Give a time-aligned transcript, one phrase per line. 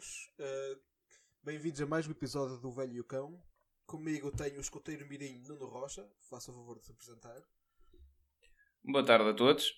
[0.00, 0.80] Uh,
[1.42, 3.38] Bem-vindos a mais um episódio do Velho e o Cão.
[3.84, 6.08] Comigo tenho o escoteiro Mirim Nuno Rocha.
[6.30, 7.38] Faça o favor de se apresentar.
[8.82, 9.74] Boa tarde a todos.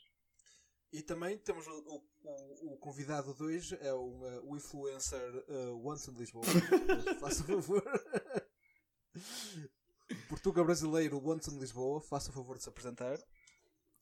[0.93, 5.89] E também temos o, o, o convidado de hoje, é o, uh, o influencer uh,
[5.89, 6.45] Once in Lisboa.
[7.19, 7.83] faça o favor.
[10.29, 12.01] Portuga brasileiro Once in Lisboa.
[12.01, 13.19] Faça o favor de se apresentar.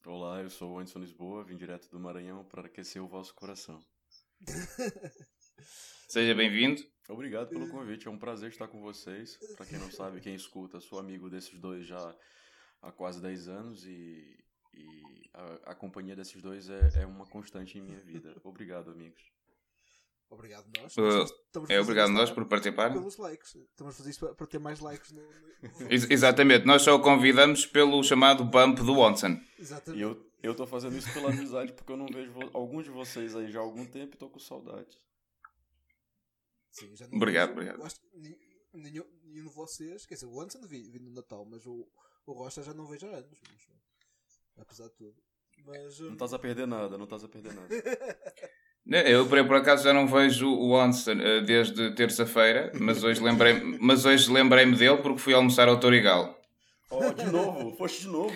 [0.05, 3.83] Olá, eu sou o Anderson Lisboa, vim direto do Maranhão para aquecer o vosso coração.
[6.11, 6.83] Seja bem-vindo.
[7.09, 9.39] Obrigado pelo convite, é um prazer estar com vocês.
[9.57, 12.17] Para quem não sabe, quem escuta, sou amigo desses dois já
[12.83, 14.37] há quase 10 anos e,
[14.75, 18.35] e a, a, companhia desses dois é, é, uma constante em minha vida.
[18.43, 19.23] Obrigado, amigos.
[20.29, 20.97] Obrigado nós.
[20.97, 21.33] Uh,
[21.69, 22.93] é obrigado nós por participar.
[22.93, 23.55] Pelos likes.
[23.55, 25.93] Estamos a fazer isto para ter mais likes no, no...
[26.11, 29.41] Exatamente, nós só o convidamos pelo chamado bump do Watson.
[29.57, 30.01] Exatamente.
[30.01, 33.37] E eu eu estou fazendo isso pela amizade porque eu não vejo alguns de vocês
[33.37, 34.99] aí já há algum tempo e estou com saudades.
[36.71, 37.87] Sim, já obrigado, vejo, obrigado.
[37.87, 38.39] Acho que
[38.73, 41.89] nenhum, nenhum de vocês, quer dizer, o Watson vi, vi no Natal, mas o,
[42.27, 43.39] o Rocha já não vejo há anos.
[43.49, 43.69] Mas,
[44.59, 45.17] apesar de tudo.
[45.65, 46.07] Mas, um...
[46.07, 47.69] Não estás a perder nada, não estás a perder nada.
[49.07, 53.79] Eu, por acaso, já não vejo o Onsen uh, desde terça-feira, mas hoje lembrei-me
[54.33, 56.40] lembrei dele porque fui almoçar ao Torigal.
[56.91, 58.35] Oh, de novo, foste de novo.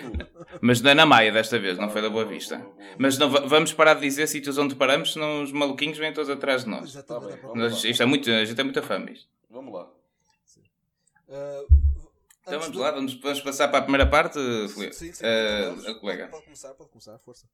[0.61, 2.55] Mas da Ana Maia desta vez, não foi da Boa Vista.
[2.55, 2.95] Boa, boa, boa.
[2.97, 6.63] Mas não, vamos parar de dizer sítios onde paramos, senão os maluquinhos vêm todos atrás
[6.63, 6.93] de nós.
[7.03, 9.27] Tá bem, nós isto é muito, a gente é muita fama isto.
[9.49, 9.83] Vamos lá.
[11.27, 11.67] Uh,
[12.41, 14.39] então vamos lá, vamos, vamos passar para a primeira parte,
[14.69, 16.27] sim, sim, sim, uh, a colega.
[16.27, 17.47] Pode, começar, pode começar, força.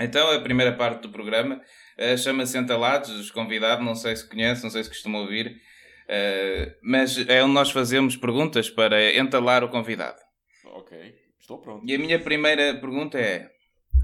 [0.00, 1.60] Então, a primeira parte do programa
[1.98, 5.60] uh, chama-se Entalados, os convidados, não sei se conhece, não sei se costumam ouvir.
[6.08, 10.18] Uh, mas é onde nós fazemos perguntas para entalar o convidado.
[10.64, 11.86] Ok, estou pronto.
[11.86, 13.50] E a minha primeira pergunta é: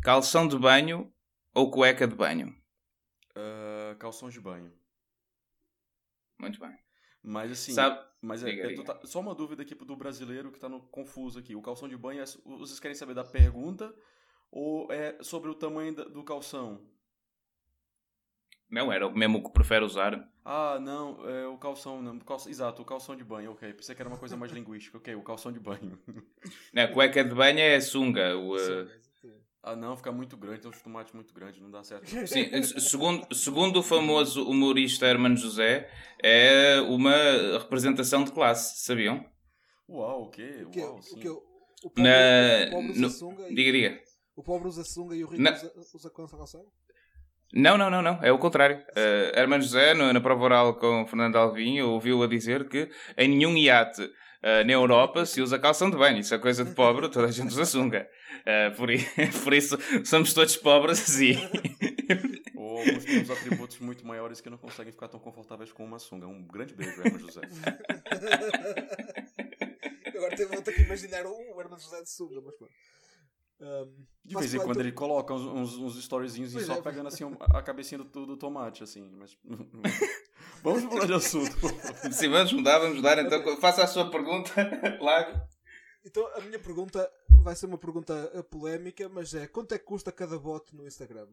[0.03, 1.10] calção de banho
[1.54, 2.54] ou cueca de banho?
[3.31, 4.70] Uh, calções de banho.
[6.38, 6.76] Muito bem.
[7.22, 7.98] Mas assim, Sabe...
[8.21, 8.84] mas é, diga, é diga.
[8.84, 11.56] Tá, só uma dúvida aqui do brasileiro que está confuso aqui.
[11.56, 13.94] O calção de banho, é, vocês querem saber da pergunta
[14.50, 16.86] ou é sobre o tamanho do calção?
[18.74, 20.28] Não, era o mesmo que prefere usar.
[20.44, 23.72] Ah, não, é o calção, não, calção, exato, o calção de banho, ok.
[23.72, 25.96] Pensei que era uma coisa mais linguística, ok, o calção de banho.
[26.74, 28.36] Não, a cueca de banho é sunga.
[28.36, 28.90] O, uh...
[29.62, 32.06] Ah, não, fica muito grande, tem uns tomates muito grandes, não dá certo.
[32.26, 35.88] Sim, segundo, segundo o famoso humorista Hermano José,
[36.22, 39.24] é uma representação de classe, sabiam?
[39.88, 40.66] Uau, o quê?
[40.76, 41.16] Uau, sim.
[41.16, 41.28] O quê?
[41.28, 42.66] O pobre, Na...
[42.66, 43.10] o pobre usa no...
[43.10, 43.54] sunga e...
[43.54, 44.02] Diga, diga.
[44.36, 45.52] O pobre usa sunga e o rico Na...
[45.52, 46.66] usa, usa calção?
[47.56, 48.19] Não, não, não, não.
[48.20, 48.78] É o contrário.
[48.78, 53.28] Uh, Hermano José, no, na prova oral com Fernando Alvim, ouviu a dizer que em
[53.28, 56.19] nenhum iate uh, na Europa se usa calção de banho.
[56.19, 58.09] Isso é coisa de pobre, toda a gente usa sunga.
[58.41, 58.88] Uh, por,
[59.44, 61.37] por, isso somos todos pobres assim.
[62.56, 66.26] Ou alguns temos atributos muito maiores que não conseguem ficar tão confortáveis com uma sunga.
[66.26, 67.42] Um grande beijo, Hermano José.
[70.12, 72.72] Agora vou ter que imaginar um Hermano José de sunga, mas pronto.
[73.60, 76.82] Um, de vez em quando ele coloca uns, uns, uns storyzinhos e só é.
[76.82, 79.10] pegando assim a cabecinha do, do tomate, assim.
[79.16, 79.38] Mas...
[80.62, 81.54] vamos mudar de assunto.
[82.10, 83.19] Sim, vamos mudar, vamos mudar.
[83.19, 84.50] Então faça a sua pergunta,
[85.00, 85.41] Lago.
[86.04, 87.09] Então a minha pergunta
[87.42, 90.86] vai ser uma pergunta eh, polémica, mas é quanto é que custa cada bot no
[90.86, 91.28] Instagram?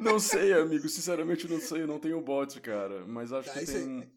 [0.00, 0.88] não sei, amigo.
[0.88, 1.82] Sinceramente, não sei.
[1.82, 3.04] Eu não tenho bot, cara.
[3.06, 4.12] Mas acho tá, que tem.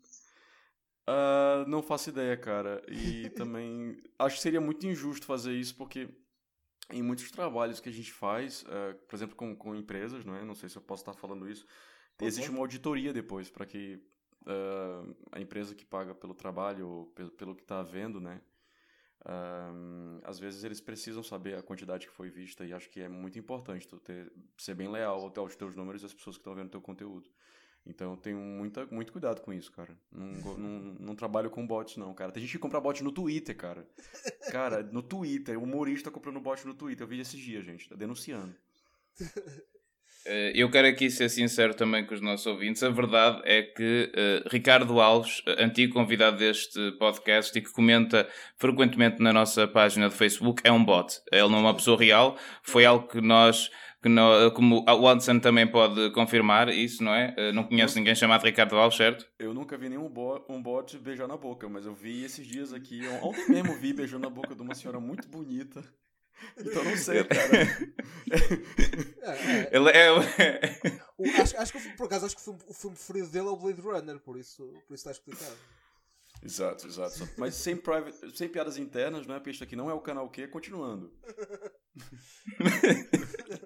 [1.07, 2.83] Uh, não faço ideia, cara.
[2.87, 6.09] E também acho que seria muito injusto fazer isso, porque
[6.91, 10.43] em muitos trabalhos que a gente faz, uh, por exemplo, com, com empresas, não é?
[10.43, 11.65] Não sei se eu posso estar falando isso.
[12.17, 13.99] Por existe uma auditoria depois para que
[14.43, 18.41] uh, a empresa que paga pelo trabalho, pelo, pelo que está vendo, né?
[20.23, 23.39] às vezes eles precisam saber a quantidade que foi vista e acho que é muito
[23.39, 26.69] importante tu ter, ser bem leal aos teus números e às pessoas que estão vendo
[26.69, 27.27] teu conteúdo.
[27.85, 29.95] Então eu tenho muita, muito cuidado com isso, cara.
[30.11, 32.31] Não, não, não trabalho com bots, não, cara.
[32.31, 33.87] Tem gente que compra bot no Twitter, cara.
[34.51, 35.57] Cara, no Twitter.
[35.59, 37.03] O humorista comprando bot no Twitter.
[37.03, 37.87] Eu vi esses dias, gente.
[37.87, 38.55] Tá denunciando.
[40.27, 42.81] Eh, eu quero aqui ser sincero também com os nossos ouvintes.
[42.81, 48.27] A verdade é que uh, Ricardo Alves, antigo convidado deste podcast e que comenta
[48.57, 51.21] frequentemente na nossa página de Facebook, é um bot.
[51.31, 52.37] Ele não é uma pessoa real.
[52.63, 53.69] Foi algo que nós
[54.05, 57.33] que não, como o Watson também pode confirmar isso, não é?
[57.35, 59.27] Eh, não conheço ninguém chamado Ricardo Alves, certo?
[59.39, 62.71] Eu nunca vi nenhum bo um bot beijar na boca, mas eu vi esses dias
[62.71, 65.83] aqui, ontem mesmo vi beijando na boca de uma senhora muito bonita.
[66.55, 67.57] Então não sei, cara.
[69.23, 69.69] é, é.
[69.75, 70.11] Ele é.
[71.17, 73.49] o, acho, acho que por acaso acho que o filme, o filme preferido dele é
[73.49, 75.57] o Blade Runner, por isso, por isso está explicado.
[76.43, 77.27] Exato, exato.
[77.37, 79.33] Mas sem, private, sem piadas internas, né?
[79.39, 81.11] Porque isto aqui não é o canal Q, continuando.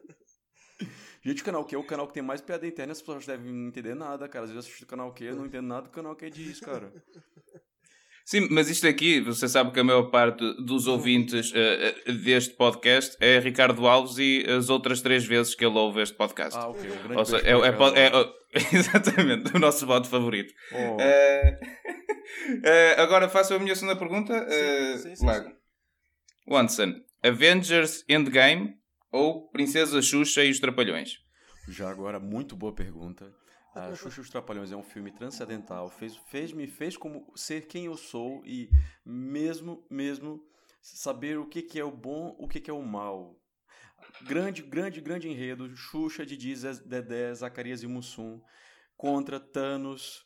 [1.24, 3.52] Gente, o canal Q é o canal que tem mais piada interna, as pessoas devem
[3.52, 4.46] não entender nada, cara.
[4.46, 6.60] Às vezes eu assisto o canal Q, eu não entendo nada do canal Q diz,
[6.60, 6.92] cara.
[8.30, 13.18] Sim, mas isto aqui, você sabe que a maior parte dos ouvintes uh, deste podcast
[13.20, 16.56] é Ricardo Alves e as outras três vezes que ele ouve este podcast.
[16.56, 16.92] Ah, ok.
[17.10, 18.12] Um Ou seja, é, é, é,
[18.78, 20.54] exatamente o nosso voto favorito.
[20.72, 20.98] Oh.
[20.98, 21.58] Uh,
[23.02, 24.48] agora faço a minha segunda pergunta.
[24.48, 25.52] Sim, sim, sim, Lago.
[26.48, 26.94] Watson,
[27.24, 28.79] Avengers Endgame
[29.12, 31.24] ou Princesa Xuxa e os Trapalhões?
[31.68, 33.34] Já agora, muito boa pergunta.
[33.74, 37.68] A Xuxa e os Trapalhões é um filme transcendental, fez, fez, me fez como ser
[37.68, 38.70] quem eu sou e
[39.06, 40.44] mesmo, mesmo
[40.82, 43.40] saber o que, que é o bom, o que, que é o mal.
[44.24, 46.56] Grande, grande, grande enredo, Xuxa, Didi,
[46.86, 48.42] Dedé, Zacarias e Mussum
[48.98, 50.26] contra Thanos,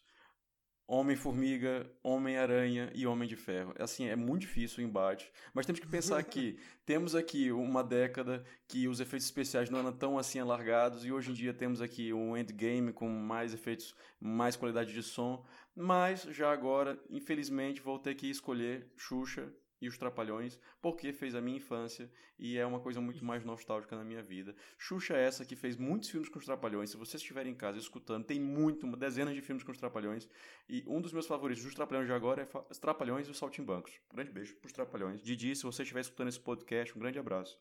[0.88, 3.74] Homem-Formiga, Homem-Aranha e Homem de Ferro.
[3.80, 8.44] Assim, é muito difícil o embate, mas temos que pensar que temos aqui uma década
[8.68, 12.12] que os efeitos especiais não eram tão assim alargados e hoje em dia temos aqui
[12.12, 15.45] um endgame com mais efeitos, mais qualidade de som,
[15.75, 19.51] mas já agora, infelizmente, vou ter que escolher Xuxa
[19.83, 22.09] e os Trapalhões, porque fez a minha infância
[22.39, 24.56] e é uma coisa muito mais nostálgica na minha vida.
[24.77, 26.89] Xuxa é essa que fez muitos filmes com os Trapalhões.
[26.89, 30.27] Se vocês estiverem em casa escutando, tem muito, dezenas de filmes com os Trapalhões.
[30.69, 34.00] E um dos meus favoritos dos Trapalhões de agora é os Trapalhões e os Saltimbancos.
[34.09, 35.21] Um grande beijo para os Trapalhões.
[35.21, 37.59] Didi, se você estiver escutando esse podcast, um grande abraço.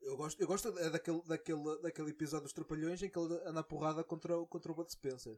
[0.00, 3.64] Eu gosto, eu gosto é daquele, daquele, daquele episódio dos Trapalhões em que ele anda
[3.64, 5.36] porrada contra, contra o Bud Spencer.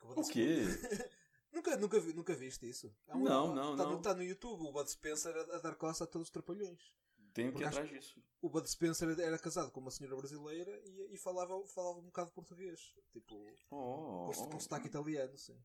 [0.00, 0.62] O quê?
[1.52, 2.94] Nunca, nunca, vi, nunca viste isso?
[3.06, 3.96] É um, não, não, tá, não.
[3.96, 6.92] Está no YouTube o Bud Spencer a, a dar costa a todos os trapalhões.
[7.32, 8.20] Tenho que ir atrás disso.
[8.42, 12.30] O Bud Spencer era casado com uma senhora brasileira e, e falava, falava um bocado
[12.30, 12.94] português.
[13.12, 13.36] Tipo,
[13.70, 15.56] oh, com, com sotaque italiano, sim.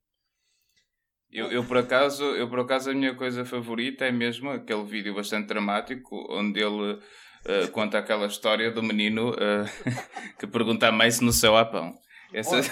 [1.32, 5.16] Eu, eu, por acaso, eu por acaso a minha coisa favorita é mesmo aquele vídeo
[5.16, 9.66] bastante dramático onde ele uh, conta aquela história do menino uh,
[10.38, 12.00] que pergunta à mãe se no céu há pão.
[12.34, 12.56] Essa...
[12.56, 12.64] Olha,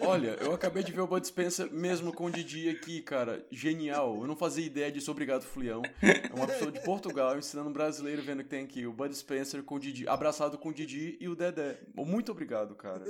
[0.00, 3.44] olha, eu acabei de ver o Bud Spencer mesmo com o Didi aqui, cara.
[3.50, 4.18] Genial.
[4.20, 5.10] Eu não fazia ideia disso.
[5.10, 5.82] Obrigado, Flião.
[6.02, 9.62] É uma pessoa de Portugal ensinando um brasileiro vendo que tem aqui o Bud Spencer
[9.62, 11.78] com o Didi, abraçado com o Didi e o Dedé.
[11.94, 13.04] Muito obrigado, cara.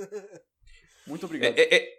[1.05, 1.57] Muito obrigado.
[1.57, 1.98] É, é, é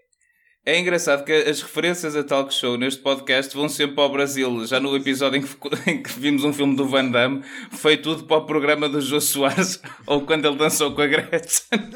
[0.79, 4.67] engraçado que as referências a talk show neste podcast vão sempre para o Brasil.
[4.67, 5.57] Já no episódio em que,
[5.91, 9.21] em que vimos um filme do Van Damme, foi tudo para o programa do Jô
[9.21, 11.91] Soares ou quando ele dançou com a Gretchen.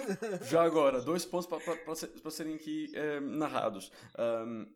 [0.49, 3.93] Já agora, dois pontos para, para, para serem aqui é, narrados.
[4.19, 4.67] Um,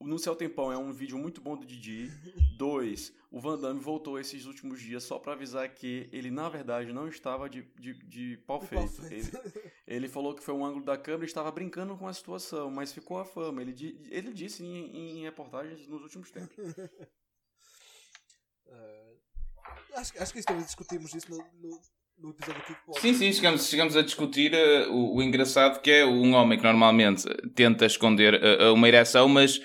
[0.00, 2.10] no Céu Tempão é um vídeo muito bom do Didi.
[2.56, 6.92] Dois, o Van Damme voltou esses últimos dias só para avisar que ele, na verdade,
[6.92, 9.04] não estava de, de, de pau feito.
[9.06, 9.30] Ele,
[9.86, 12.92] ele, falou que foi um ângulo da câmera e estava brincando com a situação, mas
[12.92, 13.62] ficou a fama.
[13.62, 13.74] Ele,
[14.10, 16.58] ele disse em, em reportagens nos últimos tempos.
[18.66, 19.18] Uh,
[19.94, 21.80] acho, acho que também discutimos isso no, no
[22.20, 23.00] no episódio Kickbox.
[23.00, 26.64] Sim, sim, chegamos, chegamos a discutir uh, o, o, engraçado que é um homem que
[26.64, 29.62] normalmente tenta esconder uh, uma ereção, mas uh,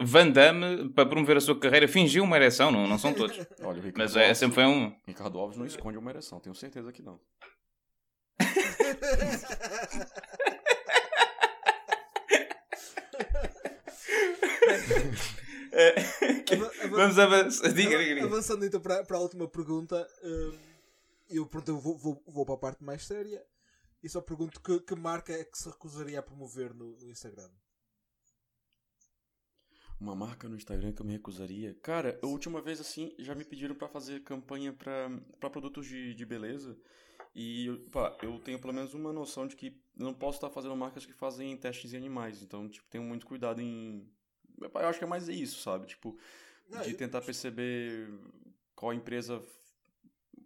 [0.00, 3.38] Van Damme, para promover a sua carreira, fingiu uma ereção, não, não são todos.
[3.62, 4.94] Olha, mas é, sempre foi um.
[5.06, 7.20] Ricardo Alves não esconde uma ereção, tenho certeza que não.
[16.90, 17.72] Vamos avançar.
[17.72, 18.26] Diga, diga, diga.
[18.26, 20.06] Avançando então para, para a última pergunta.
[20.22, 20.73] Um
[21.36, 23.44] eu, pronto, eu vou, vou, vou para a parte mais séria
[24.02, 27.50] e só pergunto que, que marca é que se recusaria a promover no, no Instagram?
[29.98, 31.74] Uma marca no Instagram que eu me recusaria?
[31.82, 36.26] Cara, a última vez assim, já me pediram para fazer campanha para produtos de, de
[36.26, 36.76] beleza.
[37.34, 41.06] E pá, eu tenho pelo menos uma noção de que não posso estar fazendo marcas
[41.06, 42.42] que fazem testes em animais.
[42.42, 44.08] Então, tipo, tenho muito cuidado em.
[44.60, 45.86] Eu acho que é mais isso, sabe?
[45.86, 46.16] Tipo,
[46.84, 48.08] de tentar perceber
[48.74, 49.42] qual empresa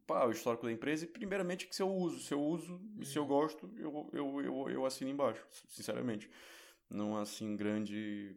[0.09, 3.05] pá, o histórico da empresa e primeiramente que se eu uso, se eu uso e
[3.05, 3.29] se eu uhum.
[3.29, 6.29] gosto, eu, eu, eu, eu assino embaixo, sinceramente.
[6.89, 8.35] Não assim grande...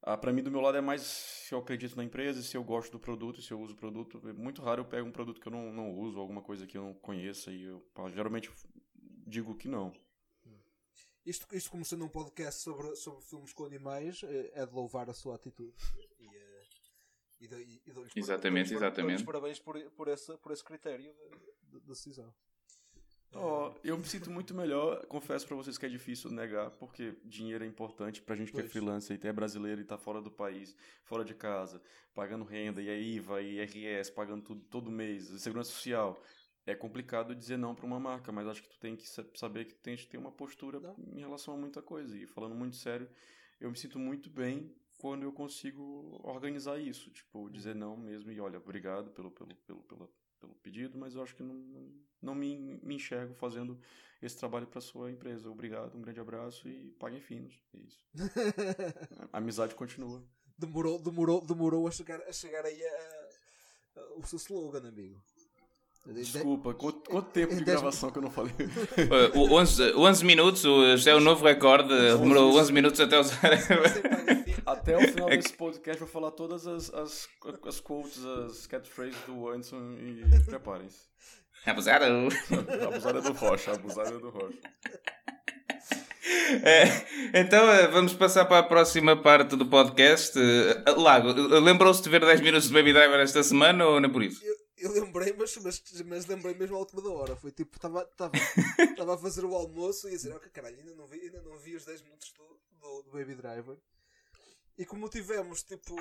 [0.00, 2.62] Ah, para mim, do meu lado, é mais se eu acredito na empresa, se eu
[2.62, 4.22] gosto do produto, se eu uso o produto.
[4.28, 6.78] É muito raro eu pego um produto que eu não, não uso, alguma coisa que
[6.78, 8.48] eu não conheça, e eu pá, geralmente
[9.26, 9.92] digo que não.
[11.24, 15.10] Isto, isto como sendo um podcast sobre, sobre filmes com animais, é, é de louvar
[15.10, 15.74] a sua atitude.
[17.40, 19.24] E, e, e dou exatamente, dou exatamente.
[19.24, 22.32] Dou parabéns por, por, esse, por esse critério de, de decisão.
[23.34, 27.64] Oh, eu me sinto muito melhor, confesso para vocês que é difícil negar, porque dinheiro
[27.64, 28.70] é importante pra gente que é pois.
[28.70, 30.74] é freelancer e é brasileiro e tá fora do país,
[31.04, 31.82] fora de casa,
[32.14, 36.22] pagando renda, e a IVA, e IRS, pagando tudo todo mês, segurança social.
[36.64, 39.74] É complicado dizer não para uma marca, mas acho que tu tem que saber que
[39.74, 40.96] tem que ter uma postura não.
[41.14, 42.16] em relação a muita coisa.
[42.16, 43.08] E falando muito sério,
[43.60, 44.74] eu me sinto muito bem
[45.06, 49.80] quando eu consigo organizar isso, tipo, dizer não mesmo e olha, obrigado pelo, pelo, pelo,
[49.84, 53.78] pelo, pelo pedido, mas eu acho que não, não me, me enxergo fazendo
[54.20, 55.48] esse trabalho para sua empresa.
[55.48, 57.62] Obrigado, um grande abraço e paguem finos.
[57.72, 58.04] É isso.
[59.32, 60.24] a amizade continua.
[60.58, 63.28] Demorou, demorou, demorou a chegar, a chegar aí a,
[64.00, 65.22] a, o seu slogan, amigo.
[66.06, 68.52] Desculpa, quanto, quanto tempo de gravação que eu não falei?
[69.34, 70.64] uh, 11, 11 minutos,
[71.06, 73.40] é o novo recorde, demorou 11 minutos até usar.
[74.64, 77.28] até o final desse podcast vou falar todas as, as,
[77.66, 81.06] as quotes, as catchphrases do Anderson e preparem-se.
[81.66, 82.06] Abusada!
[82.86, 84.58] abusada do Rocha, abusada do Rocha.
[86.62, 90.38] É, então eh, vamos passar para a próxima parte do podcast.
[90.38, 94.12] Eh, Lago, lembrou-se de ver 10 minutos de Baby Driver esta semana ou não é
[94.12, 94.40] por isso?
[94.44, 97.36] Eu, eu lembrei, mas, mas, mas lembrei mesmo à última da hora.
[97.36, 98.02] Foi tipo, estava
[99.14, 101.76] a fazer o almoço e ia dizer: Ok, caralho, ainda não vi, ainda não vi
[101.76, 103.78] os 10 minutos do, do, do Baby Driver.
[104.78, 105.96] E como tivemos tipo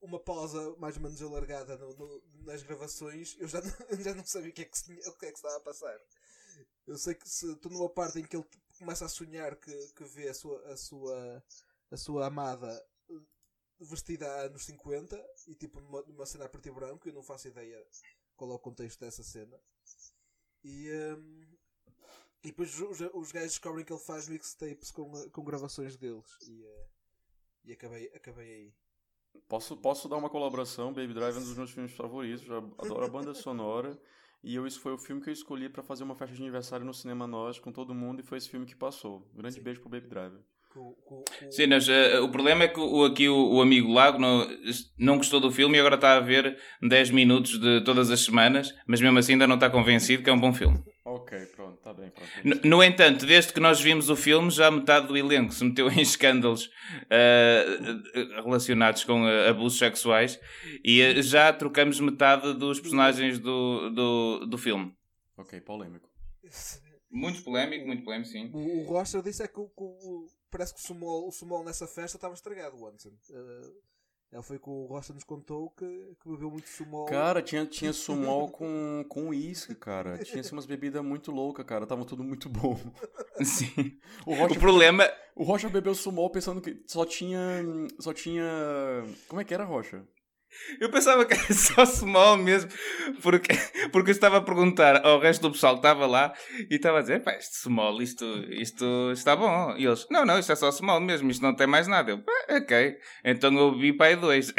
[0.00, 4.24] uma pausa mais ou menos alargada no, no, nas gravações, eu já não, já não
[4.24, 5.98] sabia o que, é que se, o que é que estava a passar.
[6.86, 8.46] Eu sei que se estou numa parte em que ele
[8.78, 11.44] começa a sonhar que, que vê a sua, a sua,
[11.90, 12.86] a sua amada
[13.80, 17.22] vestida há anos 50 e tipo numa, numa cena a preto e branco, eu não
[17.22, 17.86] faço ideia
[18.36, 19.58] qual é o contexto dessa cena.
[20.64, 21.46] E, um,
[22.42, 26.64] e depois os, os gajos descobrem que ele faz mixtapes com, com gravações deles e,
[26.64, 26.88] uh,
[27.64, 28.74] e acabei, acabei aí.
[29.48, 30.92] Posso, posso dar uma colaboração?
[30.92, 32.44] Baby Drive é um dos meus filmes favoritos.
[32.44, 34.00] Já adoro a banda sonora.
[34.42, 36.84] E eu, isso foi o filme que eu escolhi para fazer uma festa de aniversário
[36.84, 38.20] no cinema nós com todo mundo.
[38.20, 39.28] E foi esse filme que passou.
[39.34, 39.62] Grande Sim.
[39.62, 40.40] beijo pro Baby Driver.
[41.50, 44.46] Sim, mas, uh, o problema é que o, aqui o, o, amigo Lago não,
[44.98, 48.74] não gostou do filme e agora está a ver 10 minutos de todas as semanas,
[48.86, 50.82] mas mesmo assim ainda não está convencido que é um bom filme.
[51.04, 52.10] Ok, pronto, está bem.
[52.10, 52.30] Pronto.
[52.44, 55.90] No, no, entanto, desde que nós vimos o filme, já metade do elenco se meteu
[55.90, 60.38] em escândalos uh, relacionados com uh, abusos sexuais
[60.84, 64.92] e uh, já trocamos metade dos personagens do, do, do filme.
[65.38, 66.10] Ok, polémico.
[67.10, 68.50] Muito polémico, muito polémico, sim.
[68.52, 69.70] O, o Rocha disse é que, o,
[70.50, 73.10] parece que o sumol, o sumol nessa festa estava estragado, Watson.
[73.30, 73.72] Uh,
[74.30, 75.86] ele foi que o Rocha nos contou que,
[76.20, 77.06] que bebeu muito sumol.
[77.06, 80.18] Cara, tinha, tinha sumol com, com uísque, cara.
[80.18, 81.86] Tinha assim, umas bebidas muito loucas, cara.
[81.86, 82.78] Tava tudo muito bom.
[83.42, 83.98] Sim.
[84.26, 85.10] O, Rocha, o problema.
[85.34, 87.40] O Rocha bebeu sumol pensando que só tinha.
[87.98, 88.44] Só tinha.
[89.28, 90.06] Como é que era, Rocha?
[90.80, 92.70] Eu pensava que era só small mesmo,
[93.22, 93.52] porque,
[93.92, 96.34] porque eu estava a perguntar ao resto do pessoal que estava lá
[96.70, 99.76] e estava a dizer: pá, este small, isto, isto está bom.
[99.76, 102.10] E eles: não, não, isto é só small mesmo, isto não tem mais nada.
[102.10, 102.22] Eu,
[102.56, 104.52] ok, então eu vi aí dois.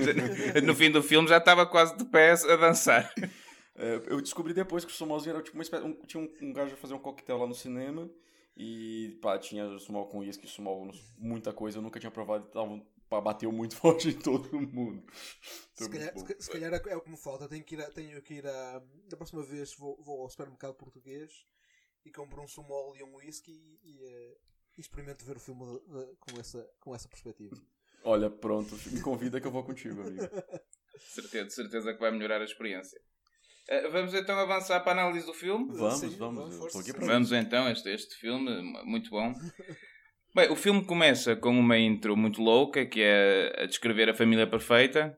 [0.62, 3.12] no fim do filme já estava quase de pé a dançar.
[3.74, 5.84] É, eu descobri depois que o smallzinho era tipo uma espécie.
[5.84, 8.08] Um, tinha um, um gajo a fazer um coquetel lá no cinema.
[8.56, 12.82] E pá, tinha small com uísque, small, muita coisa, eu nunca tinha provado, tava
[13.20, 15.04] bateu muito forte em todo mundo.
[15.74, 17.48] Se calhar, se, calhar, é o que me falta.
[17.48, 18.82] Tenho que ir, a, tenho que ir a.
[19.08, 21.46] Da próxima vez vou, vou ao supermercado português
[22.04, 24.36] e compro um sumol e um whisky e, e, eh,
[24.76, 27.56] e experimento ver o filme de, de, com, essa, com essa perspectiva.
[28.04, 30.22] Olha, pronto, me convida que eu vou contigo, amigo.
[30.98, 33.00] certeza, certeza que vai melhorar a experiência.
[33.68, 35.72] Uh, vamos então avançar para a análise do filme?
[35.76, 36.56] Vamos, Sim, vamos.
[36.56, 39.32] vamos, vamos então, este, este filme, muito bom.
[40.34, 44.46] Bem, o filme começa com uma intro muito louca, que é a descrever a família
[44.46, 45.14] perfeita,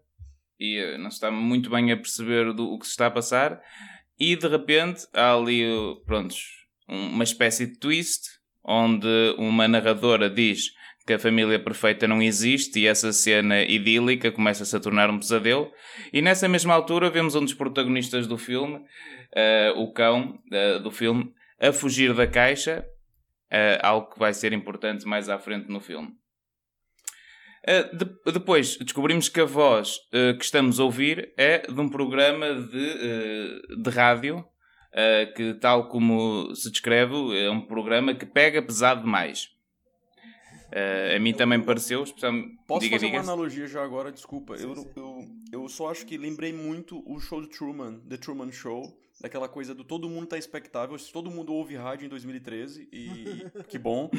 [0.58, 3.10] e eh, não se está muito bem a perceber do, o que se está a
[3.12, 3.62] passar,
[4.18, 5.62] e de repente há ali,
[6.04, 8.22] prontos, uma espécie de twist,
[8.64, 9.06] onde
[9.38, 10.72] uma narradora diz
[11.06, 15.70] que a família perfeita não existe e essa cena idílica começa-se a tornar um pesadelo.
[16.12, 20.90] E nessa mesma altura vemos um dos protagonistas do filme, uh, o cão uh, do
[20.90, 22.84] filme, a fugir da caixa
[23.54, 26.08] uh, algo que vai ser importante mais à frente no filme.
[27.66, 31.88] Uh, de, depois descobrimos que a voz uh, que estamos a ouvir é de um
[31.88, 34.44] programa de, de rádio
[35.34, 39.48] que, tal como se descreve, é um programa que pega pesado demais.
[40.72, 42.56] a mim também pareceu, especialmente.
[42.64, 43.18] Posso diga, fazer diga.
[43.18, 44.12] uma analogia já agora?
[44.12, 44.56] Desculpa.
[44.56, 44.90] Sim, eu, sim.
[44.94, 45.18] Eu,
[45.52, 49.74] eu só acho que lembrei muito o show de Truman, The Truman Show daquela coisa
[49.74, 53.24] do todo mundo tá expectável, todo mundo ouve rádio em 2013 e
[53.66, 54.10] que bom.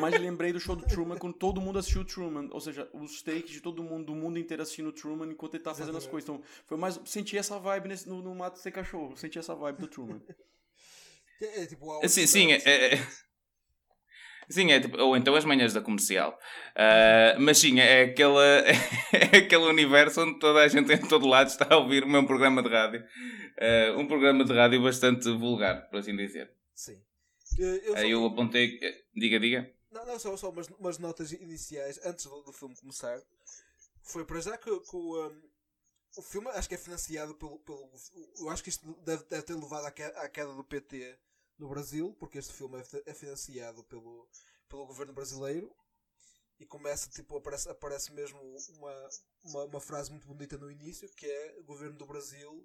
[0.00, 3.20] Mas lembrei do show do Truman quando todo mundo assistiu o Truman, ou seja, os
[3.20, 6.06] takes de todo mundo, do mundo inteiro assistindo o Truman enquanto ele tá fazendo as
[6.06, 6.26] coisas.
[6.26, 9.80] Então, foi mais senti essa vibe nesse, no, no Mato Sem Cachorro, senti essa vibe
[9.80, 10.20] do Truman.
[11.42, 13.06] É, é tipo, sim, sim, é, é,
[14.48, 16.38] Sim, é tipo, ou então as manhãs da comercial.
[16.70, 18.38] Uh, mas sim, é, aquele,
[19.12, 22.26] é aquele universo onde toda a gente em todo lado está a ouvir o meu
[22.26, 23.04] programa de rádio.
[23.58, 26.50] Uh, um programa de rádio bastante vulgar, por assim dizer.
[26.74, 27.00] Sim.
[27.58, 28.80] Eu, Aí eu apontei.
[29.14, 29.70] Diga, diga.
[29.90, 33.20] Não, não, só, só umas, umas notas iniciais antes do, do filme começar.
[34.02, 35.42] Foi para já que, que o, um,
[36.16, 37.58] o filme acho que é financiado pelo.
[37.60, 37.90] pelo
[38.40, 41.16] eu acho que isto deve, deve ter levado à queda, à queda, do PT
[41.58, 44.28] no Brasil, porque este filme é, é financiado pelo,
[44.68, 45.74] pelo governo brasileiro.
[46.58, 48.38] E começa, tipo, aparece, aparece mesmo
[48.76, 49.08] uma,
[49.44, 52.64] uma, uma frase muito bonita no início que é governo do Brasil,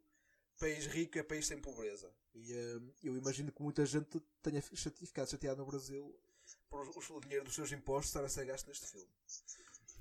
[0.60, 2.13] país rico é país sem pobreza.
[2.36, 6.15] E uh, eu imagino que muita gente tenha ficado chateada no Brasil
[6.69, 9.10] por o dinheiro dos seus impostos estar a ser gasto neste filme.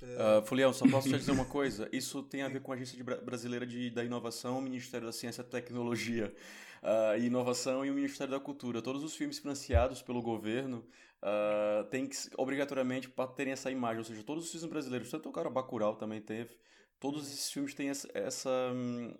[0.02, 1.88] Uh, Fulião, só posso te dizer uma coisa.
[1.90, 5.44] Isso tem a ver com a Agência Brasileira de, da Inovação, Ministério da Ciência e
[5.44, 6.34] Tecnologia
[6.82, 8.82] uh, e Inovação e o Ministério da Cultura.
[8.82, 10.84] Todos os filmes financiados pelo governo
[11.22, 13.98] uh, têm que, obrigatoriamente, terem essa imagem.
[13.98, 16.56] Ou seja, todos os filmes brasileiros, tanto o cara Bacurau também teve,
[16.98, 19.14] todos esses filmes têm essa, essa hum,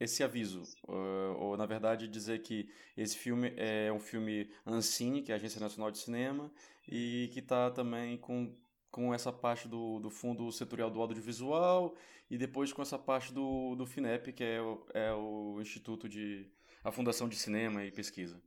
[0.00, 5.32] esse aviso, uh, ou na verdade dizer que esse filme é um filme Ancine, que
[5.32, 6.50] é a Agência Nacional de Cinema,
[6.88, 8.54] e que está também com
[8.90, 11.94] com essa parte do, do fundo setorial do audiovisual
[12.30, 16.46] e depois com essa parte do, do FINEP, que é o, é o Instituto de.
[16.88, 18.40] A Fundação de Cinema e Pesquisa.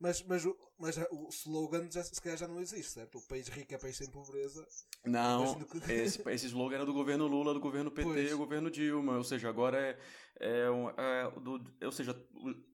[0.00, 0.44] Mas, mas,
[0.78, 3.18] mas o slogan já, se calhar já não existe, certo?
[3.18, 4.64] O país rico é país sem pobreza.
[5.04, 5.78] Não, que...
[5.92, 8.26] esse, esse slogan era do governo Lula, do governo PT pois.
[8.28, 9.16] e do governo Dilma.
[9.16, 9.98] Ou seja, agora é.
[10.38, 10.66] é,
[10.98, 12.14] é do, ou seja,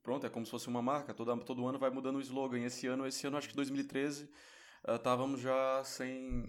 [0.03, 1.15] pronto, é como se fosse uma marca.
[1.15, 2.63] Todo, todo ano vai mudando o slogan.
[2.63, 4.29] Esse ano, esse ano acho que 2013,
[4.87, 6.47] estávamos uh, já sem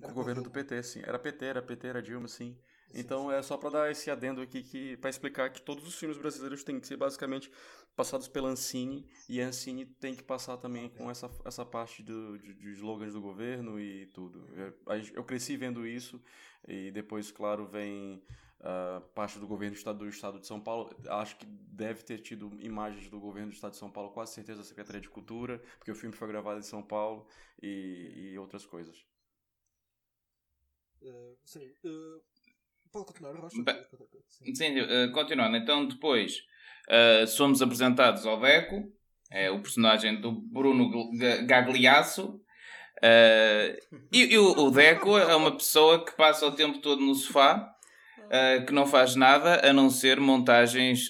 [0.00, 1.00] com o governo do PT, sim.
[1.04, 2.56] Era PT, era PT, era Dilma, sim.
[2.94, 3.34] Então sim.
[3.34, 6.64] é só para dar esse adendo aqui que para explicar que todos os filmes brasileiros
[6.64, 7.50] têm que ser basicamente
[7.94, 10.98] passados pela Ancine e a Ancine tem que passar também okay.
[10.98, 14.48] com essa, essa parte do, de, de slogans do governo e tudo.
[14.54, 14.74] Eu,
[15.14, 16.22] eu cresci vendo isso
[16.66, 18.22] e depois, claro, vem
[18.60, 20.94] uh, parte do governo do estado, do estado de São Paulo.
[21.08, 24.60] Acho que deve ter tido imagens do governo do estado de São Paulo, quase certeza
[24.60, 27.26] da Secretaria de Cultura, porque o filme foi gravado em São Paulo
[27.62, 29.04] e, e outras coisas.
[31.02, 31.72] Uh, sim.
[31.84, 32.29] Uh,
[32.92, 33.56] pode continuar, Rocha?
[34.28, 35.56] Sim, sim uh, continuando.
[35.56, 36.38] Então, depois
[36.88, 38.92] uh, somos apresentados ao Deco,
[39.30, 40.90] é o personagem do Bruno
[41.46, 42.40] Gagliasso.
[44.12, 47.72] e, e o, o, Deco é uma pessoa que passa o tempo todo no sofá,
[48.66, 51.08] que não faz nada a não ser montagens.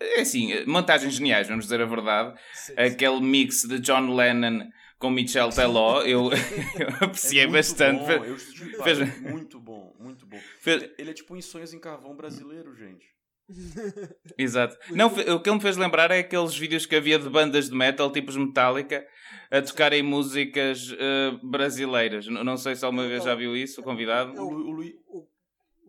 [0.00, 2.34] é assim, montagens geniais, vamos dizer a verdade.
[2.54, 2.80] Sim, sim.
[2.80, 4.66] Aquele mix de John Lennon
[5.02, 6.30] com Michel Teló, eu,
[6.78, 8.04] eu apreciei é bastante.
[8.04, 9.20] Bom, eu Fez...
[9.20, 10.38] Muito bom, muito bom.
[10.60, 10.88] Fez...
[10.96, 13.04] Ele é tipo um Sonhos em Carvão brasileiro, gente.
[14.38, 14.78] Exato.
[14.94, 17.74] Não, o que ele me fez lembrar é aqueles vídeos que havia de bandas de
[17.74, 19.04] metal, tipos Metallica,
[19.50, 22.28] a tocarem músicas uh, brasileiras.
[22.28, 24.40] Não, não sei se alguma vez já viu isso, o convidado.
[24.40, 25.28] O, o, o,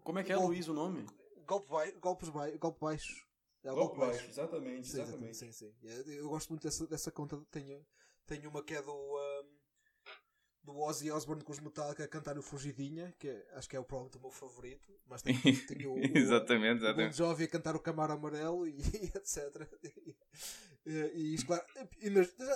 [0.01, 1.05] como é que é, Golpe, Luís, o nome?
[1.45, 3.13] Golpe, vai, golpes vai, golpe baixo.
[3.63, 4.87] É, golpe, golpe baixo, baixo, exatamente.
[4.87, 5.37] Sim, exatamente.
[5.37, 5.71] Sim, sim.
[6.07, 7.39] Eu gosto muito dessa, dessa conta.
[7.51, 7.79] Tenho,
[8.25, 9.57] tenho uma que é do, um,
[10.63, 13.79] do Ozzy Osbourne com os Metallica a cantar o Fugidinha, que é, acho que é
[13.79, 14.91] o provavelmente o meu favorito.
[15.07, 18.71] Mas tenho, tenho o, exatamente, o, o Bon Jovi a cantar o Camaro Amarelo e,
[18.79, 19.67] e etc.
[20.85, 21.63] E, e isto, claro,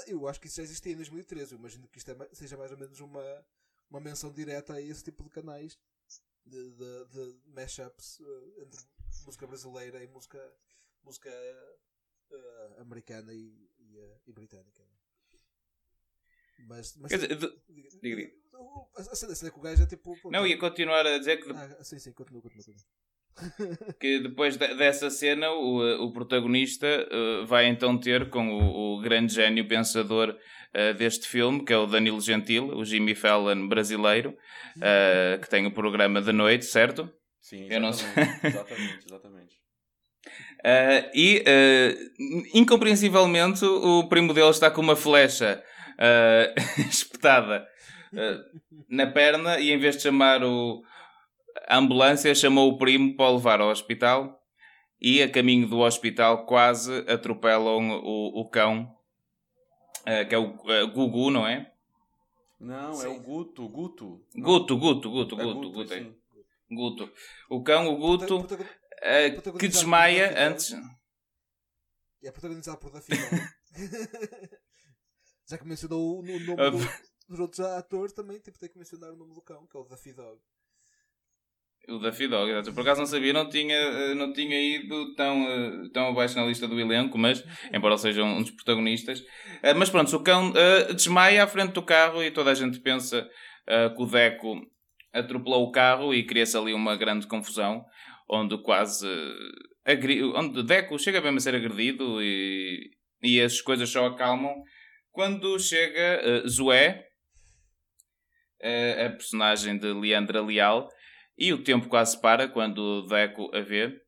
[0.08, 1.53] eu acho que isso já existia em 2013.
[1.53, 3.45] Eu imagino que isto é, seja mais ou menos uma,
[3.89, 5.77] uma menção direta a esse tipo de canais
[6.45, 8.82] de, de, de mashups uh, entre
[9.25, 10.41] música brasileira e música,
[11.03, 11.30] música
[12.32, 14.84] uh, americana e, e, uh, e britânica.
[16.67, 17.38] Mas, mas Quer dizer,
[18.02, 18.32] diga, diga.
[18.96, 20.17] A cena com o gajo é tipo.
[20.32, 21.52] Não, ia continuar a dizer que.
[21.52, 22.63] Ah, sim, sim, continua, continua.
[22.65, 22.86] continua.
[24.00, 29.02] que depois de, dessa cena o, o protagonista uh, vai então ter com o, o
[29.02, 34.36] grande gênio pensador uh, deste filme, que é o Danilo Gentil, o Jimmy Fallon brasileiro,
[34.78, 37.10] uh, que tem o programa de noite, certo?
[37.39, 37.74] Sim, exatamente.
[37.76, 38.10] Eu não sei.
[38.43, 39.56] exatamente, exatamente.
[41.13, 41.43] e
[42.54, 45.63] incompreensivelmente o primo dele está com uma flecha
[45.97, 47.67] uh, espetada
[48.13, 50.83] uh, na perna e em vez de chamar o,
[51.67, 54.41] a ambulância, chamou o primo para o levar ao hospital
[54.99, 58.95] e a caminho do hospital quase atropelam o, o cão,
[60.01, 60.53] uh, que é o
[60.91, 61.71] Gugu, não é?
[62.60, 63.05] Não, sim.
[63.05, 64.25] é o Guto, Guto.
[64.36, 65.93] Guto, Guto, Guto, é Guto, Guto.
[65.93, 66.12] É.
[66.69, 67.13] Guto.
[67.49, 68.47] O cão, o Guto,
[69.60, 70.75] que desmaia antes.
[72.21, 73.15] E é protagonizado por Daffy
[75.49, 76.77] Já que mencionou o nome ah, do,
[77.29, 79.83] dos outros atores, também tipo, tem que mencionar o nome do cão, que é o
[79.86, 80.39] Daffy Dog.
[81.88, 82.73] O Daffy Dog, exato.
[82.73, 86.45] Por acaso não sabia, não tinha, eh, não tinha ido tão, eh, tão abaixo na
[86.45, 87.41] lista do elenco, mas,
[87.73, 89.23] embora ele seja um dos protagonistas.
[89.63, 90.51] Eh, mas pronto, o cão
[90.93, 93.25] desmaia à frente do carro e toda a gente pensa
[93.95, 94.62] que o Deco
[95.13, 97.86] atropelou o carro e cria-se ali uma grande confusão,
[98.29, 99.07] onde quase.
[100.36, 102.91] onde Deco chega mesmo a ser agredido e,
[103.23, 104.53] e as coisas só acalmam
[105.17, 107.08] quando chega uh, Zoé,
[108.62, 110.88] uh, a personagem de Leandra Leal,
[111.36, 113.99] e o tempo quase para quando o Deco a vê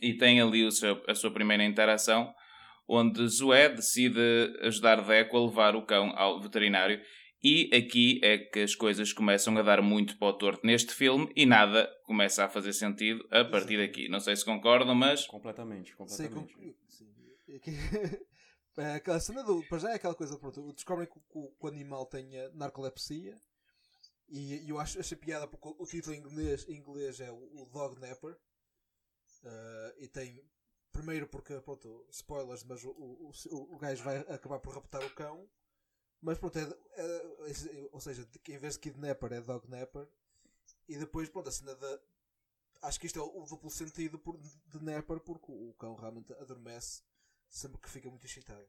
[0.00, 2.32] e tem ali o seu, a sua primeira interação
[2.88, 7.00] onde Zoé decide ajudar Deco a levar o cão ao veterinário
[7.42, 11.28] e aqui é que as coisas começam a dar muito para o torto neste filme
[11.34, 14.08] e nada começa a fazer sentido a partir daqui.
[14.08, 15.26] Não sei se concordam, mas.
[15.26, 16.54] Completamente, completamente.
[16.86, 17.10] Sim,
[17.64, 18.18] sim.
[18.76, 19.62] É aquela cena do.
[19.68, 23.36] Para já é aquela coisa, pronto, descobrem que o, o animal tem narcolepsia
[24.30, 27.62] e, e eu acho, achei piada porque o título em inglês, em inglês é o,
[27.62, 30.42] o Dog Napper uh, e tem.
[30.92, 33.32] Primeiro porque, pronto, spoilers, mas o, o,
[33.74, 35.48] o, gajo vai acabar por raptar o cão.
[36.20, 40.08] Mas pronto, é, é, é, ou seja, em vez de kidnapper é dog napper.
[40.88, 42.00] E depois, pronto, a cena da.
[42.82, 46.32] Acho que isto é o, o duplo sentido por, de napper porque o cão realmente
[46.34, 47.02] adormece
[47.50, 48.64] sempre que fica muito excitado.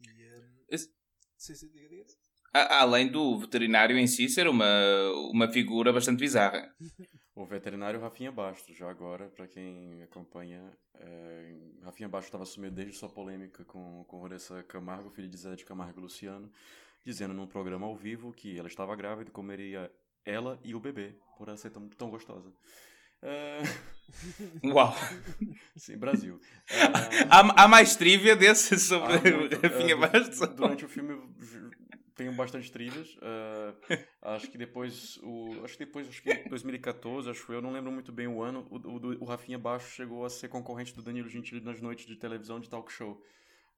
[0.00, 0.34] E.
[0.34, 0.92] Um, Esse...
[1.36, 2.06] Sim, sim, diga, diga.
[2.52, 4.66] Além do veterinário em si ser uma,
[5.30, 6.74] uma figura bastante bizarra.
[7.34, 12.96] o veterinário Rafinha Bastos, já agora, para quem acompanha, é, Rafinha Bastos estava assumindo desde
[12.96, 16.50] sua polêmica com, com Vanessa Camargo, filho de Zé de Camargo e Luciano,
[17.04, 19.90] dizendo num programa ao vivo que ela estava grávida e comeria
[20.24, 22.52] ela e o bebê, por ela ser tão, tão gostosa.
[23.22, 24.00] Uh...
[24.72, 24.94] Uau!
[25.76, 26.34] Sim, Brasil.
[26.34, 27.26] Uh...
[27.30, 30.40] Há, há mais trivia desse sobre ah, Rafinha Bastos?
[30.48, 31.16] Durante o filme
[32.20, 33.16] tenho bastante trilhas.
[33.16, 33.74] Uh,
[34.20, 38.12] acho que depois, o, acho que depois, acho que 2014, acho eu, não lembro muito
[38.12, 41.62] bem o ano, o, o, o Rafinha Baixo chegou a ser concorrente do Danilo Gentili
[41.62, 43.24] nas noites de televisão de talk show.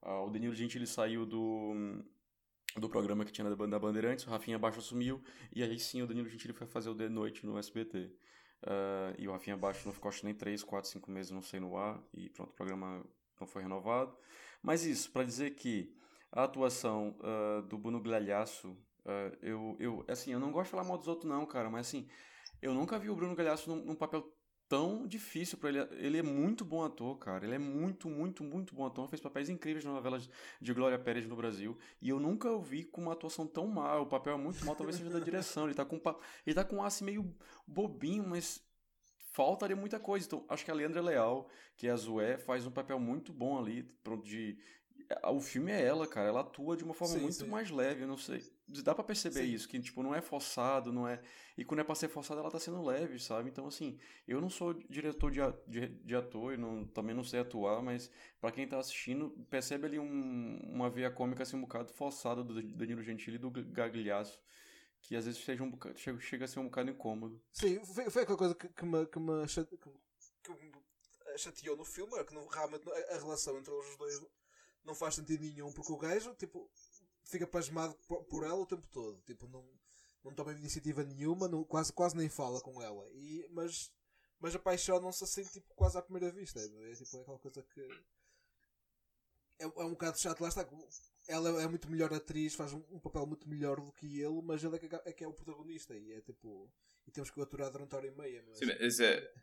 [0.01, 2.03] Uh, o Danilo Gentili saiu do
[2.75, 5.23] do programa que tinha da Bandeirantes, o Rafinha Baixo assumiu,
[5.55, 8.11] e aí sim o Danilo Gentili foi fazer o de noite no SBT.
[8.63, 11.59] Uh, e o Rafinha Baixo não ficou acho nem 3, 4, 5 meses, não sei,
[11.59, 13.05] no ar, e pronto, o programa
[13.39, 14.15] não foi renovado.
[14.61, 15.93] Mas isso, para dizer que
[16.31, 20.85] a atuação uh, do Bruno Galhaço, uh, eu, eu, assim, eu não gosto de falar
[20.85, 22.07] mal dos outros não, cara, mas assim,
[22.61, 24.33] eu nunca vi o Bruno Galhaço num, num papel
[24.67, 25.79] tão difícil para ele.
[25.91, 27.45] Ele é muito bom ator, cara.
[27.45, 29.07] Ele é muito, muito, muito bom ator.
[29.07, 30.29] Fez papéis incríveis nas novelas
[30.61, 31.77] de Glória Pérez no Brasil.
[32.01, 34.03] E eu nunca o vi com uma atuação tão mal.
[34.03, 35.65] O papel é muito mal, talvez seja da direção.
[35.65, 36.01] Ele tá com,
[36.45, 37.35] ele tá com um aço meio
[37.67, 38.61] bobinho, mas
[39.31, 40.25] faltaria muita coisa.
[40.25, 43.59] Então, acho que a Leandra Leal, que é a Zoé, faz um papel muito bom
[43.59, 44.57] ali, pronto, de,
[45.31, 46.29] o filme é ela, cara.
[46.29, 47.47] Ela atua de uma forma sim, muito sim.
[47.47, 48.41] mais leve, eu não sei.
[48.65, 49.53] Dá para perceber sim.
[49.53, 51.21] isso, que tipo, não é forçado, não é.
[51.57, 53.49] E quando é pra ser forçado, ela tá sendo leve, sabe?
[53.49, 57.41] Então, assim, eu não sou diretor de, de, de ator e não, também não sei
[57.41, 61.91] atuar, mas para quem tá assistindo, percebe ali um, uma veia cômica assim um bocado
[61.93, 64.39] forçada do Danilo Gentili e do Gagliasso.
[65.01, 67.43] Que às vezes seja um bocado, chega, chega a ser um bocado incômodo.
[67.51, 72.17] Sim, foi, foi aquela coisa que, que, me, que, me, que me chateou no filme,
[72.17, 74.21] é que não, realmente a, a relação entre os dois
[74.85, 76.69] não faz sentido nenhum, porque o gajo, tipo,
[77.23, 77.95] fica pasmado
[78.29, 79.21] por ela o tempo todo.
[79.21, 79.65] Tipo, não,
[80.23, 83.07] não toma iniciativa nenhuma, não, quase, quase nem fala com ela.
[83.13, 83.91] E, mas,
[84.39, 86.59] mas apaixonam-se assim, tipo, quase à primeira vista.
[86.59, 87.81] É, é tipo, é aquela coisa que.
[89.59, 90.67] É, é um bocado chato, lá está.
[91.27, 94.63] Ela é muito melhor atriz, faz um, um papel muito melhor do que ele, mas
[94.63, 95.95] ele é que, é que, é o protagonista.
[95.95, 96.71] E é tipo.
[97.05, 98.43] E temos que o aturar durante a hora e meia.
[98.47, 98.59] Mas...
[98.59, 99.33] Sim, é,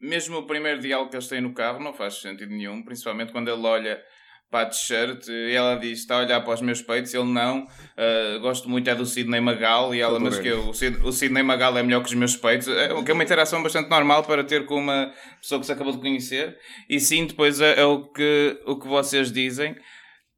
[0.00, 3.48] mesmo o primeiro diálogo que eles têm no carro não faz sentido nenhum, principalmente quando
[3.48, 4.04] ele olha
[4.50, 7.12] para a t-shirt e ela diz está a olhar para os meus peitos.
[7.12, 9.94] Ele não uh, gosto muito é do Sidney Magal.
[9.94, 12.68] E ela mas que eu, o Sidney Magal é melhor que os meus peitos.
[12.68, 15.92] É, que é uma interação bastante normal para ter com uma pessoa que se acabou
[15.92, 16.56] de conhecer.
[16.88, 19.76] E sim depois é, é o, que, o que vocês dizem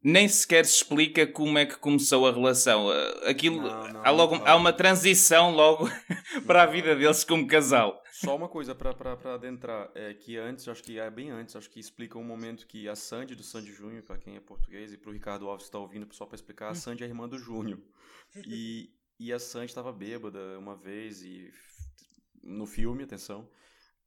[0.03, 2.93] nem sequer se explica como é que começou a relação.
[2.93, 5.89] Eh, aquilo não, não, há, logo, há uma transição logo
[6.47, 8.03] para a vida deles como casal.
[8.13, 8.93] Só uma coisa para
[9.35, 12.89] adentrar, é que antes, acho que é bem antes, acho que explica um momento que
[12.89, 15.79] a Sandy do Sandy Júnior, para quem é português, e para o Ricardo Alves está
[15.79, 17.79] ouvindo, só para explicar, a Sandy é a irmã do Júnior.
[18.47, 21.53] E, e a Sandy estava bêbada uma vez, e
[22.43, 23.49] no filme, atenção,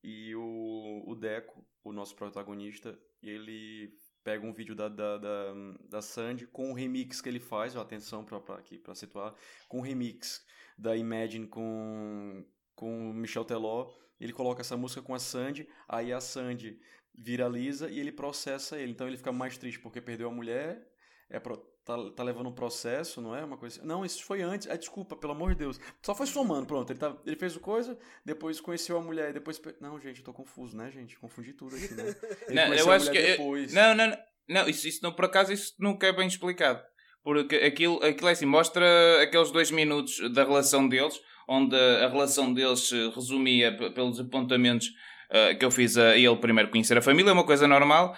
[0.04, 5.54] e o, o Deco, o nosso protagonista, ele pega um vídeo da, da, da,
[5.90, 9.34] da Sandy com o remix que ele faz, ó, atenção para aqui para situar,
[9.68, 10.46] com o remix
[10.78, 16.20] da Imagine com com Michel Teló, ele coloca essa música com a Sandy, aí a
[16.20, 16.80] Sandy
[17.14, 18.92] viraliza e ele processa ele.
[18.92, 20.92] Então ele fica mais triste porque perdeu a mulher,
[21.30, 23.44] é pro, tá, tá levando um processo, não é?
[23.44, 23.88] Uma coisa assim.
[23.88, 24.70] Não, isso foi antes.
[24.70, 25.80] Ah, desculpa, pelo amor de Deus.
[26.02, 26.92] Só foi somando, pronto.
[26.92, 29.62] Ele, tá, ele fez o coisa, depois conheceu a mulher, depois.
[29.80, 31.18] Não, gente, eu tô confuso, né, gente?
[31.18, 32.16] Confundi tudo aqui, né?
[32.48, 33.22] Ele não, eu acho que.
[33.22, 33.74] Depois.
[33.74, 34.18] Não, não, não.
[34.50, 36.82] Não, isso, isso não, por acaso, isso nunca é bem explicado.
[37.24, 38.84] Porque aquilo, aquilo é assim, mostra
[39.22, 44.88] aqueles dois minutos da relação deles onde a relação deles se resumia pelos apontamentos
[45.30, 48.16] uh, que eu fiz a ele primeiro conhecer a família, uma coisa normal.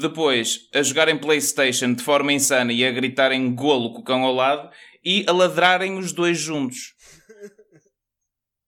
[0.00, 4.34] Depois, a jogarem Playstation de forma insana e a gritarem golo com o cão ao
[4.34, 4.68] lado
[5.04, 6.94] e a ladrarem os dois juntos.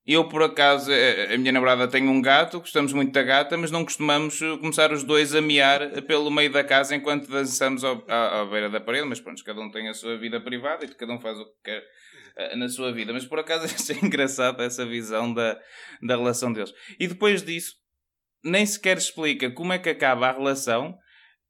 [0.07, 3.85] eu, por acaso, a minha namorada tem um gato, gostamos muito da gata, mas não
[3.85, 8.45] costumamos começar os dois a miar pelo meio da casa enquanto dançamos ao, à, à,
[8.45, 9.09] beira da parede.
[9.09, 11.57] Mas pronto, cada um tem a sua vida privada e cada um faz o que
[11.65, 11.83] quer
[12.53, 13.13] uh, na sua vida.
[13.13, 15.61] Mas por acaso achei engraçado essa visão da,
[16.01, 16.73] da relação deles.
[17.01, 17.75] E depois disso,
[18.45, 20.97] nem sequer explica como é que acaba a relação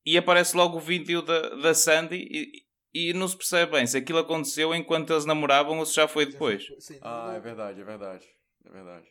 [0.07, 3.99] e aparece logo o vídeo da, da Sandy e, e não se percebe bem se
[3.99, 6.65] aquilo aconteceu enquanto eles namoravam ou se já foi depois.
[7.03, 8.27] Ah, é verdade, é verdade.
[8.65, 9.09] É verdade.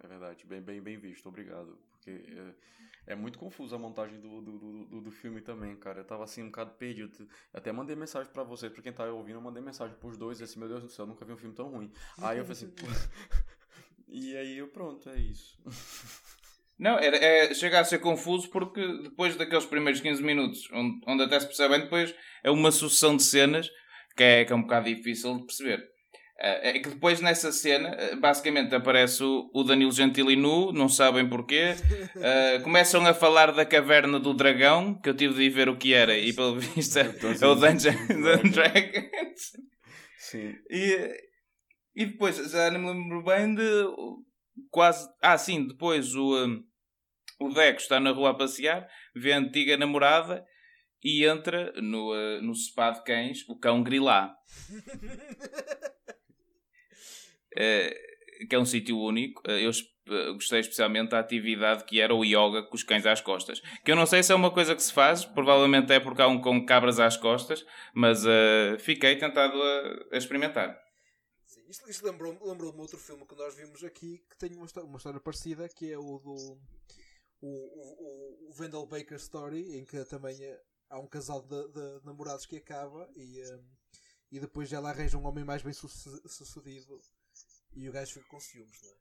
[0.00, 0.46] É verdade.
[0.46, 1.78] Bem, bem, bem visto, obrigado.
[1.90, 6.00] Porque é, é muito confuso a montagem do, do, do, do, filme também, cara.
[6.00, 7.26] Eu tava assim um bocado perdido.
[7.52, 10.44] Até mandei mensagem para vocês, pra quem tá ouvindo, eu mandei mensagem pros dois e
[10.44, 11.90] assim, meu Deus do céu, nunca vi um filme tão ruim.
[12.20, 12.72] Aí eu falei assim,
[14.06, 15.58] e aí eu pronto, é isso.
[16.78, 21.22] Não, era, é, chega a ser confuso porque depois daqueles primeiros 15 minutos, onde, onde
[21.24, 22.14] até se percebem, depois
[22.44, 23.68] é uma sucessão de cenas
[24.16, 25.82] que é, que é um bocado difícil de perceber.
[26.40, 30.88] Eh, é que depois nessa cena, eh, basicamente aparece o, o Danilo Gentili nu, não
[30.88, 31.74] sabem porquê.
[32.14, 35.76] Uh, começam a falar da caverna do dragão, que eu tive de ir ver o
[35.76, 39.52] que era, e pelo visto é, é o Dungeons Dragons.
[40.18, 40.54] Sim.
[40.70, 41.10] E,
[41.96, 43.84] e depois, já não me lembro bem de
[44.70, 45.08] quase.
[45.20, 46.62] Ah, sim, depois o, um,
[47.38, 50.44] o Deco está na rua a passear, vê a antiga namorada
[51.02, 54.34] e entra no, uh, no spa de cães o cão Grilá.
[57.56, 58.08] uh,
[58.48, 59.42] que é um sítio único.
[59.48, 59.70] Uh, eu
[60.34, 63.60] gostei especialmente da atividade que era o yoga com os cães às costas.
[63.84, 66.26] Que eu não sei se é uma coisa que se faz, provavelmente é porque há
[66.26, 68.24] um com cabras às costas, mas
[68.78, 70.80] fiquei tentado a, a experimentar.
[71.44, 74.96] Sim, isto, isto lembrou-me lembrou outro filme que nós vimos aqui que tem uma uma
[74.96, 76.58] história parecida, que é o do
[77.40, 80.38] o, o, o Vendel Baker Story, em que também
[80.90, 83.64] há um casal de, de namorados que acaba e, um,
[84.32, 87.00] e depois ela arranja um homem mais bem sucedido
[87.74, 88.96] e o gajo fica com ciúmes, não é?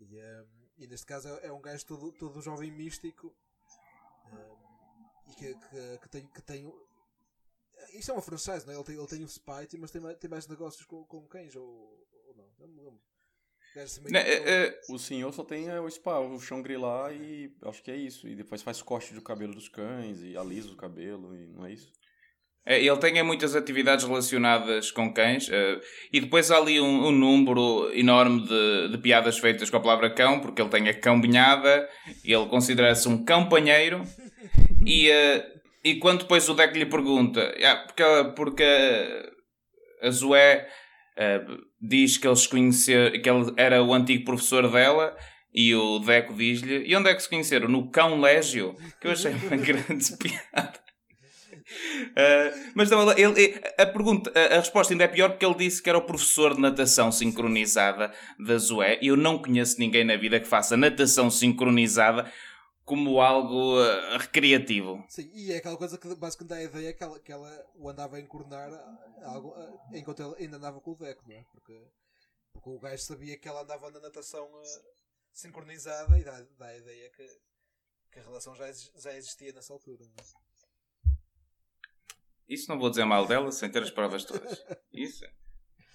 [0.00, 3.34] E, um, e neste caso é, é, um gajo todo, todo jovem místico
[4.32, 6.72] um, e que, que, que, tem, que tem.
[7.92, 8.76] Isto é uma franchise, não é?
[8.76, 11.64] Ele tem, ele tem o Spite, mas tem, tem mais negócios com, com cães ou,
[12.26, 12.50] ou não?
[12.58, 13.00] Não lembro.
[14.08, 17.96] Não, é, é, o senhor só tem o spa, o Shangri-La e acho que é
[17.96, 18.28] isso.
[18.28, 21.72] E depois faz corte do cabelo dos cães e alisa o cabelo, e não é
[21.72, 21.92] isso?
[22.66, 27.12] É, ele tem muitas atividades relacionadas com cães uh, e depois há ali um, um
[27.12, 31.86] número enorme de, de, piadas feitas com a palavra cão, porque ele tem a cãobinhada,
[32.24, 34.02] ele considera-se um cão-panheiro
[34.86, 35.44] e, uh,
[35.84, 38.02] e quando depois o Deck lhe pergunta, ah, porque,
[38.34, 38.64] porque
[40.00, 40.66] a Zoé
[41.18, 45.16] uh, diz que eles conheceram, que ele era o antigo professor dela
[45.54, 47.68] e o Deco diz-lhe, e onde é que se conheceram?
[47.68, 50.84] No Cão Légio, que eu achei uma grande piada.
[52.10, 55.82] Uh, mas não, ele, a, pergunta, a, a, resposta ainda é pior porque ele disse
[55.82, 58.98] que era o professor de natação sincronizada da Zoé.
[59.00, 62.30] Eu não conheço ninguém na vida que faça natação sincronizada
[62.84, 65.04] como algo uh, recreativo.
[65.08, 67.88] Sim, e é aquela coisa que basicamente dá a ideia que ela, que ela o
[67.88, 68.70] andava a encornar
[69.22, 71.44] algo, uh, enquanto ele ainda andava com o Deco, não é?
[71.50, 71.86] Porque,
[72.52, 74.48] porque o gajo sabia que ela andava na natação
[75.32, 77.26] sincronizada e dá, dá a ideia que,
[78.12, 80.04] que a relação já, já existia nessa altura.
[80.04, 80.44] Não é?
[82.48, 84.62] Isso não vou dizer mal dela sem ter as provas todas.
[84.92, 85.24] Isso.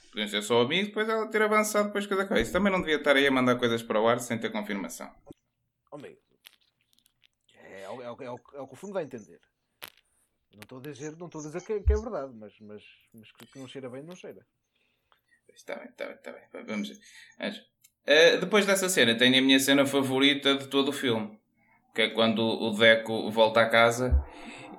[0.09, 2.51] Podiam ser só amigos, depois ela ter avançado depois coisa com isso.
[2.51, 5.13] Também não devia estar aí a mandar coisas para o ar sem ter confirmação.
[5.91, 6.28] Homem, é,
[8.09, 9.39] é, é, é, o, é o que o fundo vai entender.
[10.53, 12.83] Não estou a dizer, não estou a dizer que, é, que é verdade, mas, mas,
[13.13, 14.45] mas que não cheira bem, não cheira.
[15.55, 16.65] Está bem, está bem, está bem.
[16.65, 16.97] Vamos ver.
[16.97, 21.39] Uh, depois dessa cena, tenho a minha cena favorita de todo o filme.
[21.93, 24.23] Que é quando o Deco volta a casa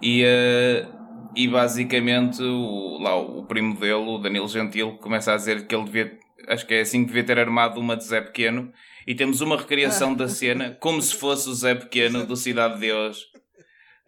[0.02, 5.66] e, uh, e basicamente o, lá, o primo dele, o Danilo Gentil, começa a dizer
[5.66, 6.18] que ele devia,
[6.50, 8.72] acho que é assim que devia ter armado uma de Zé Pequeno,
[9.06, 12.80] e temos uma recriação da cena como se fosse o Zé Pequeno do Cidade de
[12.80, 13.32] Deus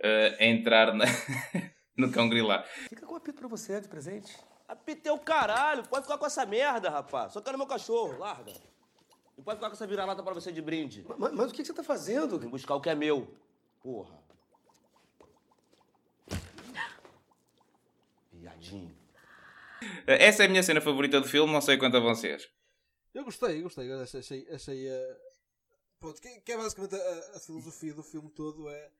[0.00, 1.05] uh, a entrar na,
[1.96, 2.64] no cão grilar.
[2.88, 4.37] Fica com um apito pra você de presente.
[4.68, 7.33] Apito é o caralho, pode ficar com essa merda, rapaz.
[7.33, 8.52] Só quero meu cachorro, larga.
[9.37, 11.05] Não pode ficar com essa vira-lata pra você de brinde.
[11.18, 12.38] Mas, mas o que você tá fazendo?
[12.38, 13.35] Vim buscar o que é meu.
[13.83, 14.22] Porra.
[20.07, 22.49] Essa é a minha cena favorita do filme, não sei quanto a vocês.
[23.14, 23.92] Eu gostei, gostei.
[23.92, 24.49] Achei.
[24.51, 25.16] achei uh...
[25.99, 28.90] Pronto, que, que, é basicamente a, a, filosofia do filme todo é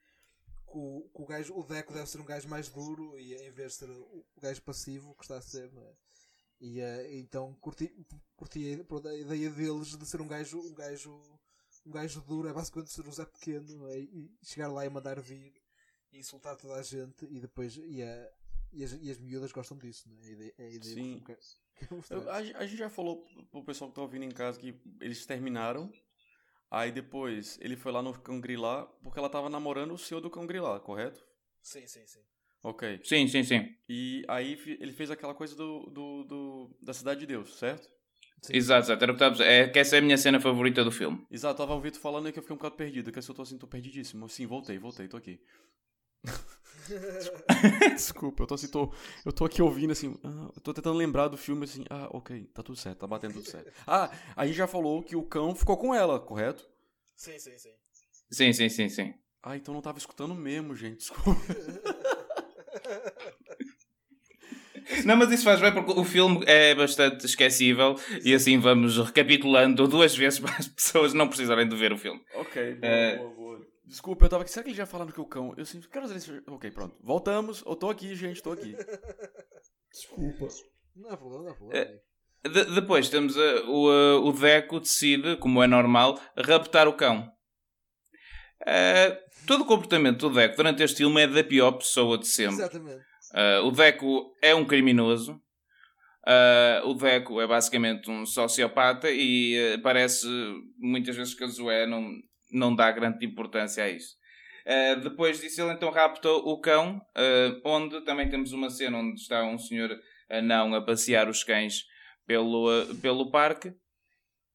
[0.71, 3.51] que o, que o, gajo, o Deco deve ser um gajo mais duro e em
[3.51, 5.95] vez de ser o, gajo passivo que está a ser, é?
[6.61, 7.93] E uh, então curti,
[8.37, 11.21] curti a, a, ideia deles de ser um gajo, um gajo,
[11.85, 13.99] um gajo duro, é basicamente ser o Zé Pequeno é?
[13.99, 15.53] e chegar lá e mandar vir
[16.13, 18.42] e insultar toda a gente e depois e, uh,
[18.73, 20.17] e, as, e as miúdas gostam disso, né?
[20.23, 21.23] a ideia, a ideia Sim.
[21.25, 21.33] que
[22.11, 25.25] Eu- a, a gente já falou pro pessoal que tá ouvindo em casa que eles
[25.27, 25.93] terminaram.
[26.71, 30.81] Aí depois ele foi lá no Cangri-Lá porque ela tava namorando o senhor do Cangri-Lá,
[30.81, 31.23] correto?
[31.63, 32.21] Sim, sim, sim.
[32.63, 33.01] Ok.
[33.05, 33.75] Sim, sim, sim.
[33.89, 37.91] E aí ele fez aquela coisa do, do, do- da Cidade de Deus, certo?
[38.41, 38.55] Sim.
[38.57, 39.03] Exato, exato.
[39.05, 39.49] Era o que estava a dizer.
[39.51, 41.27] É que essa é a minha cena favorita do filme.
[41.31, 43.43] Exato, tava o Vitor falando aí que eu fiquei um bocado perdido, que eu tô
[43.43, 44.29] assim, tô perdidíssimo.
[44.29, 45.41] Sim, voltei, voltei, tô aqui.
[47.95, 48.93] Desculpa, eu tô assim, tô,
[49.25, 52.45] eu tô aqui ouvindo assim, ah, eu tô tentando lembrar do filme assim, ah, ok,
[52.53, 53.73] tá tudo certo, tá batendo tudo certo.
[53.87, 56.69] Ah, a gente já falou que o cão ficou com ela, correto?
[57.15, 57.71] Sim, sim, sim.
[58.31, 59.15] Sim, sim, sim, sim.
[59.43, 61.41] Ah, então não tava escutando mesmo, gente, desculpa.
[65.05, 69.87] Não, mas isso faz bem porque o filme é bastante esquecível e assim vamos recapitulando
[69.87, 72.21] duas vezes para as pessoas não precisarem de ver o filme.
[72.35, 73.17] ok, boa, É.
[73.17, 73.42] boa, boa.
[73.85, 75.55] Desculpa, eu tava aqui, será que ele já falando que o cão...
[75.57, 76.43] Eu assim, quero isso...
[76.47, 78.75] Ok, pronto, voltamos, eu tô aqui, gente, tô aqui.
[79.93, 80.49] Desculpa.
[80.95, 82.01] Não há problema, não há problema.
[82.45, 87.31] De- depois temos uh, o, uh, o Deco decide, como é normal, raptar o cão.
[88.63, 89.17] Uh,
[89.47, 92.57] todo o comportamento do Deco durante este filme é da pior pessoa de sempre.
[92.57, 93.05] Exatamente.
[93.33, 95.41] Uh, o Deco é um criminoso.
[96.27, 100.27] Uh, o Deco é basicamente um sociopata e uh, parece
[100.79, 102.09] muitas vezes que a Zoé não,
[102.53, 104.17] não dá grande importância a isso.
[104.67, 109.21] Uh, depois disso, ele então rapta o cão, uh, onde também temos uma cena onde
[109.21, 109.91] está um senhor
[110.31, 111.83] anão a passear os cães
[112.27, 113.73] pelo, uh, pelo parque.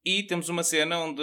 [0.05, 1.21] E temos uma cena onde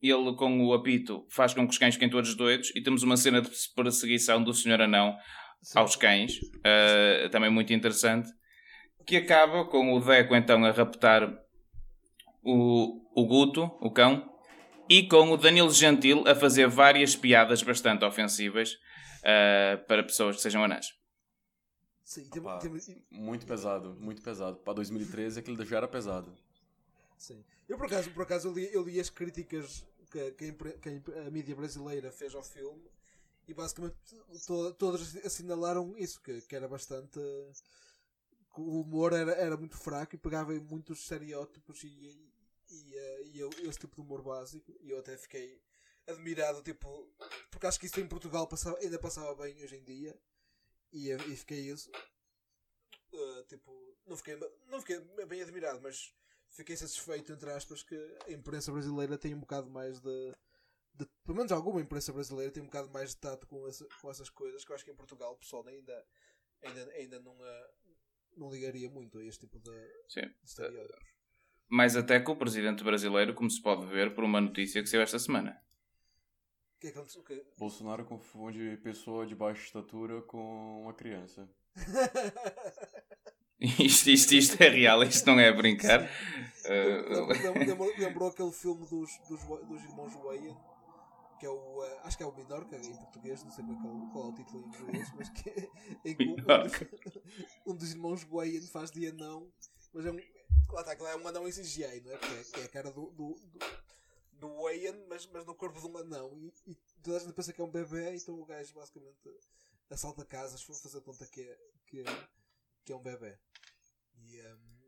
[0.00, 2.70] ele, com o apito, faz com que os cães fiquem todos doidos.
[2.76, 5.16] E temos uma cena de perseguição do senhor anão
[5.74, 6.38] aos cães,
[7.30, 8.30] também muito interessante,
[9.06, 11.30] que acaba com o Deco então a raptar
[12.42, 14.24] o, o Guto, o cão,
[14.90, 18.74] e com o Danilo Gentil a fazer várias piadas bastante ofensivas
[19.22, 20.86] uh, para pessoas que sejam anãs.
[22.04, 24.56] Sim, tem, Pá, tem- muito pesado, muito pesado.
[24.58, 26.36] Pra 2013 aquilo já era pesado.
[27.16, 27.44] sim.
[27.68, 30.88] Eu por acaso, por acaso eu, li, eu li as críticas que, que a, que
[31.26, 32.82] a mídia brasileira fez ao filme
[33.46, 33.94] e basicamente
[34.44, 37.20] to, todas assinalaram isso, que, que era bastante.
[38.54, 42.29] que o humor era, era muito fraco e pegava em muitos estereótipos e,
[42.70, 44.76] e, eh, e eu- esse tipo de humor básico.
[44.80, 45.60] E eu até fiquei
[46.06, 47.12] admirado, tipo,
[47.50, 50.18] porque acho que isso em Portugal passava, ainda passava bem hoje em dia
[50.92, 51.90] e, eh, e fiquei isso.
[53.12, 54.36] Uh, tipo, não fiquei,
[54.68, 56.14] não fiquei bem admirado, mas
[56.48, 57.94] fiquei satisfeito, entre aspas, que
[58.26, 60.34] a imprensa brasileira tem um bocado mais de,
[60.94, 64.10] de- Pelo menos alguma imprensa brasileira tem um bocado mais de tato com, essa- com
[64.10, 66.06] essas coisas, que eu acho que em Portugal o pessoal ainda,
[66.62, 67.36] ainda, ainda não,
[68.36, 70.22] não ligaria muito a este tipo de, Sim.
[70.22, 71.19] de estereótipos.
[71.70, 75.02] Mais até que o presidente brasileiro, como se pode ver por uma notícia que saiu
[75.02, 75.62] esta semana.
[76.76, 77.44] O que é que?
[77.58, 81.48] Bolsonaro confunde pessoa de baixa estatura com uma criança.
[83.60, 86.00] Isto, isto, isto é real, isto não é a brincar.
[86.64, 90.56] Uh, lem- Lembrou, lembrou aquele filme dos, dos, dos irmãos Wayne,
[91.38, 91.78] que é o.
[91.78, 94.28] uh, acho que é o Minorca em português, não sei qual é, é qual é
[94.28, 95.70] o título em inglês, mas que
[96.06, 96.36] em que um,
[97.72, 99.52] um dos irmãos Wayne faz de anão,
[99.92, 100.18] mas é um.
[100.72, 102.18] Lá está, é um anão em CGI, não é?
[102.18, 103.58] Que é, que é a cara do, do, do,
[104.32, 106.36] do Wayne, mas, mas no corpo de um anão.
[106.38, 109.18] E, e toda a gente pensa que é um bebê, então o gajo basicamente
[109.90, 112.28] assalta casas, foi fazer conta que é, que é,
[112.84, 113.36] que é um bebê.
[114.14, 114.40] E.
[114.42, 114.80] um,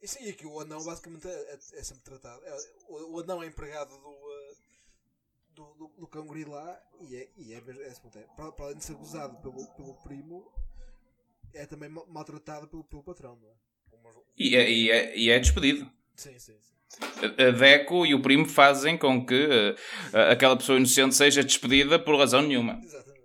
[0.00, 2.44] e sim, aqui o anão basicamente é, é- é sempre tratado.
[2.44, 4.56] é- o, o anão é empregado do, uh,
[5.50, 8.94] do, do, do lá e é, e é, é, é, para, para além de ser
[8.94, 10.52] gozado pelo, pelo primo,
[11.52, 13.67] é também ma- maltratado pelo, pelo patrão, não é?
[14.36, 15.90] E, é, e, é, e é despedido.
[16.14, 17.04] Sim, sim, sim.
[17.38, 22.16] A Deco e o primo fazem com que uh, aquela pessoa inocente seja despedida por
[22.16, 22.80] razão nenhuma.
[22.82, 23.18] Exatamente.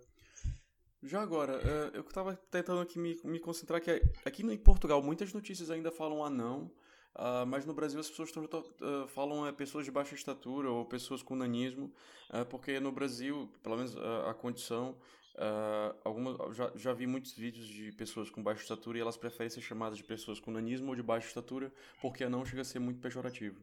[1.02, 5.34] Já agora, eh, eu estava tentando aqui me, me concentrar que aqui em Portugal muitas
[5.34, 6.72] notícias ainda falam anão,
[7.16, 10.86] ah, mas no Brasil as pessoas tão- ah, falam é, pessoas de baixa estatura ou
[10.86, 11.94] pessoas com nanismo,
[12.30, 14.96] ah, porque no Brasil, pelo menos a condição,
[15.36, 19.50] ah, alguma, já, já vi muitos vídeos de pessoas com baixa estatura e elas preferem
[19.50, 21.72] ser chamadas de pessoas com nanismo ou de baixa estatura
[22.02, 23.60] porque anão chega a ser muito pejorativo.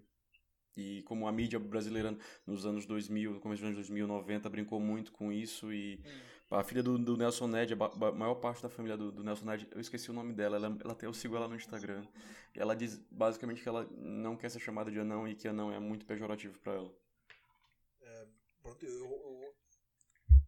[0.77, 2.17] E como a mídia brasileira
[2.47, 6.01] nos anos 2000, no começo dos anos 2000, 90, brincou muito com isso e
[6.51, 9.69] a filha do, do Nelson Ned, a maior parte da família do, do Nelson Ned,
[9.71, 12.05] eu esqueci o nome dela, ela, ela eu sigo ela no Instagram.
[12.55, 15.73] E ela diz basicamente que ela não quer ser chamada de anão e que anão
[15.73, 16.93] é muito pejorativo pra ela.
[18.03, 18.27] Eh,
[18.61, 19.50] pronto, eu, eu,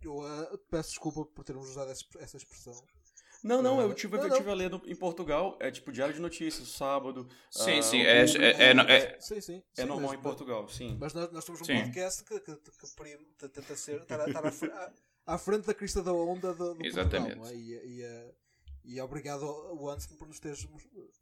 [0.02, 2.74] eu, uh, peço desculpa por termos usado essa, expressão.
[3.42, 4.36] Não, não, eu Ah, tive, não, eu não.
[4.36, 7.28] tive a ler no- em Portugal, é tipo diário de notícias, sábado.
[7.50, 9.62] Sim, ah, sim, é- é- é- não- é- Sim, sim.
[9.76, 10.96] é sim, normal mas- em Portugal, sim.
[11.00, 11.82] Mas nós, nós temos um Sim.
[11.82, 14.92] podcast que, que, que, tenta ser, estar, a- estar a,
[15.26, 17.36] à frente da crista da onda do, do Exatamente.
[17.36, 17.54] Portugal, não é?
[17.56, 18.34] e, e, eh,
[18.84, 20.64] e obrigado ao Anderson por nos teres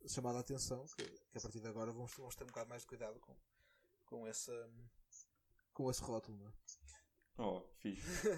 [0.07, 2.83] chamado a atenção que, que a partir de agora vamos, vamos ter um bocado mais
[2.83, 3.35] de cuidado com,
[4.05, 4.53] com, esse,
[5.73, 6.37] com esse rótulo.
[6.39, 6.53] Não é?
[7.41, 8.29] Oh, fixe.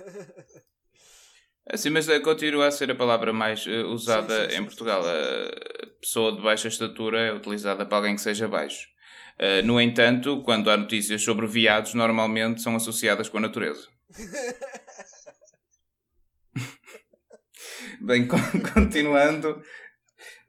[1.66, 4.64] É, sim, mas continua a ser a palavra mais eh, usada Sim, sim, em sim,
[4.64, 5.02] Portugal.
[5.04, 8.88] A pessoa de baixa estatura é utilizada para alguém que seja baixo.
[9.38, 13.88] Eh, no entanto, quando há notícias sobre viados, normalmente são associadas com a natureza.
[18.00, 18.38] Bem, con-
[18.74, 19.62] continuando.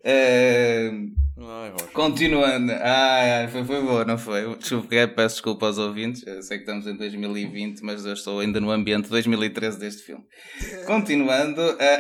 [0.03, 0.91] eh,
[1.37, 1.73] Ai.
[1.93, 2.71] Continuando.
[2.73, 4.55] Ah, ah, foi, foi boa, não foi?
[4.55, 6.25] Desculpa, peço desculpa aos ouvintes.
[6.27, 10.03] Eu sei que estamos em 2020, mas eu estou ainda no ambiente de 2013 deste
[10.03, 10.23] filme.
[10.85, 11.61] Continuando.
[11.61, 11.97] ah,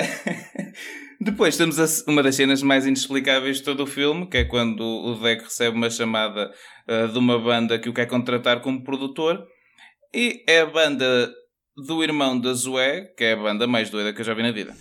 [1.19, 5.15] Depois temos uma das cenas mais inexplicáveis de todo o filme, que é quando o
[5.15, 6.51] Deck recebe uma chamada
[6.87, 9.43] ah, de uma banda que o quer contratar como produtor.
[10.13, 11.33] E é a banda
[11.75, 14.51] do irmão da Zoé, que é a banda mais doida que eu já vi na
[14.51, 14.75] vida.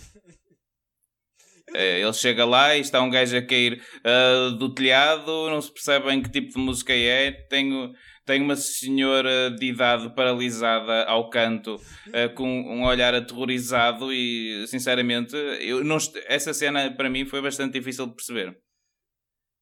[1.71, 5.71] É, ele chega lá e está um gajo a cair ah, do telhado, não se
[5.71, 7.31] percebe em que tipo de música é.
[7.31, 7.93] Tenho,
[8.25, 11.79] tenho uma senhora de idade paralisada ao canto,
[12.13, 17.73] ah, com um olhar aterrorizado, e sinceramente, eu não, essa cena para mim foi bastante
[17.73, 18.57] difícil de perceber.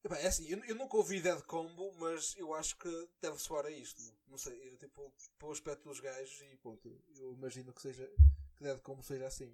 [0.04, 2.90] É assim, eu, eu nunca ouvi Dead Combo, mas eu acho que
[3.22, 4.02] deve soar a isto.
[4.28, 6.82] Não sei, eu, tipo, pelo aspecto dos gajos e pronto,
[7.20, 8.10] eu imagino que seja
[8.58, 9.54] que Dead Combo seja assim.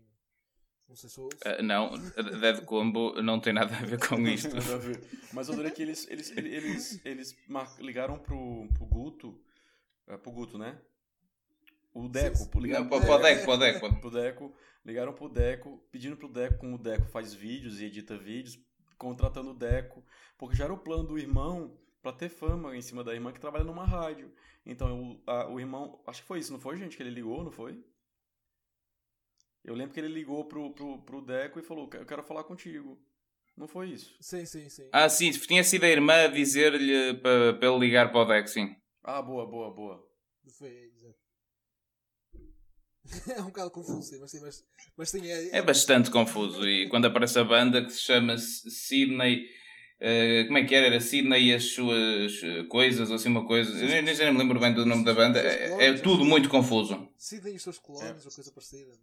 [0.88, 1.30] Não sei se eu.
[1.32, 1.92] se- Ah, não,
[2.42, 4.56] Dead Combo não tem nada a ver com isto.
[4.56, 5.02] Nada a ver.
[5.34, 7.36] Mas eu adorei que eles, eles, eles, eles,
[7.80, 9.40] ligaram pro, pro Guto.
[10.08, 10.78] É, pro Guto, né?
[11.94, 12.48] O Deco.
[12.50, 14.00] pro- Ligaram Não, pro Pode, pode, pode, pode.
[14.00, 14.54] pro Deco,
[14.86, 18.58] ligaram pro Deco, pedindo pro Deco, como o Deco faz vídeos e edita vídeos,
[18.98, 20.04] contratando o Deco,
[20.38, 23.40] porque já era o plano do irmão pra ter fama em cima da irmã que
[23.40, 24.32] trabalha numa rádio.
[24.66, 27.44] Então o, a- o irmão, acho que foi isso, não foi, gente, que ele ligou,
[27.44, 27.84] não foi?
[29.68, 32.98] Eu lembro que ele ligou pro, pro, pro Deco e falou: Eu quero falar contigo.
[33.58, 34.16] Não foi isso?
[34.22, 34.88] Sim, sim, sim.
[34.94, 38.50] Ah, sim, tinha sido a irmã a dizer-lhe para, para ele ligar para o Deck,
[38.50, 38.74] sim.
[39.04, 40.08] Ah, boa, boa, boa.
[40.58, 41.18] Foi, exato.
[43.36, 44.66] é um bocado confuso, sim, mas sim, mas,
[44.96, 46.66] mas sim, é, É bastante confuso.
[46.68, 49.50] E quando aparece a banda que se chama Sidney.
[50.00, 50.88] eh, como é que era?
[50.88, 53.72] Era Sidney e as suas eh, coisas, ou assim uma coisa.
[53.78, 55.40] Eu nem, nem já me lembro bem do nome da banda.
[55.42, 57.10] É, é tudo muito confuso.
[57.18, 58.92] Sidney e os seus clones ou coisa parecida.
[58.92, 58.98] né?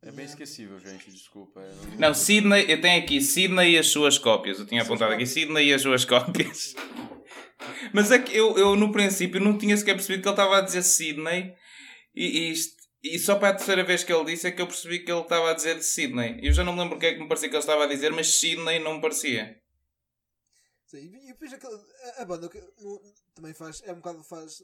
[0.00, 1.60] É bem esquecível, gente, desculpa.
[1.60, 4.58] é, Não, Sidney, eu tenho aqui Sidney e as suas cópias.
[4.60, 6.74] Eu tinha apontado aqui Sidney e as suas cópias.
[7.92, 10.60] Mas é que eu, eu no princípio não tinha sequer percebido que ele estava a
[10.60, 11.52] dizer Sidney.
[12.14, 14.66] E, e, isto- e só para a terceira vez que ele disse é que eu
[14.68, 16.38] percebi que ele estava a dizer Sidney.
[16.42, 17.88] Eu já não me lembro o que é que me parecia que ele estava a
[17.88, 19.60] dizer, mas Sidney não me parecia.
[20.86, 21.76] Sim, e depois aquela,
[22.16, 23.02] a, a banda que, no-
[23.34, 24.62] também faz, é um bocado faz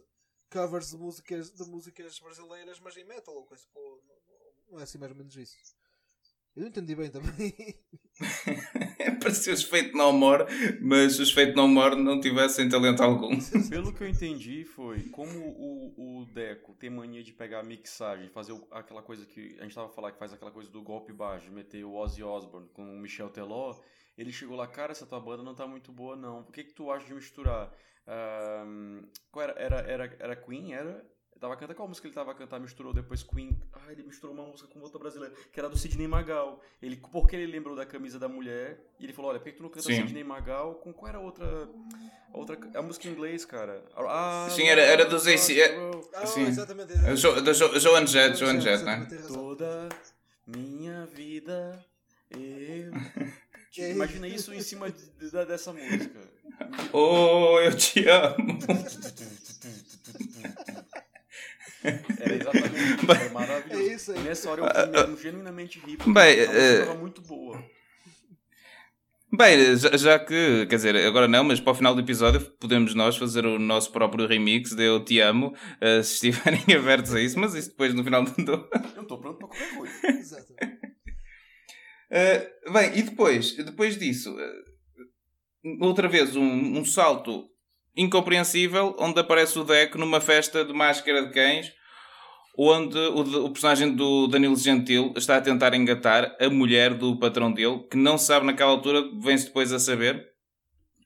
[0.50, 3.64] covers de músicas, de músicas brasileiras, mas em metal ou coisa.
[3.74, 4.23] Ou, não, não
[4.78, 5.56] é assim mais ou menos isso.
[6.56, 7.52] Eu não entendi bem também.
[9.20, 10.44] Parecia os Fate No More,
[10.80, 13.36] mas os Fate No More não tivessem talento algum.
[13.68, 18.28] Pelo que eu entendi foi, como o, o Deco tem mania de pegar a mixagem,
[18.28, 21.12] fazer o- aquela coisa que a gente tava falando que faz aquela coisa do golpe
[21.12, 23.74] baixo, de meter o Ozzy Osbourne com o Michel Teló,
[24.16, 26.72] ele chegou lá, cara, essa tua banda não tá muito boa não, por que que
[26.74, 27.72] tu acha de misturar?
[28.06, 29.02] Ahn,
[29.32, 31.04] qual era, era, era, era Queen, era?
[31.34, 33.60] Eu tava cantando qual música ele tava a cantar, misturou depois Queen.
[33.72, 36.62] Ah, ele misturou uma música com outra brasileira, que era do Sidney Magal.
[36.80, 39.62] Ele, porque ele lembrou da camisa da mulher, e ele falou: Olha, por que tu
[39.62, 40.06] não canta Sim.
[40.06, 40.76] Sidney Magal?
[40.76, 41.68] Com qual era a outra.
[42.32, 42.58] A outra.
[42.74, 43.84] A música em inglês, cara.
[43.96, 46.08] Ah, Sim, era- era dos AC roll.
[46.14, 46.46] Ah, Sim.
[46.46, 46.92] exatamente.
[47.16, 49.06] Jo- Da Jo- Joan Jett, Joan Jett, né?
[49.28, 49.88] Toda
[50.46, 51.84] minha vida
[52.30, 52.92] eu.
[53.76, 53.90] É.
[53.90, 56.20] Imagina isso em cima de- da- dessa música.
[56.92, 58.56] Oh, eu te amo.
[61.84, 63.10] Era exatamente.
[63.10, 63.82] Era maravilhoso.
[63.82, 64.20] É isso aí.
[64.20, 65.98] Nessa hora eu fui mesmo genuinamente rir.
[65.98, 67.62] Bem, a música eh, muito boa.
[69.36, 72.94] Bem, já, já que, quer dizer, agora não, mas para o final do episódio podemos
[72.94, 77.20] nós fazer o nosso próprio remix de Eu Te Amo, eh, se estiverem abertos a
[77.20, 78.30] isso, mas isso depois no final do.
[78.96, 80.06] Eu tô pronto pra qualquer coisa.
[80.08, 80.54] Exato.
[82.10, 87.50] Eh, bem, e depois, depois disso, eh, outra vez um, um salto
[87.96, 91.72] incompreensível onde aparece o Deco numa festa de máscara de cães
[92.56, 97.52] onde o, o personagem do Danilo Gentil está a tentar engatar a mulher do patrão
[97.52, 100.24] dele, que não se sabe naquela altura, vem-se depois a saber,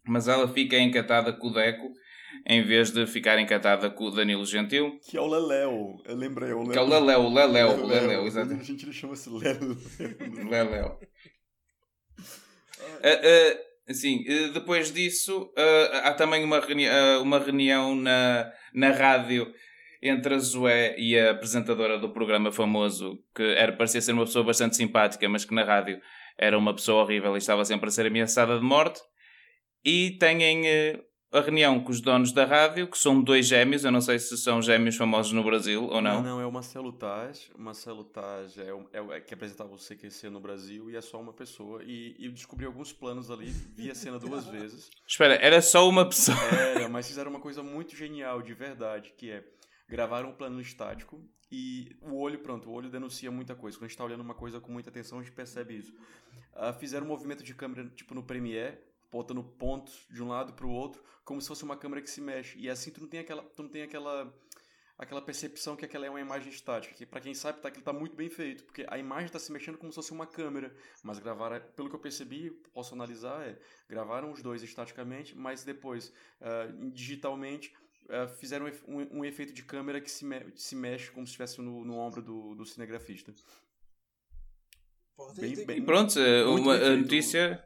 [0.07, 1.91] mas ela fica encatada com o Deco,
[2.47, 5.97] em vez de ficar encatada com o Danilo Gentil, Que é o Leléo.
[6.05, 7.87] Eu lembrei, o que é o Leléu, o Leléu.
[7.87, 8.65] Leléu, A exatamente.
[8.67, 9.29] gente ele chama-se.
[9.29, 10.99] Leléu.
[13.03, 13.59] Ah, ah, assim,
[14.29, 19.53] eh, depois disso, ah, há também uma, ah, uma reunião na, na rádio
[20.03, 24.45] entre a Zoé e a apresentadora do programa famoso, que era, parecia ser uma pessoa
[24.45, 26.01] bastante simpática, mas que na rádio
[26.39, 29.01] era uma pessoa horrível e estava sempre a ser ameaçada de morte.
[29.85, 34.01] E têm a reunião com os donos da rádio, que são dois gêmeos, eu não
[34.01, 36.23] sei se são gêmeos famosos no Brasil ou não.
[36.23, 37.51] Não, não, é o Marcelo Taj.
[37.55, 38.11] O Marcelo
[38.57, 41.83] é, o, é, é que apresentava o CQC no Brasil e é só uma pessoa.
[41.85, 44.91] E, e descobri alguns planos ali, vi a cena duas vezes.
[45.07, 46.39] Espera, era só uma pessoa?
[46.75, 49.45] Era, mas fizeram uma coisa muito genial, de verdade, que é
[49.89, 53.77] gravar um plano estático e o olho, pronto, o olho denuncia muita coisa.
[53.77, 55.95] Quando a gente está olhando uma coisa com muita atenção, a gente percebe isso.
[56.55, 58.79] Uh, fizeram um movimento de câmera, tipo no Premiere,
[59.11, 62.21] botando pontos de um lado para o outro, como se fosse uma câmera que se
[62.21, 62.59] mexe.
[62.59, 64.35] E assim tu não tem aquela, tu não tem aquela,
[64.97, 66.95] aquela percepção que aquela é uma imagem estática.
[66.95, 69.51] Que para quem sabe, tá, aquilo tá muito bem feito, porque a imagem está se
[69.51, 70.75] mexendo como se fosse uma câmera.
[71.03, 76.13] Mas gravaram, pelo que eu percebi, posso analisar, é, gravaram os dois estaticamente, mas depois,
[76.41, 81.27] uh, digitalmente, uh, fizeram um, um, efeito de câmera que se, me se mexe como
[81.27, 83.35] se estivesse no, no ombro do, do cinegrafista.
[85.37, 87.65] bem, bem, pronto, uma notícia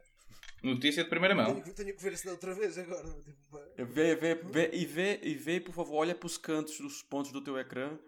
[0.63, 1.59] Notícia de primeira mão.
[1.59, 3.03] Tenho, tenho que ver isso outra vez agora.
[3.25, 7.03] Tipo, vê, vê, vê, e, vê, e vê, por favor, olha para os cantos dos
[7.03, 7.99] pontos do teu ecrã.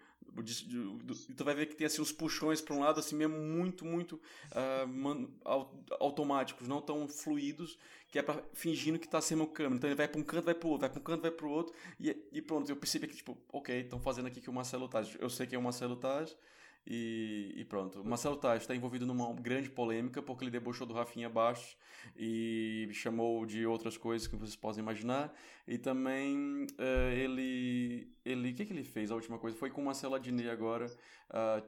[1.29, 3.85] E tu vai ver que tem assim uns puxões para um lado, assim mesmo, muito,
[3.85, 4.19] muito
[4.51, 5.29] uh, man,
[5.99, 7.77] automáticos, não tão fluidos,
[8.09, 9.75] que é para fingindo que está sendo o câmera.
[9.75, 11.31] Então ele vai para um canto, vai para o outro, vai para um canto, vai
[11.31, 11.73] para o outro.
[11.99, 15.17] E, e pronto, eu percebi que, tipo, ok, estão fazendo aqui que o Marcelo Taj.
[15.19, 16.35] Eu sei que é o Marcelo Taj.
[16.88, 18.03] E, e, pronto.
[18.05, 21.75] Marcelo Taj está envolvido numa grande polêmica porque ele debochou do Rafinha Bastos
[22.15, 25.33] e chamou de outras coisas que vocês podem imaginar.
[25.67, 28.13] E também uh, ele.
[28.23, 29.09] ele O que, que ele fez?
[29.09, 30.86] A última coisa foi com Marcelo Adnet agora.
[31.31, 31.65] Uh,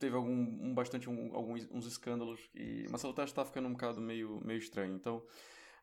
[0.00, 4.00] teve algum um, bastante um, alguns uns escândalos e Marcelo Taj está ficando um bocado
[4.00, 4.94] meio, meio estranho.
[4.94, 5.22] Então.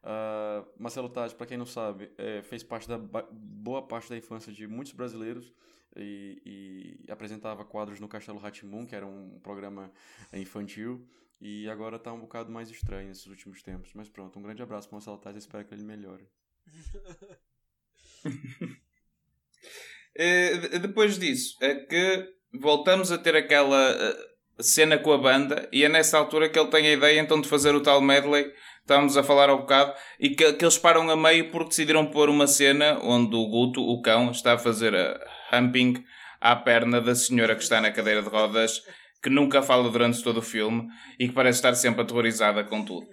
[0.03, 4.53] Uh, Marcelo Taj, para quem não sabe, é, fez parte da boa parte da infância
[4.53, 5.51] de muitos brasileiros
[5.95, 9.91] e, e apresentava quadros no Castelo Ratimbun, que era um programa
[10.33, 11.07] infantil,
[11.39, 13.91] e agora está um bocado mais estranho nesses últimos tempos.
[13.93, 16.27] Mas pronto, um grande abraço para o Marcelo Tais, espero que ele melhore.
[20.15, 25.83] é, depois disso, é que voltamos a ter aquela uh, cena com a banda, e
[25.83, 28.51] é nessa altura que ele tem a ideia então de fazer o tal medley
[28.85, 32.29] estávamos a falar um bocado, e que, que, eles param a meio porque decidiram pôr
[32.29, 35.19] uma cena onde o Guto, o cão, está a fazer a
[35.57, 36.03] humping
[36.39, 38.81] à perna da senhora que está na cadeira de rodas,
[39.21, 40.87] que nunca fala durante todo o filme
[41.19, 43.07] e que parece estar sempre aterrorizada com tudo.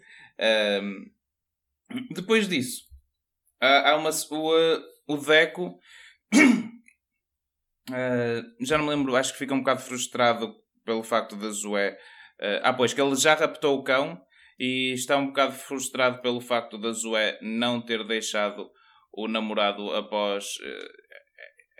[0.82, 1.10] Um,
[2.10, 2.82] depois disso,
[3.60, 5.78] há, uma, o, o Deco.
[7.90, 11.92] Uh, já não me lembro, acho que fica um bocado frustrado pelo facto da Zoé.
[12.40, 14.20] Uh, ah, pois, que ele já raptou o cão
[14.58, 18.70] e está um bocado frustrado pelo facto da Zoé não ter deixado
[19.12, 21.01] o namorado após uh,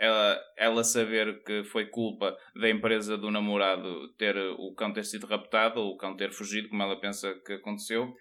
[0.03, 5.29] ela, ela saber que foi culpa da empresa do namorado ter o cão ter sido
[5.29, 8.13] raptado ou o cão ter fugido, como ela pensa que aconteceu.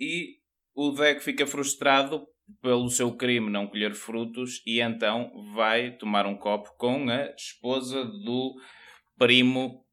[0.00, 0.38] E
[0.74, 2.26] o Deck fica frustrado
[2.62, 8.02] pelo seu crime não colher frutos e então vai tomar um copo com a esposa
[8.02, 8.54] do
[9.18, 9.83] primo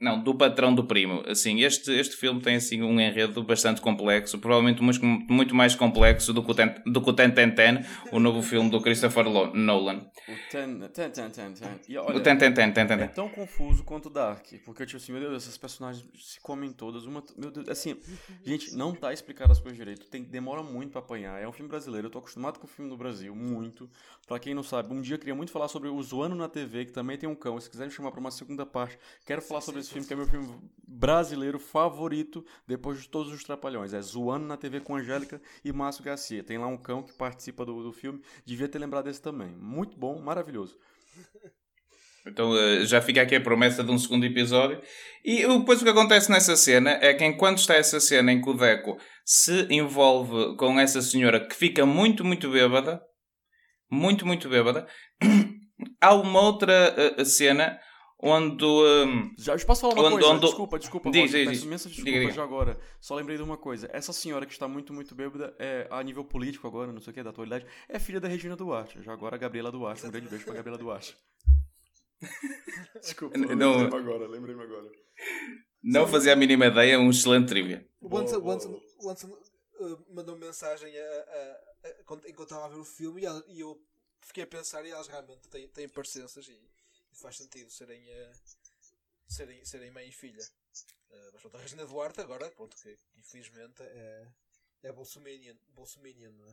[0.00, 1.22] não, do patrão do primo.
[1.26, 6.32] Assim, este, este filme tem assim um enredo bastante complexo, provavelmente muito, muito mais complexo
[6.32, 9.24] do que o Ten, do que o Ten Ten Ten, o novo filme do Christopher
[9.24, 10.10] Nolan.
[10.26, 11.54] O Ten Ten Ten Ten.
[11.86, 13.00] E, olha, o Ten Ten Ten Ten Ten.
[13.00, 16.72] É tão confuso quanto Dark, porque eu tipo assim, meu Deus, essas personagens se comem
[16.72, 17.94] todas, uma, meu Deus, assim,
[18.42, 21.40] gente, não tá explicado as coisas direito, tem demora muito para apanhar.
[21.42, 23.90] É um filme brasileiro, eu tô acostumado com o filme do Brasil, muito.
[24.26, 26.86] Para quem não sabe, um dia eu queria muito falar sobre o Zoano na TV,
[26.86, 27.60] que também tem um cão.
[27.60, 30.26] Se quiserem chamar para uma segunda parte, quero falar sobre esse filme que é meu
[30.26, 33.92] filme brasileiro favorito depois de todos os Trapalhões.
[33.92, 36.42] É Zoando na TV com Angélica e Márcio Garcia.
[36.42, 38.20] Tem lá um cão que participa do, do filme.
[38.44, 39.50] Devia ter lembrado desse também.
[39.56, 40.76] Muito bom, maravilhoso.
[42.26, 44.80] Então eh, já fica aqui a promessa de um segundo episódio.
[45.24, 48.50] E depois o que acontece nessa cena é que enquanto está essa cena em que
[48.50, 53.00] o Deco se envolve com essa senhora que fica muito, muito bêbada,
[53.90, 54.86] muito, muito bêbada,
[56.00, 57.80] há uma outra uh, cena
[58.22, 58.64] onde.
[58.64, 60.28] Um, já posso falar uma onde, coisa?
[60.28, 60.46] Onde...
[60.46, 62.78] Desculpa, desculpa, diz, Roger, diz, peço imensas desculpas diga, já agora.
[63.00, 63.88] Só lembrei de uma coisa.
[63.92, 67.14] Essa senhora que está muito, muito bêbada, é, a nível político agora, não sei o
[67.14, 69.02] que, da atualidade, é filha da Regina Duarte.
[69.02, 70.06] Já agora a Gabriela Duarte.
[70.06, 71.16] Um grande beijo pra Gabriela Duarte.
[73.00, 74.90] desculpa, não, lembrei-me agora, lembrei-me agora.
[75.82, 77.88] Não fazia a mínima ideia, um excelente trivia.
[78.00, 78.38] O Anson,
[79.80, 83.60] uh, mandou mensagem a, a, a, enquanto estava a ver o filme e, ela, e
[83.60, 83.80] eu
[84.20, 86.70] fiquei a pensar e elas realmente têm, têm parecenças e
[87.14, 88.32] faz sentido serem, uh,
[89.28, 90.42] serem, serem mãe e filha.
[91.10, 94.26] Uh, mas pronto, a Regina Duarte agora, pronto, que infelizmente é,
[94.84, 96.52] é bolsominion, bolsominion não é?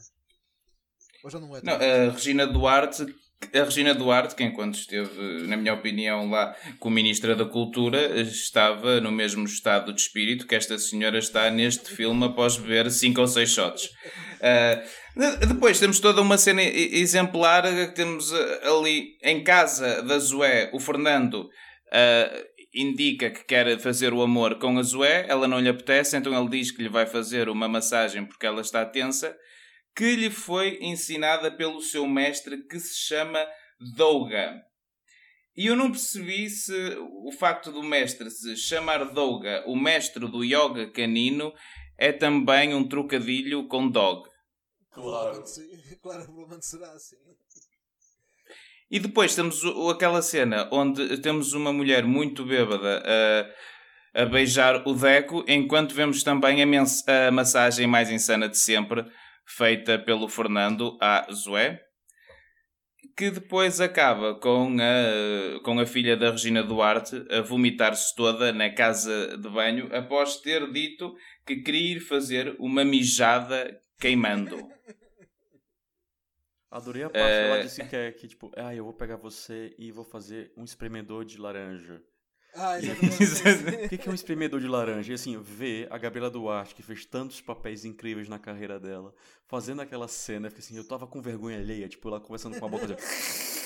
[1.23, 1.61] Ou já não é?
[1.61, 3.05] Não, a Regina Duarte
[3.53, 8.99] a Regina Duarte, que enquanto esteve, na minha opinião, lá como Ministra da Cultura, estava
[8.99, 13.27] no mesmo estado de espírito que esta senhora está neste filme após beber 5 ou
[13.27, 13.85] 6 shots.
[13.85, 14.87] Uh,
[15.47, 20.79] depois temos toda uma cena exemplar que temos ah, ali em casa da Zoé, o
[20.79, 26.15] Fernando uh, indica que quer fazer o amor com a Zoé, ela não lhe apetece,
[26.15, 29.35] então ele diz que lhe vai fazer uma massagem porque ela está tensa
[29.95, 33.43] que lhe foi ensinada pelo seu mestre que se chama
[33.95, 34.61] Douga.
[35.55, 36.95] E eu não percebi se
[37.25, 41.51] o facto do mestre se chamar Douga, o mestre do yoga canino,
[41.97, 44.29] é também um trocadilho com dog.
[44.97, 45.43] Claro.
[46.01, 47.15] Claro, provavelmente será assim.
[48.89, 53.03] E depois temos aquela cena onde temos uma mulher muito bêbada
[54.13, 59.05] a, a beijar o Deco, enquanto vemos também a, a massagem mais insana de sempre
[59.45, 61.79] feita pelo Fernando à Zoé,
[63.17, 68.69] que depois acaba com a, com a filha da Regina Duarte a vomitar-se toda na
[68.73, 71.13] casa de banho após ter dito
[71.45, 74.57] que queria ir fazer uma mijada queimando.
[76.69, 77.45] Adorei a parte uh...
[77.45, 80.63] ela disse que é que, tipo, ah, eu vou pegar você e vou fazer um
[80.63, 82.01] espremedor de laranja.
[82.53, 83.85] Ah, exatamente.
[83.95, 85.11] o que é um espremedor de laranja?
[85.11, 89.13] E assim, ver a Gabriela Duarte, que fez tantos papéis incríveis na carreira dela,
[89.45, 92.69] fazendo aquela cena, porque assim, eu tava com vergonha alheia, tipo, ela conversando com a
[92.69, 93.57] boca assim,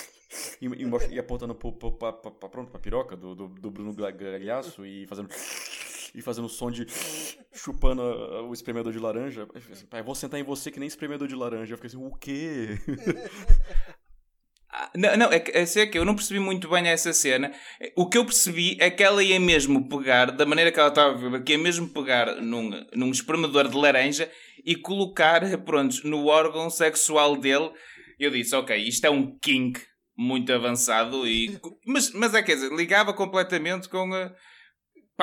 [0.61, 3.71] e, e, e, apontando pro, pro, pra, pra, pra, pronto, pra piroca do, do, do
[3.71, 5.29] Bruno Galhaço e fazendo
[6.13, 6.85] e fazendo som de
[7.53, 9.47] chupando o espremedor de laranja.
[9.71, 11.73] Assim, pai, vou sentar em você que nem espremedor de laranja.
[11.73, 12.77] Eu fiquei assim, o quê?
[14.73, 17.51] Ah, não, não, é é, que eu não percebi muito bem essa cena.
[17.93, 21.13] O que eu percebi é que ela ia mesmo pegar, da maneira que ela estava
[21.13, 24.31] a ver, que ia mesmo pegar num, num espremedor de laranja
[24.65, 27.69] e colocar, pronto, no órgão sexual dele.
[28.17, 29.81] Eu disse, ok, isto é um kink
[30.15, 34.31] muito avançado, e, mas, mas é quer dizer, ligava completamente com, a,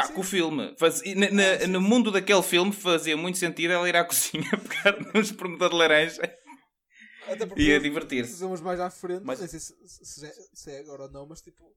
[0.07, 0.75] pá, com o filme.
[0.79, 4.99] Faz, na, na, no mundo daquele filme fazia muito sentido ela ir à cozinha pegar
[5.01, 6.39] num espremedor de laranja
[7.33, 8.39] até porque ia divertir-se.
[8.39, 9.41] Somos mais à frente, mas...
[9.41, 11.75] não sei se, se, é, se, é agora ou não, mas tipo,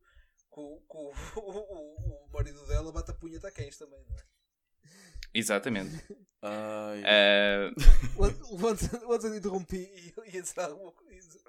[0.50, 4.24] com, com o, o, o, marido dela bate a punheta a cães também, não é?
[5.34, 6.04] Exatamente.
[6.42, 7.04] Ai.
[7.04, 8.64] Uh...
[9.14, 11.40] Antes eu interrompi e ia dizer alguma coisa.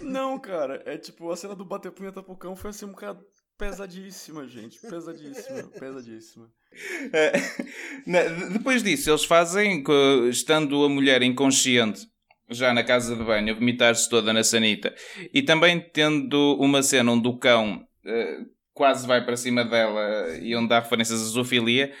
[0.00, 3.26] Não, cara, é tipo, a cena do bater punheta pro cão foi assim um bocado
[3.62, 4.80] pesadíssima, gente.
[4.80, 6.46] Pesadíssima, pesadíssima.
[6.46, 9.84] Uh, depois disso, eles fazem,
[10.28, 12.08] estando a mulher inconsciente
[12.50, 14.92] já na casa de banho, a vomitar-se toda na sanita.
[15.32, 20.54] E também tendo uma cena onde o cão uh, quase vai para cima dela e
[20.56, 21.92] onde há referências à zoofilia.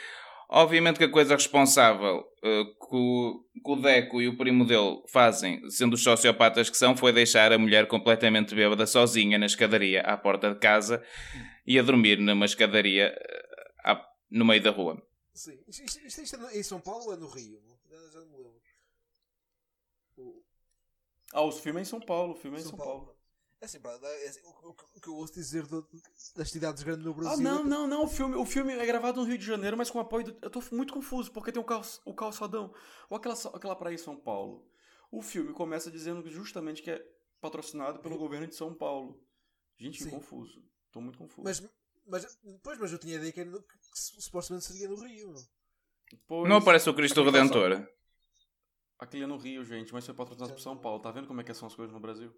[0.50, 5.00] Obviamente que a coisa responsável uh, que, o, que o Deco e o primo dele
[5.10, 10.02] fazem, sendo os sociopatas que são, foi deixar a mulher completamente bêbada sozinha na escadaria
[10.02, 11.02] à porta de casa
[11.66, 13.16] e a dormir numa escadaria
[13.86, 15.02] uh, no meio da rua.
[15.34, 15.58] Sim.
[15.66, 17.60] Isto, isto, isto é em São Paulo ou é no Rio?
[18.12, 18.62] Já não me lembro.
[21.32, 22.32] Ah, o filme é em São Paulo.
[22.32, 23.06] O filme é em São, São Paulo.
[23.06, 23.22] Paulo.
[23.60, 25.88] É assim, é assim, o, o, que eu ouço dizer do,
[26.36, 27.38] das cidades grandes no Brasil.
[27.38, 28.04] Ah, não, é não, não.
[28.04, 30.26] O filme, o filme é gravado no Rio de Janeiro, mas com apoio.
[30.26, 32.74] Do, eu tô muito confuso, porque tem o, cal, o calçadão.
[33.08, 34.68] Ou aquela, aquela praia em São Paulo.
[35.10, 37.06] O filme começa dizendo justamente que é
[37.40, 39.22] patrocinado pelo governo de São Paulo.
[39.78, 40.62] Gente, confuso.
[40.92, 41.42] Tô muito confuso.
[41.42, 41.60] Mas,
[42.06, 45.34] mas, pois, mas eu tinha a ideia que, era no, que supostamente seria no Rio.
[46.28, 47.88] Pois, não aparece o Cristo Redentor.
[48.98, 51.00] Aquele é no Rio, gente, mas foi patrocinado por São Paulo.
[51.00, 52.32] Tá vendo como é que são as coisas no Brasil?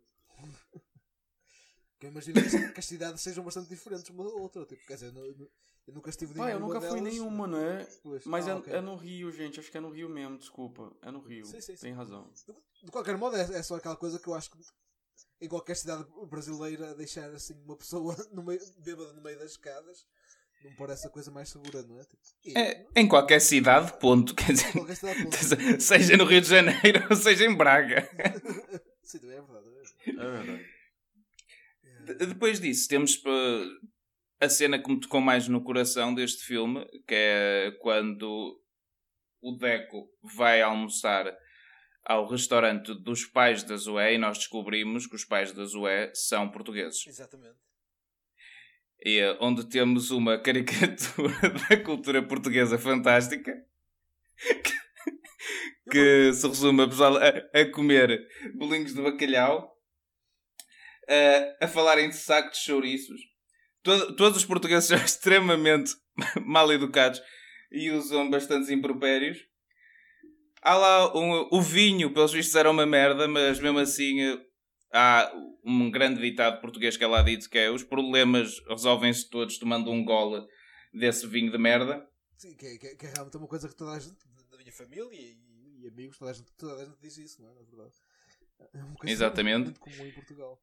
[2.00, 2.40] eu imagino
[2.72, 4.64] que as cidades sejam bastante diferentes uma da outra.
[4.64, 5.50] Tipo, quer dizer, eu,
[5.86, 7.84] eu nunca estive Pai, eu nunca fui delas, nenhuma, não é?
[8.02, 8.24] Pois.
[8.24, 8.72] Mas ah, é, okay.
[8.74, 9.60] é, no Rio, gente.
[9.60, 10.94] Acho que é no Rio mesmo, desculpa.
[11.02, 11.44] É no Rio.
[11.44, 11.82] Sim, sim, sim.
[11.82, 12.30] Tem razão.
[12.32, 14.58] De, de qualquer modo, é, é, só aquela coisa que eu acho que
[15.44, 20.06] em qualquer cidade brasileira deixar assim uma pessoa no meio, bêbada no meio das escadas
[20.64, 22.04] não parece a coisa mais segura, não é?
[22.04, 24.34] Tipo, e, é em qualquer cidade, ponto.
[24.34, 25.36] Quer dizer, cidade, ponto.
[25.80, 28.08] seja no Rio de Janeiro ou seja em Braga.
[29.04, 29.66] Sim, também é verdade.
[30.06, 30.66] É verdade.
[31.84, 32.26] É verdade.
[32.26, 33.22] depois disso, temos
[34.40, 38.58] a cena que me tocou mais no coração deste filme, que é quando
[39.42, 41.26] o Deco vai almoçar
[42.04, 46.50] ao restaurante dos pais da Zoé e nós descobrimos que os pais da Zoé são
[46.50, 47.06] portugueses.
[47.06, 47.64] Exatamente
[49.04, 53.52] é onde temos uma caricatura da cultura portuguesa fantástica
[54.62, 54.72] que,
[55.90, 59.76] que se resume a, pessoal a, a comer bolinhos de bacalhau,
[61.08, 63.20] a, a falarem de saco de chouriços.
[63.82, 65.92] Todo, todos os portugueses são extremamente
[66.42, 67.20] mal educados
[67.70, 69.38] e usam bastantes impropérios.
[70.64, 74.46] Há lá um, o vinho, pelos vistos era uma merda, mas mesmo assim eh,
[74.92, 75.30] há
[75.62, 79.90] um grande ditado português que é lá dito que é os problemas resolvem-se todos tomando
[79.90, 80.44] um gole
[80.92, 82.08] desse vinho de merda.
[82.38, 84.16] Sim, que, é, que, é, que é realmente uma coisa que toda a gente,
[84.50, 85.36] da minha família e,
[85.82, 87.54] e amigos, toda a, gente, toda a gente diz isso, não é?
[87.54, 87.94] Na verdade.
[88.72, 89.64] É uma coisa Exatamente.
[89.64, 90.60] muito comum em Portugal.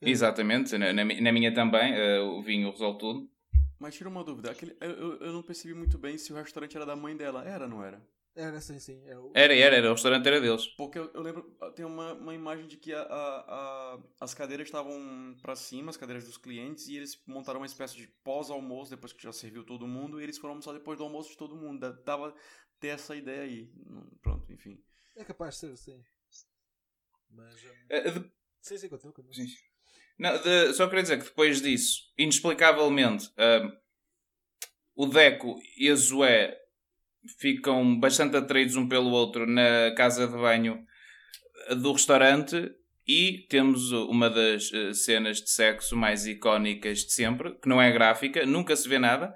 [0.00, 3.30] Exatamente, na, na, na minha também, uh, o vinho resolve tudo.
[3.78, 6.84] Mas tira uma dúvida, aquele, eu, eu não percebi muito bem se o restaurante era
[6.84, 7.44] da mãe dela.
[7.44, 8.02] Era, não era?
[8.34, 9.02] Era, sim, sim.
[9.06, 9.30] Era, o...
[9.34, 10.66] era, era, era, o restaurante era deles.
[10.68, 11.42] Porque eu, eu lembro,
[11.74, 15.98] tem uma, uma imagem de que a, a, a as cadeiras estavam para cima, as
[15.98, 19.86] cadeiras dos clientes, e eles montaram uma espécie de pós-almoço, depois que já serviu todo
[19.86, 21.92] mundo, e eles foram almoçar depois do almoço de todo mundo.
[22.04, 22.34] Dava
[22.80, 23.70] ter essa ideia aí.
[24.22, 24.82] Pronto, enfim.
[25.14, 26.02] É capaz de ser, sim.
[27.28, 27.54] Mas.
[27.64, 27.68] Um...
[27.68, 28.32] Uh, de...
[28.62, 29.34] Sim, sim, continua, continua.
[29.34, 29.54] Sim.
[30.18, 33.76] Não, de, só queria dizer que depois disso, inexplicavelmente, uh,
[34.94, 36.61] o Deco e a Zoé
[37.38, 40.84] ficam bastante atraídos um pelo outro na casa de banho
[41.76, 42.70] do restaurante
[43.06, 47.90] e temos uma das uh, cenas de sexo mais icónicas de sempre, que não é
[47.90, 49.34] gráfica, nunca se vê nada,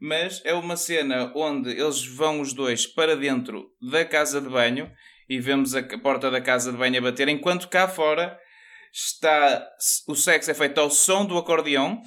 [0.00, 4.90] mas é uma cena onde eles vão os dois para dentro da casa de banho
[5.28, 8.38] e vemos a porta da casa de banho a bater, enquanto cá fora
[8.92, 9.68] está
[10.06, 12.02] o sexo é feito ao som do acordeão,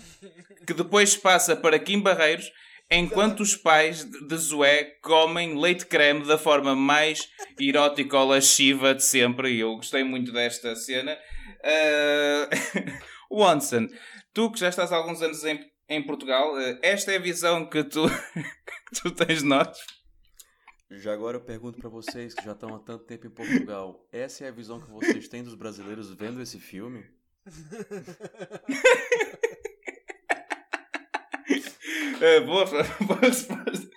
[0.66, 2.50] que depois passa para Kim Barreiros,
[2.90, 7.30] enquanto os pais de Zoé comem leite creme da forma mais
[7.60, 9.52] erótica ou lasciva de sempre.
[9.54, 11.18] E eu gostei muito desta cena.
[11.64, 12.48] Uh...
[13.30, 13.88] Watson,
[14.34, 15.60] tu que já estás há alguns anos em,
[15.90, 18.08] em Portugal, uh, esta é a visão que tu,
[18.90, 19.78] que tu tens de nós?
[20.90, 24.46] Já agora eu pergunto para vocês que já estão há tanto tempo em Portugal, essa
[24.46, 27.04] é a visão que vocês têm dos brasileiros vendo esse filme?
[32.18, 32.66] uh, boa,
[33.06, 33.88] boa resposta.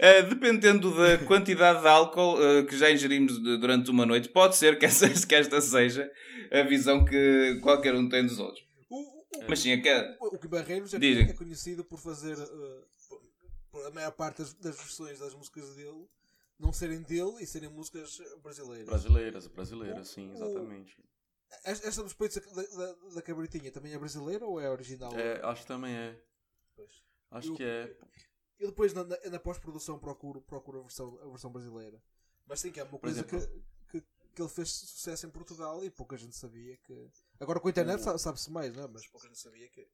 [0.00, 4.56] Uh, dependendo da quantidade de álcool uh, que já ingerimos de, durante uma noite, pode
[4.56, 6.10] ser que, essa, que esta seja
[6.50, 8.64] a visão que qualquer um tem dos outros.
[8.88, 10.16] O, o, Mas sim, é que...
[10.20, 12.36] O que Barreiros é, é, conhecido por fazer
[13.86, 16.08] a maior parte das, das, versões das músicas dele
[16.58, 18.86] não serem dele e serem músicas brasileiras.
[18.86, 20.98] Brasileiras, brasileiras, o, sim, exatamente.
[20.98, 21.04] O,
[21.64, 25.12] esta dos peitos da, da, da, cabritinha também é brasileira ou é original?
[25.18, 26.16] É, acho que também é.
[27.30, 27.96] Acho eu, que é.
[28.58, 32.02] Eu depois na, na pós-produção procuro, procuro a, versão, a versão brasileira.
[32.46, 33.40] Mas sim, que é uma coisa exemplo,
[33.90, 37.10] que, que, que, ele fez sucesso em Portugal e pouca gente sabia que.
[37.38, 38.88] Agora com a internet sabe-se mais, não é?
[38.88, 39.86] Mas pouca gente sabia que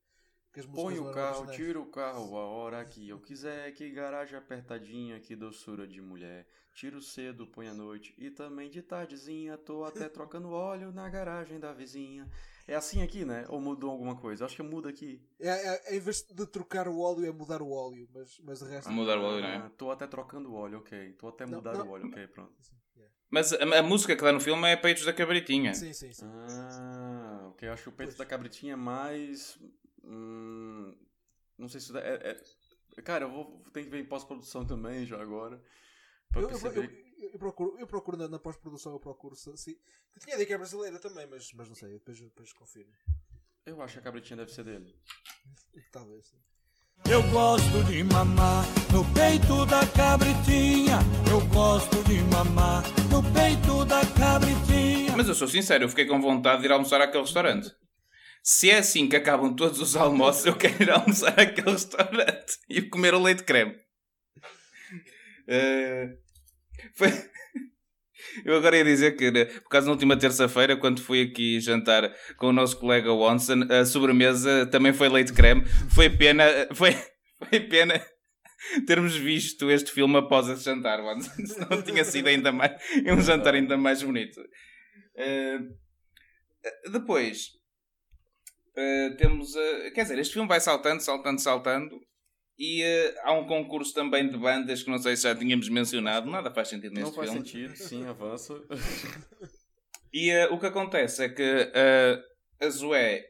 [0.75, 3.73] Põe o carro, tira o carro a hora que eu quiser.
[3.73, 6.49] Que garagem apertadinha, que doçura de mulher.
[6.75, 8.15] Tiro cedo, põe à noite.
[8.17, 12.31] E também de tardezinha, tô até trocando óleo na garagem da vizinha.
[12.69, 13.45] É assim aqui, né?
[13.49, 14.45] Ou mudou alguma coisa?
[14.45, 15.23] Acho que muda aqui.
[15.39, 18.09] É, é, é, em vez de trocar o óleo, é mudar o óleo.
[18.13, 18.91] Mas, mas de resto.
[18.91, 19.57] Mudar o óleo, não é?
[19.57, 21.13] Ah, tô até trocando o óleo, ok.
[21.13, 22.53] Tô até mudar não, o óleo, ok, pronto.
[23.31, 25.75] Mas a, a, música que dá no filme é Peitos da Cabritinha.
[25.75, 26.25] Sim, sim, sim.
[26.25, 27.69] Ah, ok.
[27.69, 29.59] Eu acho que o Peitos da Cabritinha é mais
[30.07, 30.95] Hum,
[31.59, 31.97] não sei se.
[31.99, 32.41] É,
[32.97, 35.61] é, cara, eu vou ter que ver em pós-produção também já agora.
[36.31, 36.79] Pra eu, perceber.
[36.79, 39.51] Eu, eu, eu, procuro, eu procuro na, na pós-produção, eu procuro se.
[39.51, 42.93] Eu tinha ideia que é brasileira também, mas, mas não sei, depois, depois confirmo.
[43.65, 44.95] Eu acho que a cabritinha deve ser dele.
[45.91, 46.37] Talvez sim.
[47.11, 50.99] Eu gosto de mamar no peito da cabritinha.
[51.31, 55.17] Eu gosto de mamar no peito da cabritinha.
[55.17, 57.71] Mas eu sou sincero, eu fiquei com vontade de ir almoçar àquele restaurante.
[58.43, 62.83] Se é assim que acabam todos os almoços, eu quero ir almoçar àquele restaurante e
[62.83, 63.75] comer o leite creme.
[65.49, 66.26] Uh,
[66.95, 67.09] foi...
[68.45, 72.13] Eu agora ia dizer que, né, por causa da última terça-feira, quando fui aqui jantar
[72.37, 75.65] com o nosso colega Watson, a sobremesa também foi leite creme.
[75.95, 76.93] Foi pena, foi,
[77.49, 78.05] foi pena
[78.87, 81.31] termos visto este filme após esse jantar, Watson.
[81.47, 82.73] Senão tinha sido ainda mais,
[83.07, 84.41] um jantar ainda mais bonito.
[85.15, 85.73] Uh,
[86.91, 87.57] depois,
[88.77, 89.55] Uh, temos.
[89.55, 91.99] Uh, quer dizer, este filme vai saltando, saltando, saltando.
[92.59, 96.31] E uh, há um concurso também de bandas que não sei se já tínhamos mencionado.
[96.31, 97.27] Nada faz sentido neste filme.
[97.27, 98.55] Não faz sentido, sim, avança.
[100.13, 101.73] e o que acontece é que
[102.61, 103.23] a Zoé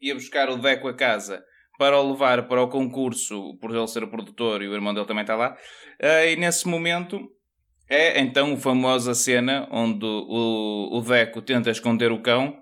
[0.00, 1.44] ia buscar o Deco a casa
[1.76, 5.06] para o levar para o concurso, por ele ser o produtor e o irmão dele
[5.06, 5.56] também está lá.
[6.00, 7.20] e nesse momento
[7.88, 12.56] é então a famosa cena onde o, o Deco tenta esconder o cão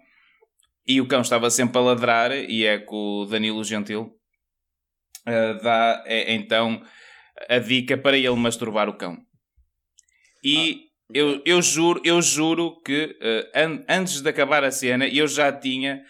[0.87, 4.16] e o cão estava sempre a ladrar, e é que o Danilo Gentil
[5.27, 6.83] uh, dá é, então
[7.49, 9.19] a dica para ele masturbar o cão.
[10.43, 15.07] E ah, eu, eu juro, eu juro que uh, an antes de acabar a cena
[15.07, 16.03] eu já tinha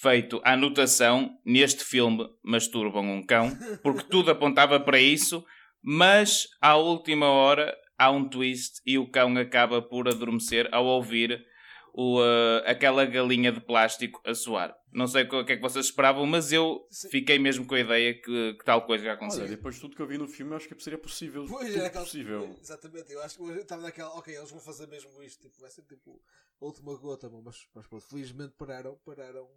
[0.00, 3.50] feito a anotação neste filme masturbam um cão,
[3.82, 5.44] porque tudo apontava para isso,
[5.82, 11.44] mas à última hora há um twist e o cão acaba por adormecer ao ouvir
[11.92, 14.76] o, uh, aquela galinha de plástico a soar.
[14.92, 17.08] Não sei o que é que vocês esperavam, mas eu Sim.
[17.10, 19.42] fiquei mesmo com a ideia que, que tal coisa já aconteceu.
[19.42, 21.46] Olha, depois de tudo que eu vi no filme, eu acho que seria possível.
[21.48, 22.04] Pois, é, aquela...
[22.04, 22.56] possível.
[22.60, 24.10] Exatamente, eu acho que estava naquela.
[24.10, 26.20] Ok, eles vão fazer mesmo isto, tipo, vai ser tipo
[26.60, 29.48] a última gota, mas, mas pronto, felizmente pararam, pararam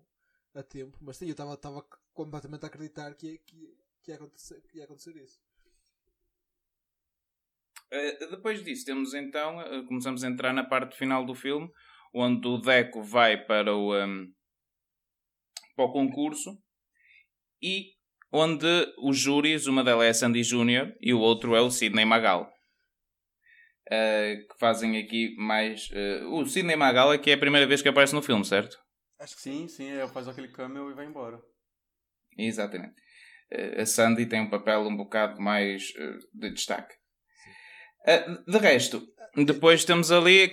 [0.54, 0.98] a tempo.
[1.02, 5.16] Mas sim, eu estava completamente a acreditar que, que, que, ia acontecer, que ia acontecer
[5.18, 5.42] isso.
[7.92, 11.72] Uh, depois disso, temos então, uh, começamos a entrar na parte final do filme,
[12.14, 14.32] onde o Deco vai para o, um,
[15.76, 16.58] para o concurso
[17.62, 17.94] e
[18.32, 22.04] onde os júris, uma delas é a Sandy Júnior e o outro é o Sidney
[22.04, 22.52] Magal.
[23.88, 25.90] Uh, que fazem aqui mais.
[25.90, 28.78] Uh, o Sidney Magal é que é a primeira vez que aparece no filme, certo?
[29.20, 31.40] Acho que sim, sim, ele faz aquele cameo e vai embora.
[32.38, 32.96] Exatamente.
[33.54, 35.84] Uh, a Sandy tem um papel um bocado mais
[36.34, 36.96] de destaque.
[38.48, 39.06] de resto,
[39.36, 40.50] depois temos ali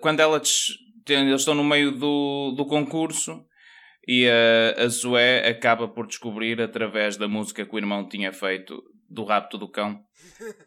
[0.00, 0.40] quando ela
[1.08, 3.44] eles estão no meio do, do concurso
[4.06, 8.82] e a, a Zoé acaba por descobrir, através da música que o irmão tinha feito
[9.08, 10.00] do rapto do cão,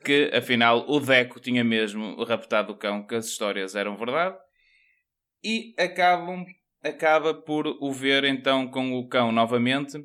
[0.03, 4.37] que afinal o Deco tinha mesmo raptado o cão, que as histórias eram verdade,
[5.43, 6.45] e acabam,
[6.83, 9.97] acaba por o ver então com o cão novamente,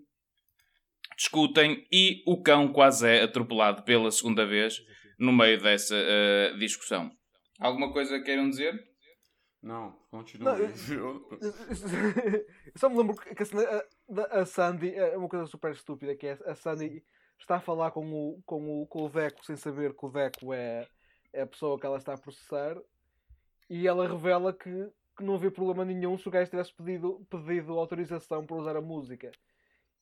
[1.17, 4.77] discutem e o cão quase é atropelado pela segunda vez
[5.19, 7.11] no meio dessa uh, discussão.
[7.59, 8.89] Alguma coisa queiram dizer?
[9.61, 10.57] Não, continua.
[10.57, 11.29] Não, eu,
[12.77, 16.55] só me lembro que a, a, Sandy é uma coisa super estúpida, que é a
[16.55, 17.05] Sandy
[17.39, 20.53] está a falar com o, com o, com o Deco sem saber que o Deco
[20.53, 20.87] é,
[21.33, 22.77] é a pessoa que ela está a processar
[23.69, 27.79] e ela revela que, que não havia problema nenhum se o gajo tivesse pedido, pedido
[27.79, 29.31] autorização para usar a música.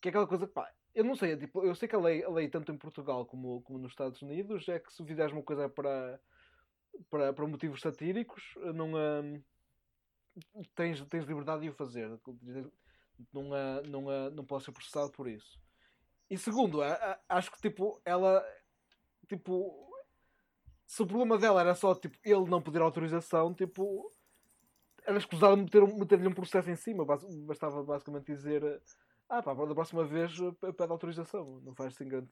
[0.00, 2.22] Que é aquela coisa que, pá, eu não sei, tipo, eu sei que a lei,
[2.22, 5.42] a lei tanto em Portugal como, como nos Estados Unidos é que se fizeres uma
[5.42, 6.20] coisa para
[7.10, 9.44] para, para motivos satíricos, não, uh,
[10.74, 12.08] tens, tens liberdade de o fazer.
[13.32, 15.58] Não, uh, não, uh, não posso ser processado por isso.
[16.28, 16.80] E segundo,
[17.28, 18.44] acho que tipo, ela
[19.28, 19.86] tipo
[20.86, 24.12] se o problema dela era só tipo, ele não pedir autorização, tipo,
[25.04, 27.04] era escusado meter-lhe meter um processo em cima.
[27.04, 28.82] Bastava basicamente dizer
[29.28, 30.32] ah pá, da próxima vez
[30.76, 31.60] pede autorização.
[31.64, 32.28] Não faz assim grande.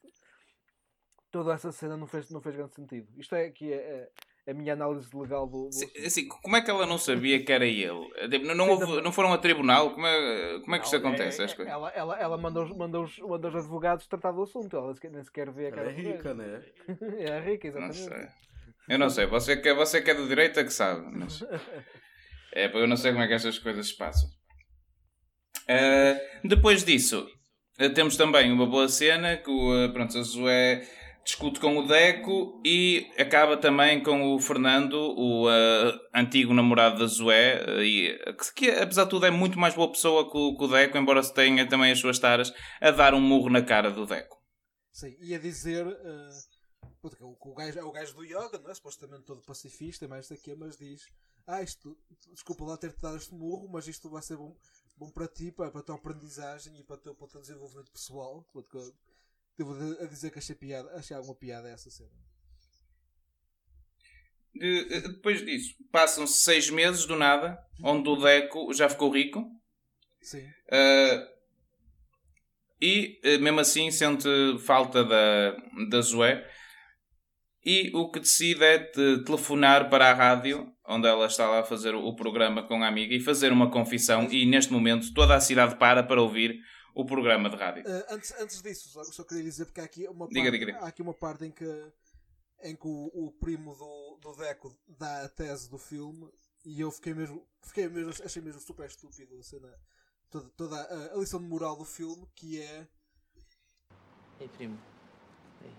[1.31, 3.13] Toda essa cena não fez, não fez grande sentido.
[3.17, 4.11] Isto é que é, é
[4.47, 5.71] a minha análise legal do.
[5.71, 6.07] do...
[6.07, 8.09] Assim, como é que ela não sabia que era ele?
[8.31, 9.95] Tipo, não, não, houve, não foram a tribunal?
[9.95, 11.43] Como é, como é que isto acontece?
[11.43, 14.95] É, é, ela, ela, ela mandou, mandou, os, mandou os advogados tratar do assunto, ela
[15.11, 15.91] nem sequer vê a cara.
[15.91, 16.63] é rica, né?
[17.21, 18.01] é rica, exatamente.
[18.01, 18.29] Não sei.
[18.87, 21.43] Eu não sei, você que, você que é do direito é que sabe, mas.
[22.57, 24.29] É, eu não sei como é que estas coisas se passam.
[25.69, 27.27] Uh, depois disso,
[27.97, 30.87] temos também uma boa cena que o, eh, pronto, a Zoé
[31.25, 37.07] discute com o Deco e acaba também com o Fernando, o uh, antigo namorado da
[37.07, 38.17] Zoé, uh, e,
[38.55, 41.23] que apesar de tudo é muito mais boa pessoa que o, que o Deco, embora
[41.23, 44.37] se tenha também as suas taras, a dar um murro na cara do Deco.
[44.93, 46.55] Sim, e a dizer uh,
[47.21, 48.75] o, o, gajo, é o gajo do yoga, não é?
[48.75, 51.03] Supostamente todo pacifista, mais daqui, mas diz:
[51.47, 51.99] Ah, isto,
[52.33, 54.57] desculpa lá ter-te dado este murro, mas isto vai ser bom,
[54.97, 58.47] bom para ti, para, para a tua aprendizagem e para o teu, desenvolvimento pessoal.
[59.57, 62.11] Devo a dizer que achei, piada, achei alguma piada essa cena.
[64.55, 69.45] De, eh, depois disso, passam-se seis meses do nada, onde o Deco já ficou rico.
[70.21, 70.45] Sim.
[70.69, 71.35] Uh,
[72.81, 74.29] e eh, mesmo assim sente
[74.59, 75.57] falta da,
[75.89, 76.45] da Zoé.
[77.65, 81.65] E o que decide é de telefonar para a rádio, onde ela está lá a
[81.65, 84.29] fazer o programa com a amiga, e fazer uma confissão.
[84.31, 86.61] E neste momento toda a cidade para para ouvir
[86.95, 87.83] o programa de rádio.
[87.83, 90.79] Uh, antes, antes disso, só, só, queria dizer porque há aqui uma diga, parte, diga,
[90.79, 91.93] há aqui uma parte em que,
[92.63, 96.31] em que o, o, primo do, do Deco dá a tese do filme
[96.65, 99.69] e eu fiquei mesmo, fiquei mesmo achei mesmo super estúpido a cena,
[100.31, 102.87] toda, toda a, a lição de moral do filme que é.
[104.39, 104.79] Ei, primo.
[105.63, 105.73] Ei.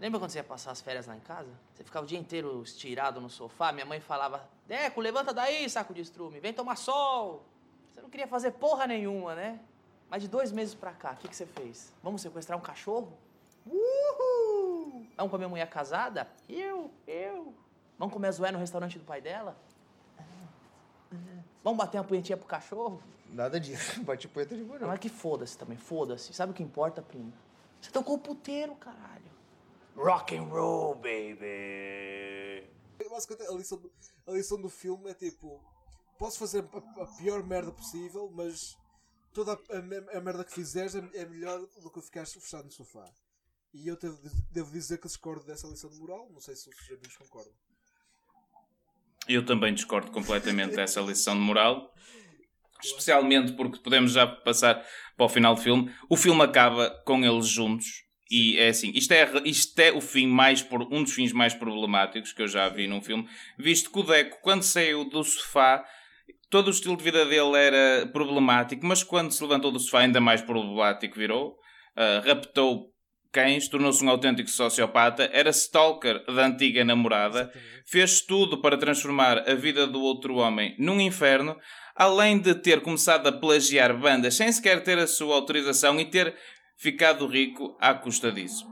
[0.00, 1.50] Lembra quando você ia passar as férias lá em casa?
[1.74, 5.92] Você ficava o dia inteiro estirado no sofá, minha mãe falava: Deco, levanta daí, saco
[5.92, 7.46] de estrume, vem tomar sol.
[7.92, 9.60] Você não queria fazer porra nenhuma, né?
[10.12, 11.90] Mas de dois meses pra cá, o que, que você fez?
[12.02, 13.16] Vamos sequestrar um cachorro?
[13.66, 15.06] Uhul!
[15.16, 16.28] Vamos comer mulher casada?
[16.46, 17.54] Eu, eu.
[17.98, 19.56] Vamos comer a zoé no restaurante do pai dela?
[21.64, 23.02] Vamos bater uma punhetinha pro cachorro?
[23.30, 24.02] Nada disso.
[24.04, 24.62] Bate punheta de.
[24.62, 26.34] Não, é que foda-se também, foda-se.
[26.34, 27.32] Sabe o que importa, primo?
[27.80, 29.32] Você tocou o puteiro, caralho.
[29.96, 32.68] Rock and roll, baby.
[33.00, 33.90] A lição, do,
[34.26, 35.58] a lição do filme é tipo:
[36.18, 38.76] posso fazer a, a pior merda possível, mas
[39.32, 42.72] toda a, a, a, merda que fizeres é, é melhor do que ficares fechado no
[42.72, 43.08] sofá.
[43.72, 44.18] E eu devo,
[44.50, 46.28] devo dizer que discordo dessa lição de moral.
[46.30, 47.52] Não sei se os amigos concordam.
[49.28, 51.94] Eu também discordo completamente dessa lição de moral.
[52.82, 54.84] Especialmente porque podemos já passar
[55.16, 55.94] para o final do filme.
[56.08, 58.04] O filme acaba com eles juntos.
[58.30, 62.32] E é assim, isto é, isto é o fim mais um dos fins mais problemáticos
[62.32, 63.28] que eu já vi num filme,
[63.58, 65.84] visto que o Deco, quando saiu do sofá,
[66.52, 70.20] todo o estilo de vida dele era problemático, mas quando se levantou do sofá ainda
[70.20, 71.56] mais problemático virou.
[71.96, 72.92] Uh, raptou
[73.32, 77.50] cães, tornou-se um autêntico sociopata, era stalker da antiga namorada,
[77.86, 81.56] fez tudo para transformar a vida do outro homem num inferno,
[81.96, 86.36] além de ter começado a plagiar bandas sem sequer ter a sua autorização e ter
[86.76, 88.66] ficado rico à custa disso.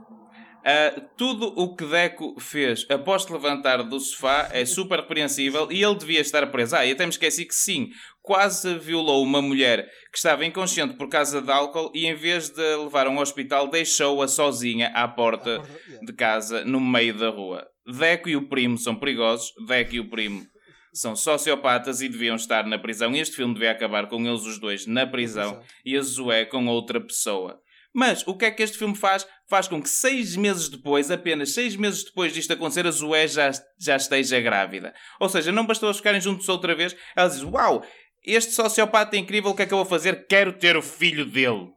[0.61, 5.83] Uh, tudo o que Deco fez após se levantar do sofá é super repreensível e
[5.83, 6.75] ele devia estar preso.
[6.75, 7.89] Ah, e até me esqueci que sim,
[8.21, 12.75] quase violou uma mulher que estava inconsciente por causa de álcool e em vez de
[12.75, 15.63] levar a um hospital deixou-a sozinha à porta
[16.03, 17.67] de casa no meio da rua.
[17.87, 20.45] Deco e o primo são perigosos, Deco e o primo
[20.93, 23.15] são sociopatas e deviam estar na prisão.
[23.15, 26.99] Este filme devia acabar com eles os dois na prisão e a Zoé com outra
[26.99, 27.59] pessoa.
[27.93, 29.27] Mas o que é que este filme faz?
[29.47, 33.51] Faz com que seis meses depois, apenas seis meses depois disto acontecer, a Zoé já,
[33.77, 34.93] já esteja grávida.
[35.19, 37.83] Ou seja, não bastou eles ficarem juntos outra vez, ela diz: Uau,
[38.23, 40.25] este sociopata é incrível, o que é que eu vou fazer?
[40.27, 41.69] Quero ter o filho dele.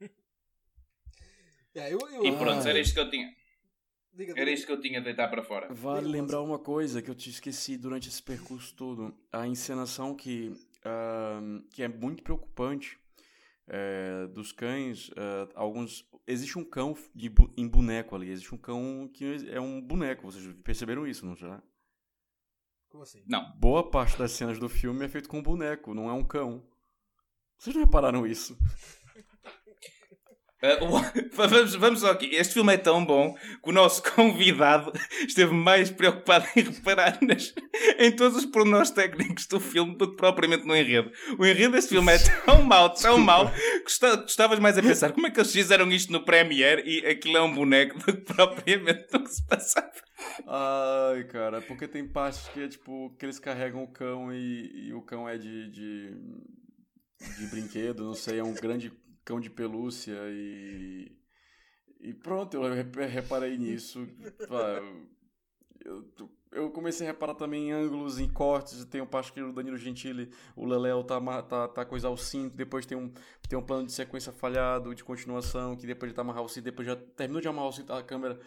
[1.76, 2.24] Yeah, eu, eu...
[2.24, 3.28] E pronto, era isto que eu tinha.
[4.34, 5.68] Era isto que eu tinha de deitar para fora.
[5.70, 9.14] Vale lembrar uma coisa que eu te esqueci durante esse percurso todo.
[9.30, 12.98] A encenação que, uh, que é muito preocupante
[13.68, 16.08] é, dos cães, é, alguns.
[16.26, 18.30] Existe um cão de, em boneco ali.
[18.30, 20.30] Existe um cão que é um boneco.
[20.30, 21.62] Vocês perceberam isso, não já?
[22.88, 23.22] Como assim?
[23.26, 23.52] Não.
[23.56, 26.66] Boa parte das cenas do filme é feito com um boneco, não é um cão.
[27.58, 28.56] Vocês não repararam isso?
[30.62, 32.34] Uh, vamos, vamos aqui.
[32.34, 34.90] Este filme é tão bom que o nosso convidado
[35.26, 37.54] esteve mais preocupado em reparar nas,
[37.98, 41.10] em todos os pormenores técnicos do filme do que propriamente no enredo.
[41.38, 43.90] O enredo deste filme é tão mau, tão mau, que
[44.26, 47.42] estavas mais a pensar como é que eles fizeram isto no Premiere e aquilo é
[47.42, 49.92] um boneco do que propriamente no que se passava.
[50.46, 54.94] Ai, cara, porque tem partes que é tipo que eles carregam o cão e, e
[54.94, 56.14] o cão é de, de,
[57.38, 58.90] de brinquedo, não sei, é um grande
[59.26, 61.12] cão de pelúcia e.
[62.00, 62.62] E pronto, eu
[63.08, 64.06] reparei nisso.
[65.84, 66.04] Eu,
[66.52, 68.84] eu comecei a reparar também em ângulos, em cortes.
[68.84, 72.86] Tem parte que o Danilo Gentili, o Leléo tá, tá, tá coisar o cinto, depois
[72.86, 73.12] tem um,
[73.48, 76.64] tem um plano de sequência falhado, de continuação, que depois de tá amarrar o cinto,
[76.64, 78.38] depois já terminou de amarrar o cinto, a câmera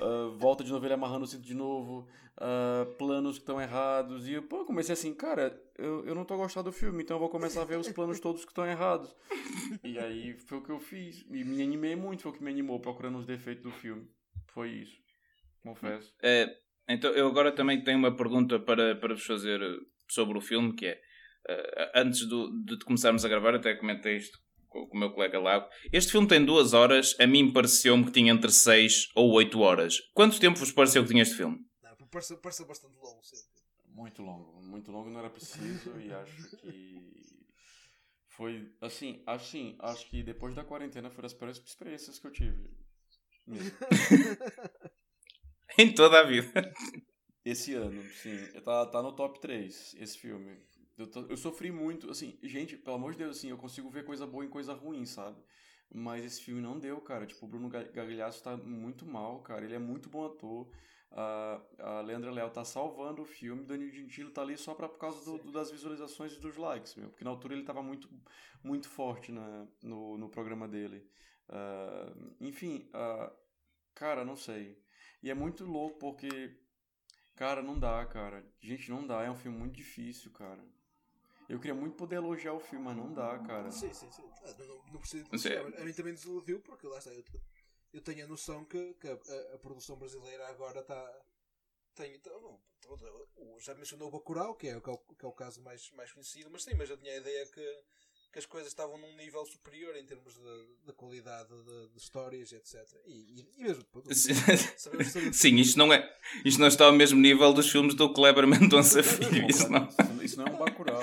[0.00, 4.26] uh, volta de novo ele amarrando o cinto de novo, uh, planos que estão errados.
[4.28, 7.20] E eu pô, comecei assim, cara, eu, eu não tô gostando do filme, então eu
[7.20, 9.14] vou começar a ver os planos todos que estão errados.
[9.82, 11.24] E aí foi o que eu fiz.
[11.30, 14.08] E me animei muito, foi o que me animou procurando os defeitos do filme.
[14.48, 14.96] Foi isso.
[15.62, 16.14] Confesso.
[16.22, 16.56] É,
[16.88, 19.60] então eu agora também tenho uma pergunta para, para vos fazer
[20.08, 21.00] sobre o filme, que é.
[21.48, 24.36] Uh, antes do, de começarmos a gravar, até comentei isto
[24.88, 25.68] com o meu colega Lago.
[25.92, 30.00] Este filme tem duas horas, a mim pareceu-me que tinha entre seis ou oito horas.
[30.12, 31.58] Quanto tempo vos pareceu que tinha este filme?
[31.82, 33.36] Não, parece, parece bastante longo, sim.
[33.88, 37.00] Muito longo, muito longo não era preciso e acho que
[38.28, 42.70] foi assim, assim, acho que depois da quarentena foram as piores experiências que eu tive.
[45.78, 46.72] em toda a vida.
[47.44, 48.36] Esse ano, sim.
[48.62, 50.58] Tá, tá no top 3 esse filme.
[50.96, 54.26] Eu, eu sofri muito, assim, gente, pelo amor de Deus, assim, eu consigo ver coisa
[54.26, 55.38] boa em coisa ruim, sabe?
[55.92, 57.26] Mas esse filme não deu, cara.
[57.26, 59.64] Tipo, o Bruno Gagliasso tá muito mal, cara.
[59.64, 60.68] Ele é muito bom ator.
[61.12, 63.62] A, a Leandra Léo tá salvando o filme.
[63.62, 66.56] O Danilo Gentili tá ali só pra, por causa do, do, das visualizações e dos
[66.56, 67.08] likes, meu.
[67.08, 68.08] Porque na altura ele tava muito,
[68.62, 71.08] muito forte na, no, no programa dele.
[71.48, 73.32] Uh, enfim, uh,
[73.94, 74.82] cara, não sei.
[75.22, 76.58] E é muito louco porque,
[77.36, 78.44] cara, não dá, cara.
[78.60, 79.22] Gente, não dá.
[79.22, 80.62] É um filme muito difícil, cara.
[81.48, 83.70] Eu queria muito poder elogiar o filme, mas não dá, cara.
[83.70, 84.28] Sim, sim, sim.
[84.44, 85.58] Ah, não, não, não preciso dizer.
[85.58, 87.12] A mim também desiludiu, porque lá está.
[87.12, 87.24] Eu,
[87.92, 91.22] eu tenho a noção que, que a, a, a produção brasileira agora está.
[91.94, 92.60] Tem, tá, bom,
[93.58, 96.12] já mencionou o Bacurau, que é, que é, o, que é o caso mais, mais
[96.12, 97.84] conhecido, mas sim, mas eu tinha a ideia que
[98.36, 102.52] que as coisas estavam num nível superior em termos de, de qualidade de, de, histórias,
[102.52, 102.86] etc.
[103.06, 103.82] E, e, e mesmo.
[105.32, 106.14] Sim, isto não, é,
[106.44, 109.48] isto não está ao mesmo nível dos filmes do Kleber Mendonça Filho.
[109.48, 109.88] Isso não,
[110.22, 111.00] isso não é um Bacurau.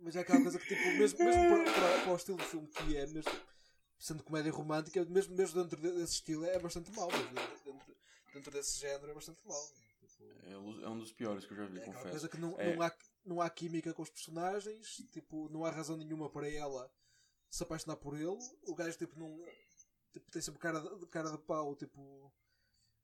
[0.00, 2.44] Mas é, é aquela coisa que, tipo, mesmo, mesmo para, para, para, o estilo de
[2.44, 3.30] filme que é, mesmo
[3.98, 7.08] sendo comédia romântica, mesmo, mesmo dentro desse estilo, é bastante mau.
[7.08, 7.96] Dentro,
[8.32, 9.62] dentro desse género, é bastante mau.
[10.00, 12.08] Tipo, é, é um dos piores que eu já vi, é confesso.
[12.08, 12.74] coisa que não, é.
[12.74, 12.90] não há
[13.24, 16.90] não há química com os personagens, tipo, não há razão nenhuma para ela
[17.50, 18.38] se apaixonar por ele.
[18.66, 19.38] O gajo tipo não
[20.12, 22.32] tipo, tem sempre cara de, cara de pau, tipo.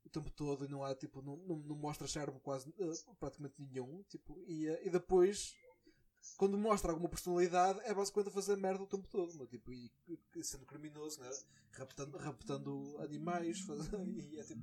[0.05, 3.55] o tempo todo e não há tipo não, não, não mostra Sherbo quase uh, praticamente
[3.59, 5.53] nenhum tipo e, uh, e depois
[6.37, 10.43] quando mostra alguma personalidade é basicamente a fazer merda o tempo todo tipo, e, e
[10.43, 11.29] sendo criminoso né?
[11.71, 14.61] raptando, raptando animais faz, e é tipo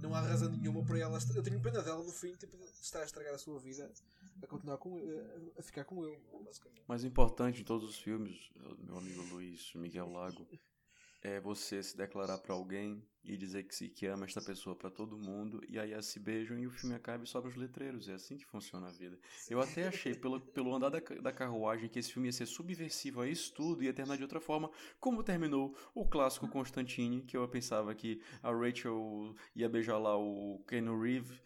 [0.00, 3.04] não há razão nenhuma para ela eu tenho pena dela no fim tipo, estar a
[3.04, 3.92] estragar a sua vida
[4.40, 6.84] a continuar com ele, a ficar com ele basicamente.
[6.88, 10.46] mais importante em todos os filmes meu amigo Luiz Miguel Lago
[11.22, 14.90] é você se declarar para alguém e dizer que se que ama esta pessoa para
[14.90, 18.08] todo mundo e aí elas se beijam e o filme acaba e sobra os letreiros.
[18.08, 19.16] É assim que funciona a vida.
[19.48, 23.20] Eu até achei pelo, pelo andar da, da carruagem que esse filme ia ser subversivo
[23.20, 27.36] a isso tudo e ia terminar de outra forma, como terminou o clássico Constantine, que
[27.36, 31.40] eu pensava que a Rachel ia beijar lá o Ken Reeve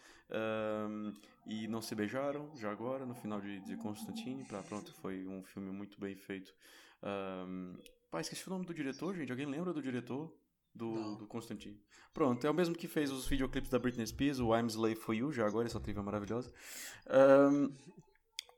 [0.88, 1.12] um,
[1.46, 4.44] e não se beijaram já agora no final de, de Constantine.
[4.44, 6.54] Pra, pronto, foi um filme muito bem feito.
[7.02, 7.74] Um,
[8.10, 9.30] Pá, esqueci o nome do diretor, gente.
[9.30, 10.32] Alguém lembra do diretor
[10.74, 11.80] do, do Constantine?
[12.12, 15.14] Pronto, é o mesmo que fez os videoclipes da Britney Spears, o I'm Slave For
[15.14, 16.52] You, já agora, essa trilha maravilhosa.
[17.52, 17.74] Um,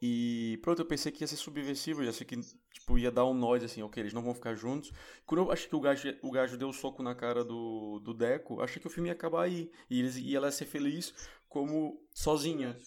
[0.01, 2.39] e pronto, eu pensei que ia ser subversivo, ia ser que
[2.73, 4.93] tipo, ia dar um nós assim, ok, eles não vão ficar juntos.
[5.27, 7.99] Quando eu achei que o gajo, o gajo deu o um soco na cara do,
[8.01, 9.71] do Deco, achei que o filme ia acabar aí.
[9.91, 11.13] E, eles, e ela ia ser feliz
[11.49, 12.79] como sozinha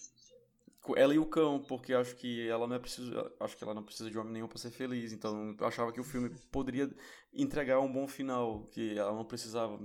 [0.96, 3.84] ela e o cão, porque acho que ela não é preciso, acho que ela não
[3.84, 5.12] precisa de homem nenhum para ser feliz.
[5.12, 6.90] Então, eu achava que o filme poderia
[7.32, 9.78] entregar um bom final, que ela não precisava,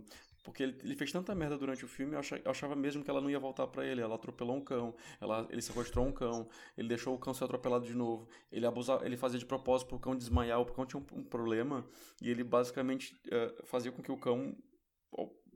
[0.44, 3.10] porque ele, ele fez tanta merda durante o filme, eu achava, eu achava mesmo que
[3.10, 4.02] ela não ia voltar para ele.
[4.02, 7.86] Ela atropelou um cão, ela, ele sequestrou um cão, ele deixou o cão ser atropelado
[7.86, 8.28] de novo.
[8.52, 11.86] Ele abusava, ele fazia de propósito pro cão desmaiar, o cão tinha um, um problema
[12.22, 14.56] e ele basicamente uh, fazia com que o cão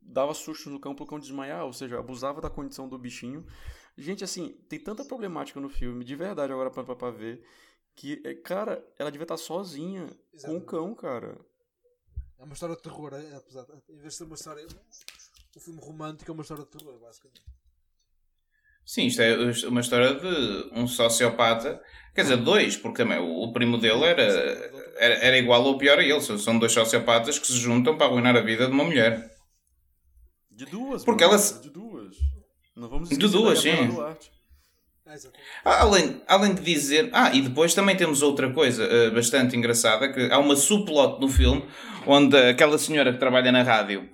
[0.01, 3.45] dava susto no cão pro cão desmaiar, ou seja, abusava da condição do bichinho
[4.01, 7.45] Gente, assim, tem tanta problemática no filme, de verdade, agora pra, pra, pra ver,
[7.95, 10.41] que, é, cara, ela devia estar sozinha Exatamente.
[10.41, 11.37] com o cão, cara.
[12.39, 14.65] É uma história de terror, é, apesar de, em vez de ser uma história.
[15.55, 17.43] Um filme romântico é uma história de terror, basicamente.
[18.83, 21.79] Sim, isto é uma história de um sociopata.
[22.15, 26.03] Quer dizer, dois, porque também o primo dele era, era, era igual ou pior a
[26.03, 26.19] ele.
[26.21, 29.31] São dois sociopatas que se juntam para arruinar a vida de uma mulher.
[30.49, 31.81] De duas, porque ela De duas.
[32.82, 33.69] Não vamos de duas, sim.
[35.63, 37.11] Ah, além, além de dizer.
[37.13, 41.29] Ah, e depois também temos outra coisa uh, bastante engraçada: que há uma subplot no
[41.29, 41.63] filme
[42.07, 44.09] onde aquela senhora que trabalha na rádio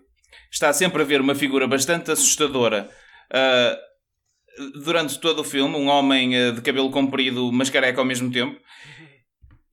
[0.51, 2.89] está sempre a ver uma figura bastante assustadora.
[3.31, 8.29] Uh, durante todo o filme, um homem uh, de cabelo comprido, mas careca ao mesmo
[8.29, 8.59] tempo,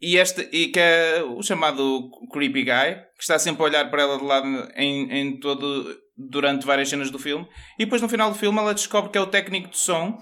[0.00, 4.02] e, este, e que é o chamado Creepy Guy, que está sempre a olhar para
[4.02, 7.48] ela de lado em, em todo, durante várias cenas do filme.
[7.78, 10.18] E depois no final do filme ela descobre que é o técnico de som.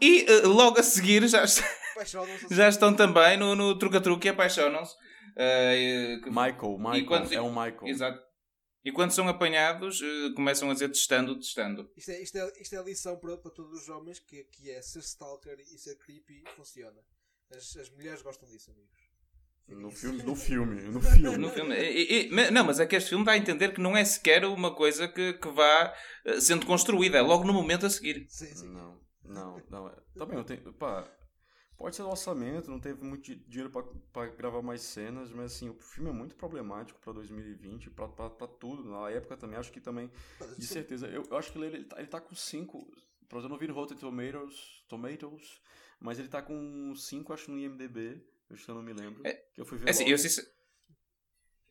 [0.00, 1.44] E uh, logo a seguir já,
[2.50, 4.94] já estão também no, no truca-truque e apaixonam-se.
[5.36, 7.86] Uh, Michael, Michael, quando, é um Michael.
[7.86, 8.26] Exato.
[8.84, 11.90] E quando são apanhados, uh, começam a dizer testando, testando.
[11.96, 14.70] Isto é, isto é, isto é a lição para, para todos os homens que, que
[14.70, 17.00] é ser stalker e ser creepy funciona.
[17.50, 19.05] As, as mulheres gostam disso, amigos.
[19.68, 21.36] No filme, no filme, no filme.
[21.38, 21.74] no filme.
[21.74, 24.44] E, e, não, mas é que este filme dá a entender que não é sequer
[24.44, 25.92] uma coisa que, que vá
[26.24, 28.26] eh, sendo construída, é logo no momento a seguir.
[28.28, 28.68] Sim, sim.
[28.68, 29.92] Não, não, não.
[30.14, 30.58] Também não tem.
[30.58, 31.04] Pá,
[31.76, 33.72] pode ser o orçamento, não teve muito dinheiro
[34.12, 38.88] para gravar mais cenas, mas assim, o filme é muito problemático para 2020, para tudo.
[38.88, 40.10] Na época também, acho que também,
[40.56, 41.08] de certeza.
[41.08, 42.78] Eu, eu acho que ele, ele, tá, ele tá com 5.
[43.28, 45.60] Por exemplo, eu não vi no Rotten Tomatoes, Tomatoes,
[45.98, 48.22] mas ele tá com 5, acho, no IMDB.
[48.48, 49.22] Eu já não me lembro.
[49.26, 49.88] É, que eu fui ver.
[49.88, 50.16] É assim, eu,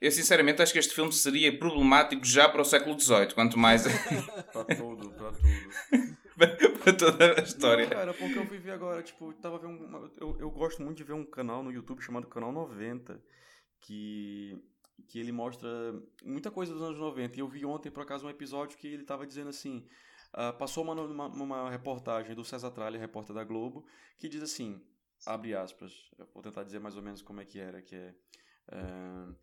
[0.02, 3.84] eu, sinceramente acho que este filme seria problemático já para o século XVIII, quanto mais.
[4.52, 6.80] para tudo, para tudo.
[6.80, 7.85] para toda a história.
[7.85, 11.03] Não, cara, porque eu ver agora, tipo, tava vendo uma, eu, eu gosto muito de
[11.03, 13.22] ver um canal no YouTube chamado Canal 90,
[13.81, 14.61] que
[15.07, 15.68] que ele mostra
[16.23, 17.35] muita coisa dos anos 90.
[17.35, 19.85] E eu vi ontem, por acaso, um episódio que ele estava dizendo assim:
[20.34, 23.85] uh, passou uma, uma, uma, reportagem do César Tralha, repórter da Globo,
[24.18, 24.81] que diz assim:
[25.26, 28.15] abre aspas, eu vou tentar dizer mais ou menos como é que era, que é...
[28.68, 29.35] Uh,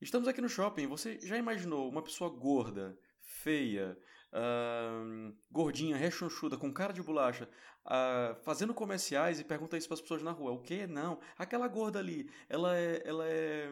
[0.00, 3.98] estamos aqui no shopping, você já imaginou uma pessoa gorda, feia,
[4.32, 7.48] uh, gordinha, rechonchuda, com cara de bolacha,
[7.84, 10.52] uh, fazendo comerciais e pergunta isso para as pessoas na rua.
[10.52, 10.86] O que?
[10.86, 11.18] Não.
[11.36, 13.02] Aquela gorda ali, ela é.
[13.04, 13.70] Ela é.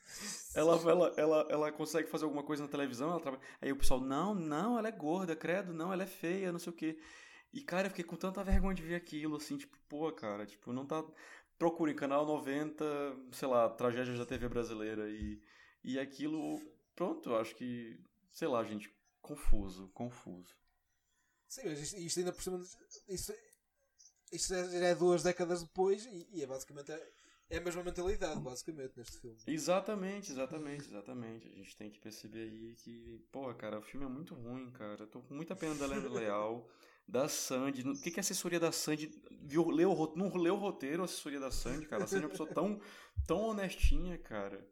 [0.54, 3.10] ela, ela, ela, ela consegue fazer alguma coisa na televisão?
[3.10, 3.42] Ela trabalha...
[3.60, 6.72] Aí o pessoal, não, não, ela é gorda, credo, não, ela é feia, não sei
[6.72, 6.98] o que.
[7.52, 10.72] E, cara, eu fiquei com tanta vergonha de ver aquilo, assim, tipo, pô, cara, tipo,
[10.72, 11.04] não tá.
[11.58, 12.84] Procure canal 90,
[13.32, 15.08] sei lá, tragédias da TV brasileira.
[15.10, 15.42] E,
[15.82, 16.60] e aquilo,
[16.94, 17.98] pronto, acho que,
[18.30, 20.54] sei lá, gente, confuso, confuso.
[21.48, 22.60] Sim, mas isto, isto ainda por cima.
[23.08, 23.32] Isto,
[24.30, 26.92] isto já é duas décadas depois e, e é basicamente.
[27.50, 29.38] é a mesma mentalidade, basicamente, neste filme.
[29.46, 31.48] Exatamente, exatamente, exatamente.
[31.48, 35.04] A gente tem que perceber aí que, pô, cara, o filme é muito ruim, cara.
[35.04, 36.68] Eu tô com muita pena da Leandro Leal,
[37.08, 37.88] da Sandy.
[37.88, 39.10] O que, que a assessoria da Sandy
[39.40, 42.04] viu, leu, não leu o roteiro, a assessoria da Sandy, cara?
[42.04, 42.80] A Sandy é uma pessoa tão,
[43.26, 44.68] tão honestinha, cara.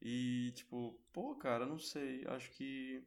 [0.00, 2.24] E, tipo, pô, cara, não sei.
[2.28, 3.04] Acho que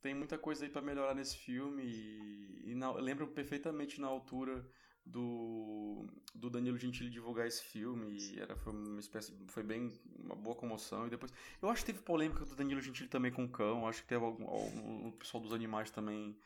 [0.00, 1.82] tem muita coisa aí para melhorar nesse filme.
[1.84, 4.64] E, e na, lembro perfeitamente na altura
[5.04, 10.34] do, do Danilo Gentili divulgar esse filme e era foi uma espécie foi bem uma
[10.34, 11.32] boa comoção e depois
[11.62, 14.24] eu acho que teve polêmica do Danilo Gentili também com o cão acho que teve
[14.24, 16.36] algum, algum o pessoal dos animais também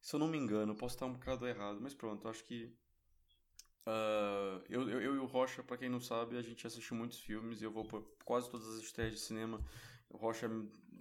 [0.00, 2.72] se eu não me engano posso estar um bocado errado mas pronto acho que
[3.86, 7.18] uh, eu, eu, eu, e o Rocha para quem não sabe a gente assistiu muitos
[7.20, 9.60] filmes e eu vou para quase todas as estreias de cinema
[10.08, 10.50] o Rocha é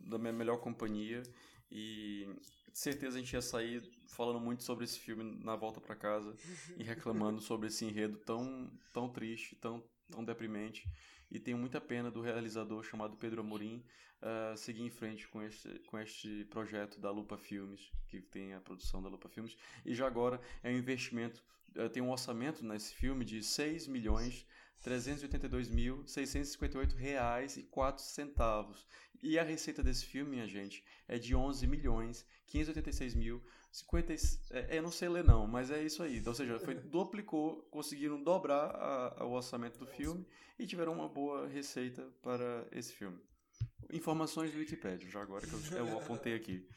[0.07, 1.23] da minha melhor companhia
[1.71, 2.27] e
[2.71, 6.35] de certeza a gente ia sair falando muito sobre esse filme na volta para casa
[6.77, 10.88] e reclamando sobre esse enredo tão, tão triste, tão, tão deprimente.
[11.31, 13.84] E tenho muita pena do realizador chamado Pedro Amorim
[14.22, 18.61] uh, seguir em frente com este, com este projeto da Lupa Filmes, que tem a
[18.61, 19.57] produção da Lupa Filmes.
[19.85, 21.43] E já agora é um investimento,
[21.76, 24.45] uh, tem um orçamento nesse filme de 6 milhões
[24.84, 28.88] 382.658 reais e 4 centavos.
[29.22, 34.13] E a receita desse filme, minha gente, é de 11 milhões 586 mil 50,
[34.51, 36.21] é, eu não sei ler não, mas é isso aí.
[36.25, 40.25] Ou seja, foi, duplicou, conseguiram dobrar a, a, o orçamento do filme
[40.57, 43.19] e tiveram uma boa receita para esse filme.
[43.91, 46.67] Informações do Wikipedia, já agora que eu, eu apontei aqui.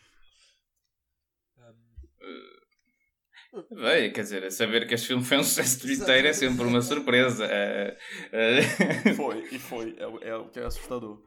[3.71, 7.45] Bem, quer dizer, saber que este filme foi um sucesso inteiro é sempre uma surpresa.
[7.47, 7.99] É,
[8.33, 9.15] é...
[9.15, 9.97] Foi, e foi.
[9.99, 11.23] É, é o que é assustador.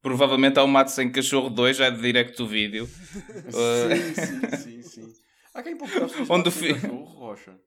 [0.00, 2.86] Provavelmente há um Mato Sem Cachorro 2 já de direct to vídeo.
[3.50, 5.14] sim, sim, sim, sim.
[5.52, 5.92] Há quem pouco
[6.32, 6.74] Onde fi...
[6.74, 7.58] cachorro, Rocha?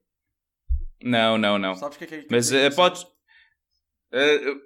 [1.02, 1.74] Não, não, não.
[1.74, 2.26] Sabes o que é que é?
[2.30, 3.02] Mas uh, podes...
[3.02, 4.60] Uh,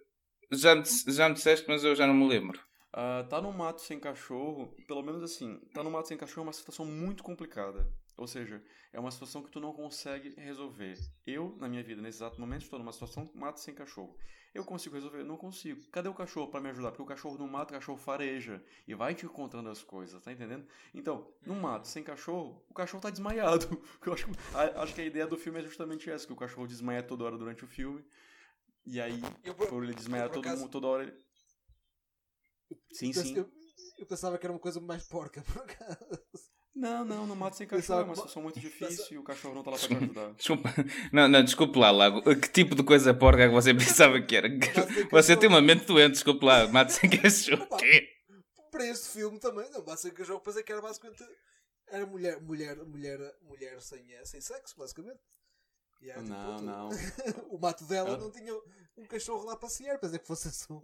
[0.52, 2.60] já, me, já me disseste, mas eu já não me lembro.
[2.94, 6.46] Uh, tá no mato sem cachorro, pelo menos assim, tá no mato sem cachorro é
[6.46, 7.86] uma situação muito complicada.
[8.16, 8.62] Ou seja,
[8.92, 10.98] é uma situação que tu não consegue resolver.
[11.26, 14.16] Eu, na minha vida, nesse exato momento, estou numa situação mato sem cachorro.
[14.54, 15.22] Eu consigo resolver?
[15.22, 15.82] Não consigo.
[15.90, 16.90] Cadê o cachorro para me ajudar?
[16.90, 20.32] Porque o cachorro não mata, o cachorro fareja e vai te encontrando as coisas, tá
[20.32, 20.66] entendendo?
[20.94, 23.66] Então, no mato, sem cachorro, o cachorro tá desmaiado.
[24.06, 24.26] Eu acho,
[24.76, 27.36] acho que a ideia do filme é justamente essa, que o cachorro desmaia toda hora
[27.36, 28.02] durante o filme.
[28.86, 30.68] E aí, eu, por ele desmaiar todo, acaso...
[30.68, 31.02] toda hora.
[31.02, 31.12] Ele...
[32.92, 33.36] Sim, eu, sim.
[33.36, 33.50] Eu,
[33.98, 36.45] eu, pensava que era uma coisa mais porca, por acaso.
[36.76, 39.62] Não, não, no mato sem cachorro é uma situação muito difícil e o cachorro não
[39.62, 40.34] está lá para ajudar.
[40.34, 40.74] Desculpa,
[41.10, 42.22] não, não, desculpe lá, Lago.
[42.22, 44.46] Que tipo de coisa porca é que você pensava que era?
[45.10, 46.68] Você tem uma mente doente, desculpe lá.
[46.68, 47.66] Mato sem cachorro.
[47.78, 48.06] Quê?
[48.70, 51.24] Para este filme também, não, mato sem cachorro, pensei que era basicamente.
[51.88, 55.20] Era mulher, mulher, mulher, mulher sem, sem sexo, basicamente.
[56.02, 56.88] Era, não, tipo, não.
[57.56, 58.18] o mato dela Ela...
[58.18, 58.52] não tinha
[58.98, 60.78] um cachorro lá passear, pensei que fosse assim.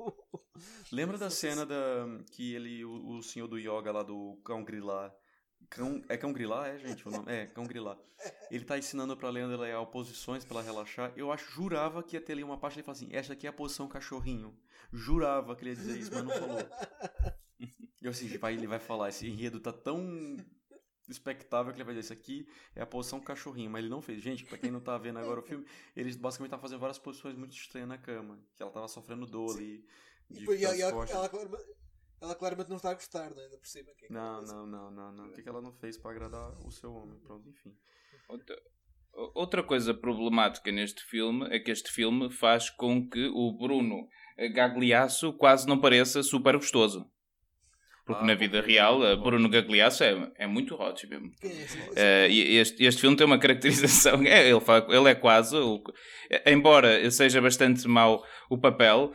[0.91, 5.15] Lembra da cena da, que ele, o, o senhor do yoga lá do cão grilar
[5.69, 7.05] Cão, é cão grilar, é, gente?
[7.27, 7.99] É, cão grilar.
[8.51, 11.13] Ele tá ensinando pra Leandra Leal posições pra ela relaxar.
[11.17, 13.51] Eu acho, jurava que ia ter ali uma parte ele fala assim: essa aqui é
[13.51, 14.57] a posição cachorrinho.
[14.93, 16.59] Jurava que ele ia dizer isso, mas não falou.
[18.03, 20.37] Eu assim, vai, ele vai falar, esse enredo tá tão
[21.09, 24.21] expectável que ele vai dizer: isso aqui é a posição cachorrinho, mas ele não fez.
[24.21, 25.65] Gente, pra quem não tá vendo agora o filme,
[25.95, 28.39] eles basicamente estavam fazendo várias posições muito estranhas na cama.
[28.57, 29.85] Que ela tava sofrendo dor ali.
[30.29, 31.29] De, e, ela, ela, ela,
[32.23, 33.45] ela claramente não está a gostar, não é?
[33.45, 33.91] Ainda por cima.
[33.99, 35.27] Que é que não, não, não, não, não.
[35.27, 37.19] O que, é que ela não fez para agradar o seu homem?
[37.19, 37.77] Pronto, enfim.
[38.29, 38.63] Outra,
[39.35, 44.09] outra coisa problemática neste filme é que este filme faz com que o Bruno
[44.55, 47.11] Gagliasso quase não pareça super gostoso.
[48.05, 51.29] Porque ah, na vida real, é Bruno Gagliasso é, é muito hot mesmo.
[51.29, 54.23] Uh, e este, este filme tem uma caracterização.
[54.27, 55.57] É, ele, fala, ele é quase.
[56.47, 59.13] embora seja bastante mau o papel,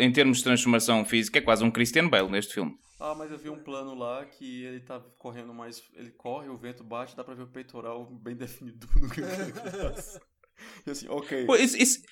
[0.00, 2.76] em termos de transformação física, é quase um Christian Bale neste filme.
[3.00, 5.82] Ah, mas eu vi um plano lá que ele tá correndo mais.
[5.94, 10.20] Ele corre, o vento bate, dá pra ver o peitoral bem definido no Gagliasso.
[10.84, 11.46] e assim, ok.
[11.46, 12.02] Pô, isso, isso,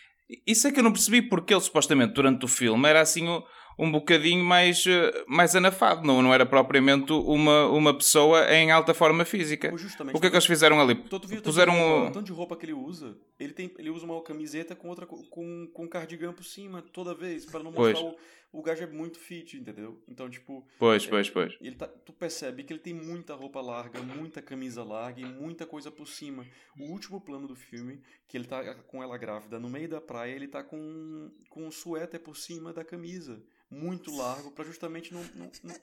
[0.46, 3.42] isso é que eu não percebi porque ele supostamente durante o filme era assim o
[3.78, 8.94] um bocadinho mais, eh, mais anafado, não, não era propriamente uma, uma pessoa em alta
[8.94, 9.72] forma física.
[10.14, 10.94] o que é que eles fizeram ali?
[11.42, 12.06] Puseram um...
[12.06, 15.06] O tanto de roupa que ele usa, ele, tem, ele usa uma camiseta com outra
[15.06, 18.16] com, com cardigan por cima toda vez, para não mostrar o,
[18.52, 20.02] o gajo é muito fit, entendeu?
[20.08, 20.66] Então, tipo.
[20.78, 21.56] Pois, é, pois, pois.
[21.60, 25.66] Ele tá, tu percebe que ele tem muita roupa larga, muita camisa larga e muita
[25.66, 26.46] coisa por cima.
[26.78, 30.32] O último plano do filme, que ele tá com ela grávida no meio da praia,
[30.32, 35.22] ele tá com, com um suéter por cima da camisa muito largo para justamente não,
[35.34, 35.74] não, não,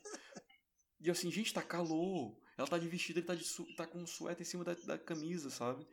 [1.00, 2.36] E assim, gente, tá calor.
[2.58, 4.74] Ela tá de vestido, ele tá, de su tá com um suéter em cima da,
[4.74, 5.86] da camisa, sabe?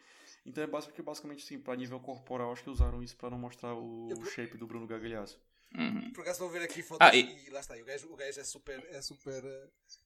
[0.44, 3.74] Então é basicamente, basicamente assim, pra nível corporal, acho que usaram isso pra não mostrar
[3.74, 5.40] o, o shape do Bruno Gagliasso.
[5.76, 6.12] Uhum.
[6.12, 7.46] Por acaso vou ver aqui fotos Ah, e...
[7.46, 7.76] e- lá está.
[7.76, 9.42] E o gajo, o gajo é super, é super,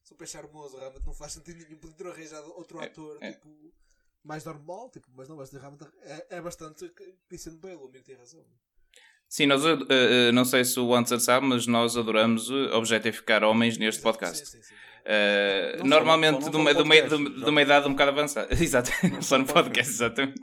[0.03, 0.77] super charmoso.
[0.78, 1.78] Realmente não faz sentido nenhum.
[1.78, 3.32] Podia ter arranjado outro ator é.
[3.32, 3.49] tipo,
[4.23, 6.89] mais normal, tipo, mas não, mas realmente é, é bastante
[7.28, 7.77] Christian Bale.
[7.77, 8.45] O amigo tem razão.
[9.28, 13.78] Sim, nós, uh, uh, não sei se o Answer sabe, mas nós adoramos objetificar homens
[13.78, 14.47] neste podcast.
[14.47, 14.74] Sim, sim, sim.
[15.05, 17.09] Uh, Não normalmente não de uma, de, uma, de,
[17.45, 18.49] de uma idade um bocado avançada.
[18.55, 20.41] Exato, só no só no podcast, exatamente.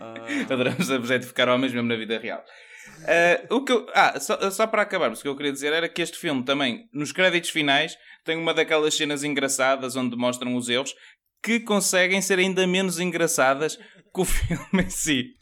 [0.00, 0.14] Ah,
[0.52, 2.44] Adoramos objetificar homens mesmo na vida real.
[3.02, 5.88] Uh, o que eu- ah, só, só para acabarmos, o que eu queria dizer era
[5.88, 10.68] que este filme também, nos créditos finais, tem uma daquelas cenas engraçadas onde mostram os
[10.68, 10.94] erros
[11.42, 15.36] que conseguem ser ainda menos engraçadas que o filme em si.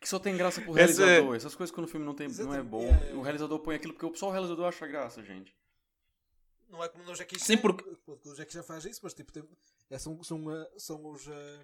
[0.00, 1.36] que só tem graça pro Essa- realizador.
[1.36, 4.16] Essas coisas quando o filme não, tem, não é bom, o realizador põe aquilo porque
[4.18, 5.52] só o realizador acha graça, gente.
[6.70, 7.44] Não é como no Jackie Chan.
[7.44, 9.42] Sim, porque- o Jackie Chan faz isso, mas tipo, tem,
[9.90, 11.26] é, são, são, eh, são os.
[11.28, 11.60] eh,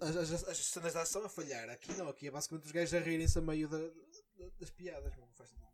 [0.00, 1.68] as, as, as cenas de ação a falhar.
[1.70, 5.16] Aqui não, aqui é basicamente os gajos a rirem-se a meio da- da- das piadas.
[5.16, 5.70] Não faz sentido.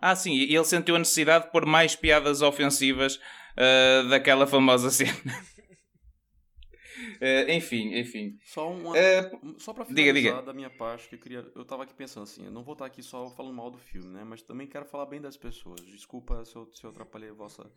[0.00, 4.90] Ah, sim, e ele sentiu a necessidade de pôr mais piadas ofensivas uh, daquela famosa
[4.90, 5.12] cena.
[7.20, 8.38] Uh, enfim, enfim.
[8.44, 10.42] Só uma, Uh, só para diga, finalizar diga.
[10.42, 12.86] da minha parte, que eu queria, eu tava aqui pensando assim, eu não vou estar
[12.86, 15.80] aqui só falando mal do filme, né, mas também quero falar bem das pessoas.
[15.86, 17.70] Desculpa se eu, se eu atrapalhei a vossa.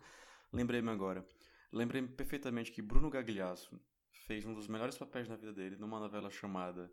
[0.52, 1.24] Lembrei-me agora.
[1.72, 3.70] Lembrei-me perfeitamente que Bruno Gagliasso
[4.22, 6.92] fez um dos melhores papéis na vida dele numa novela chamada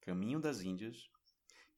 [0.00, 1.10] Caminho das Índias,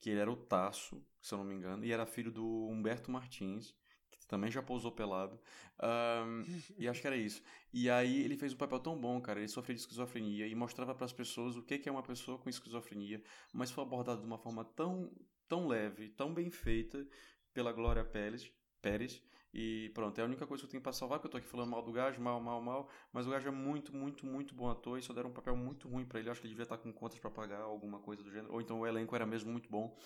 [0.00, 3.10] que ele era o Tasso, se eu não me engano, e era filho do Humberto
[3.10, 3.74] Martins,
[4.10, 5.40] que também já pousou pelado.
[5.78, 6.42] Ahn,
[6.76, 7.42] e acho que era isso.
[7.72, 9.38] E aí ele fez um papel tão bom, cara.
[9.38, 12.48] Ele sofria de esquizofrenia e mostrava para as pessoas o que é uma pessoa com
[12.48, 15.10] esquizofrenia, mas foi abordado de uma forma tão,
[15.48, 17.06] tão leve, tão bem feita
[17.54, 18.50] pela Glória Pérez.
[18.82, 19.22] Pérez
[19.58, 21.46] e pronto, é a única coisa que eu tenho pra salvar, que eu tô aqui
[21.48, 24.68] falando mal do gajo, mal, mal, mal, mas o gajo é muito, muito, muito bom
[24.68, 26.28] ator e só deram um papel muito ruim pra ele.
[26.28, 28.52] Acho que ele devia estar com contas pra pagar, alguma coisa do gênero.
[28.52, 29.96] Ou então o elenco era mesmo muito bom.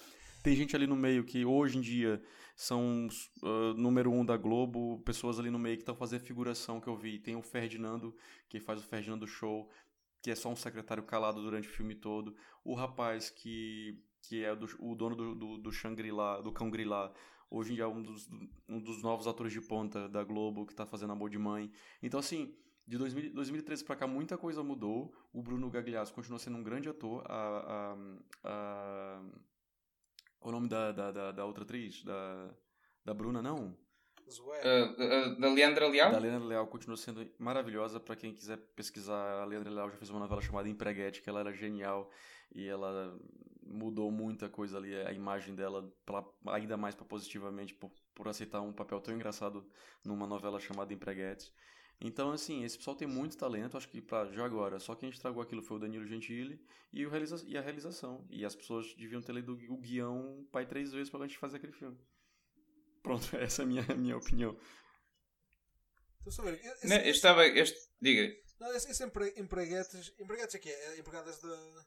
[0.43, 2.23] Tem gente ali no meio que hoje em dia
[2.57, 3.09] são
[3.43, 6.97] uh, número um da Globo, pessoas ali no meio que estão fazendo figuração que eu
[6.97, 7.19] vi.
[7.19, 8.15] Tem o Ferdinando,
[8.49, 9.69] que faz o Ferdinando Show,
[10.23, 12.35] que é só um secretário calado durante o filme todo.
[12.65, 17.13] O rapaz que, que é do- o dono do, do, do Shangri-La, do Cão Grilá,
[17.51, 18.29] hoje em dia é um dos,
[18.69, 21.71] um dos novos atores de ponta da Globo, que tá fazendo Amor de Mãe.
[22.03, 22.55] Então, assim,
[22.87, 25.13] de 2000, 2013 pra cá, muita coisa mudou.
[25.33, 27.25] O Bruno Gagliasso continua sendo um grande ator.
[27.27, 27.95] A,
[28.45, 29.23] a, a-
[30.41, 32.03] o nome da, da, da, da outra atriz?
[32.03, 32.51] Da,
[33.05, 33.77] da Bruna, não?
[34.31, 34.61] Zoé.
[34.63, 34.93] Uh,
[35.33, 36.13] uh, da Leandra Leal?
[36.13, 37.99] Da Leandra Leal continua sendo maravilhosa.
[38.01, 41.41] Pra quem quiser pesquisar, a Leandra Leal já fez uma novela chamada Empreguete, que ela
[41.41, 42.11] era genial
[42.55, 43.19] e ela
[43.71, 48.61] mudou muita coisa ali, a imagem dela, pra, ainda mais pra positivamente, por, por aceitar
[48.61, 49.67] um papel tão engraçado
[50.05, 51.53] numa novela chamada Empreguete.
[52.01, 53.77] Então, assim, esse pessoal tem muito talento.
[53.77, 56.59] Acho que pra, já agora, só quem estragou aquilo foi o Danilo Gentili
[56.93, 58.27] e, o realiza e a realização.
[58.31, 61.73] E as pessoas deviam ter lido o guião pai três vezes pra gente fazer aquele
[61.73, 61.99] filme.
[63.03, 64.57] Pronto, essa é a minha, a minha opinião.
[66.21, 66.59] Então, só ver.
[66.65, 67.47] Esse, eu estava.
[67.47, 68.35] Este, diga.
[68.59, 70.13] não, esse, esse empre, empreguetes.
[70.19, 70.95] Empreguetes aqui é?
[70.95, 71.87] é empregadas da.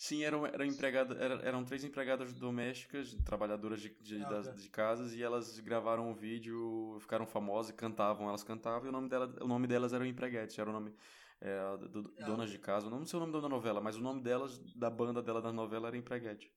[0.00, 4.62] Sim, eram, eram, empregada, era- eram três empregadas domésticas, trabalhadoras de, de, Ah, das- ok.
[4.62, 9.10] de casas, e elas gravaram um vídeo, ficaram famosas, cantavam, elas cantavam, e o nome,
[9.10, 10.94] dela, o nome delas era o Empreguete, era o nome
[11.42, 13.96] é, a do- Ah, Donas de Casa, eu não sei o nome da novela, mas
[13.96, 16.50] o nome delas, da banda dela da novela era Empreguete.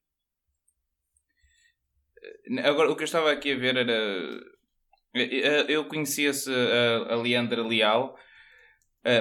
[2.64, 3.91] Agora, o que eu estava aqui a ver era.
[5.14, 6.49] Eu eu conhecia-se
[7.10, 8.18] a, Leandra Leal,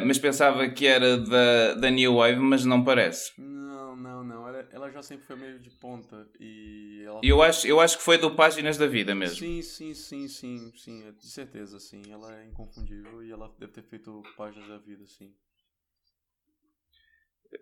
[0.06, 3.32] mas pensava que era da, da New Wave, mas não parece.
[3.38, 3.61] Não,
[3.96, 7.20] não, não, ela, ela já sempre foi meio de ponta, e ela...
[7.22, 9.36] Eu acho, eu acho que foi do Páginas da Vida mesmo.
[9.36, 13.72] Sim, sim, sim, sim, sim, é de certeza, sim, ela é inconfundível, e ela deve
[13.72, 15.32] ter feito páginas da vida, sim.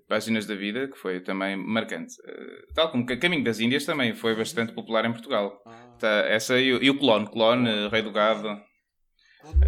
[0.08, 2.14] Páginas da Vida, que foi também marcante.
[2.24, 5.60] Eh, Tal como Caminho das Índias também foi bastante popular em Portugal.
[5.66, 5.96] Ah.
[5.98, 8.48] Tá, essa e, o- e o Clone, Clone, eh, Rei do Gado.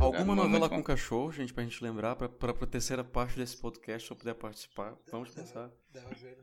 [0.00, 0.76] Alguma Muito novela bom.
[0.76, 4.16] com cachorro, gente, pra gente lembrar, pra, pra, pra terceira parte desse podcast, se eu
[4.16, 4.94] puder participar.
[5.10, 5.70] Vamos pensar.
[5.92, 6.38] Deve haver.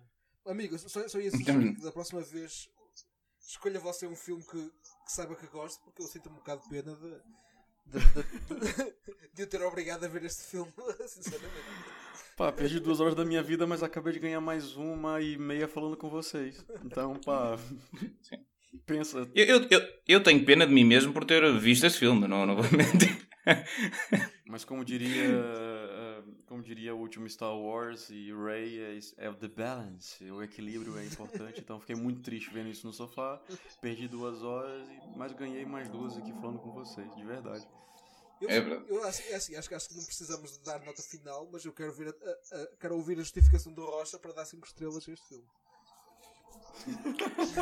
[0.49, 2.69] Amigo, só, só ia Então- sugerir que da próxima vez
[3.47, 4.61] escolha você um filme que,
[5.05, 8.93] que saiba que gosto, porque eu sinto um bocado de pena de, de, de,
[9.35, 10.71] de eu ter obrigado a ver este filme,
[11.07, 11.53] sinceramente.
[12.37, 15.67] Pá, perdi duas horas da minha vida, mas acabei de ganhar mais uma e meia
[15.67, 16.63] falando com vocês.
[16.85, 17.59] Então, pá.
[18.85, 19.29] Pensa.
[19.35, 22.45] Eu, eu, eu, eu tenho pena de mim mesmo por ter visto esse filme, não,
[22.45, 23.27] não vou mentir.
[24.47, 25.27] Mas como diria.
[26.49, 30.23] Como diria o último Star Wars e Ray, é, é o the balance.
[30.31, 31.61] O equilíbrio é importante.
[31.61, 33.39] Então fiquei muito triste vendo isso no sofá.
[33.79, 37.67] Perdi duas horas, e- mas ganhei mais duas aqui falando com vocês, de verdade.
[38.41, 38.85] Eu, É verdade.
[38.89, 41.71] eu acho, é assim, acho, que- acho que não precisamos dar nota final, mas eu
[41.73, 44.95] quero, ouvir a, a- a- quero ouvir a justificação do Rocha para dar 5 estrelas
[45.07, 45.45] a este filme.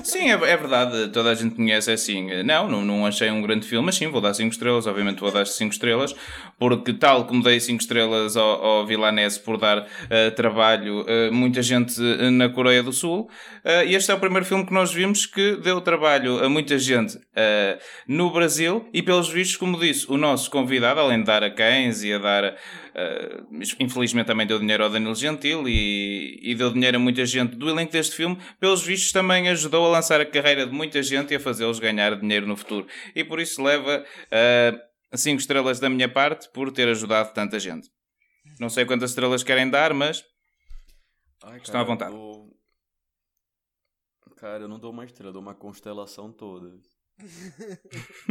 [0.04, 2.44] Sim, é, é verdade, toda a gente conhece é assim.
[2.44, 4.88] Não, não, não achei um grande filme, mas sim, vou dar 5 estrelas.
[4.88, 6.16] Obviamente vou dar 5 estrelas,
[6.58, 11.62] porque, tal como dei 5 estrelas ao, ao Vilanese por dar eh, trabalho a muita
[11.62, 13.30] gente eh, na Coreia do Sul,
[13.64, 17.18] eh, este é o primeiro filme que nós vimos que deu trabalho a muita gente
[18.08, 18.88] no Brasil.
[18.94, 22.18] E, pelos vistos, como disse, o nosso convidado, além de dar a cães e a
[22.18, 22.56] dar.
[22.98, 23.44] Eh,
[23.80, 27.70] infelizmente também deu dinheiro ao Danilo Gentil e, e deu dinheiro a muita gente do
[27.70, 31.36] elenco deste filme, pelos vistos também ajudou a lançar a carreira de muita gente e
[31.36, 32.88] a fazê-los ganhar dinheiro no futuro.
[33.16, 34.04] E por isso leva
[35.14, 37.90] 5 estrelas da minha parte por ter ajudado tanta gente.
[38.60, 40.24] Não sei quantas estrelas querem dar, mas
[41.44, 42.12] Ai, Estão à eu vontade.
[42.12, 42.48] dou-
[44.38, 46.72] Cara, eu não dou uma estrela, eu dou uma constelação toda.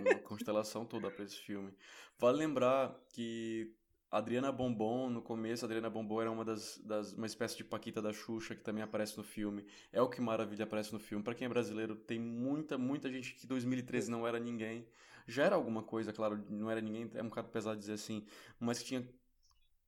[0.00, 1.70] Uma constelação toda pra esse filme.
[2.18, 3.66] Vale lembrar que
[4.16, 8.12] Adriana Bombom, no começo, Adriana Bombom era uma das, das uma espécie de Paquita da
[8.12, 9.66] Xuxa que também aparece no filme.
[9.92, 11.24] É o que maravilha aparece no filme.
[11.24, 14.86] Pra quem é brasileiro, tem muita, muita gente que em 2013 não era ninguém.
[15.26, 18.24] Já era alguma coisa, claro, não era ninguém, é um bocado pesado dizer assim,
[18.60, 19.08] mas que tinha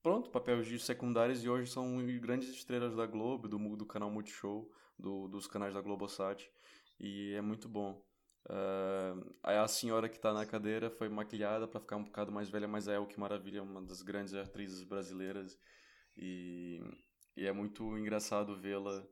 [0.03, 4.69] pronto, papéis de secundários e hoje são grandes estrelas da Globo, do, do canal Multishow,
[4.99, 6.51] do, dos canais da Globosat,
[6.99, 8.03] e é muito bom.
[8.49, 12.49] Ah, aí a senhora que tá na cadeira foi maquilhada para ficar um bocado mais
[12.49, 15.59] velha, mas é o que maravilha, é uma das grandes atrizes brasileiras,
[16.17, 16.81] e,
[17.37, 19.03] e é muito engraçado vê-la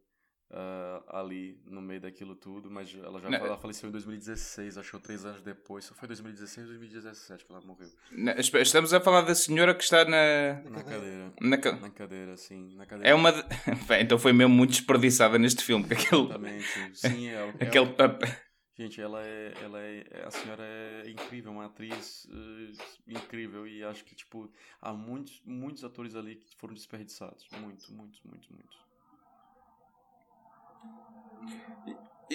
[0.53, 3.39] ah, ali no meio daquilo tudo, mas ela já Né?
[3.39, 7.61] ela faleceu em 2016, achou três anos depois, só foi 2016 ou 2017 que ela
[7.63, 7.89] morreu.
[8.39, 10.63] esp- estamos a falar da senhora que está na.
[10.71, 11.33] Na cadeira.
[11.41, 12.73] Na ca- Na cadeira, sim.
[12.77, 13.11] Na cadeira.
[13.11, 13.33] É uma.
[13.33, 13.43] de-
[14.01, 16.23] então foi mesmo muito desperdiçada neste filme, aquele.
[16.23, 16.97] Exatamente.
[16.99, 18.31] Sim, é, é Aquele papel.
[18.77, 22.73] Gente, ela é, ela é, a senhora é incrível, uma atriz eh,
[23.07, 24.51] incrível e acho que tipo
[24.83, 28.85] há muitos, muitos atores ali que foram desperdiçados, muito, muito, muito, muito.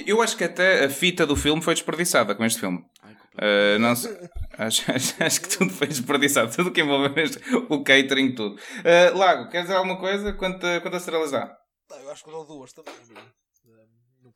[0.05, 2.85] Eu acho que até a fita do filme foi desperdiçada com este filme.
[3.01, 3.13] Ai.
[3.35, 3.89] Uh, não.
[3.91, 4.09] Acho,
[4.91, 6.55] acho- acho que tudo foi desperdiçado.
[6.55, 7.39] Tudo que envolve este,
[7.69, 8.55] o catering, tudo.
[8.55, 10.31] Uh, Lago, queres dizer alguma coisa?
[10.33, 11.53] Quanta, quantas estrelas dá?
[12.01, 12.93] Eu acho que dou duas também.
[12.95, 13.03] Não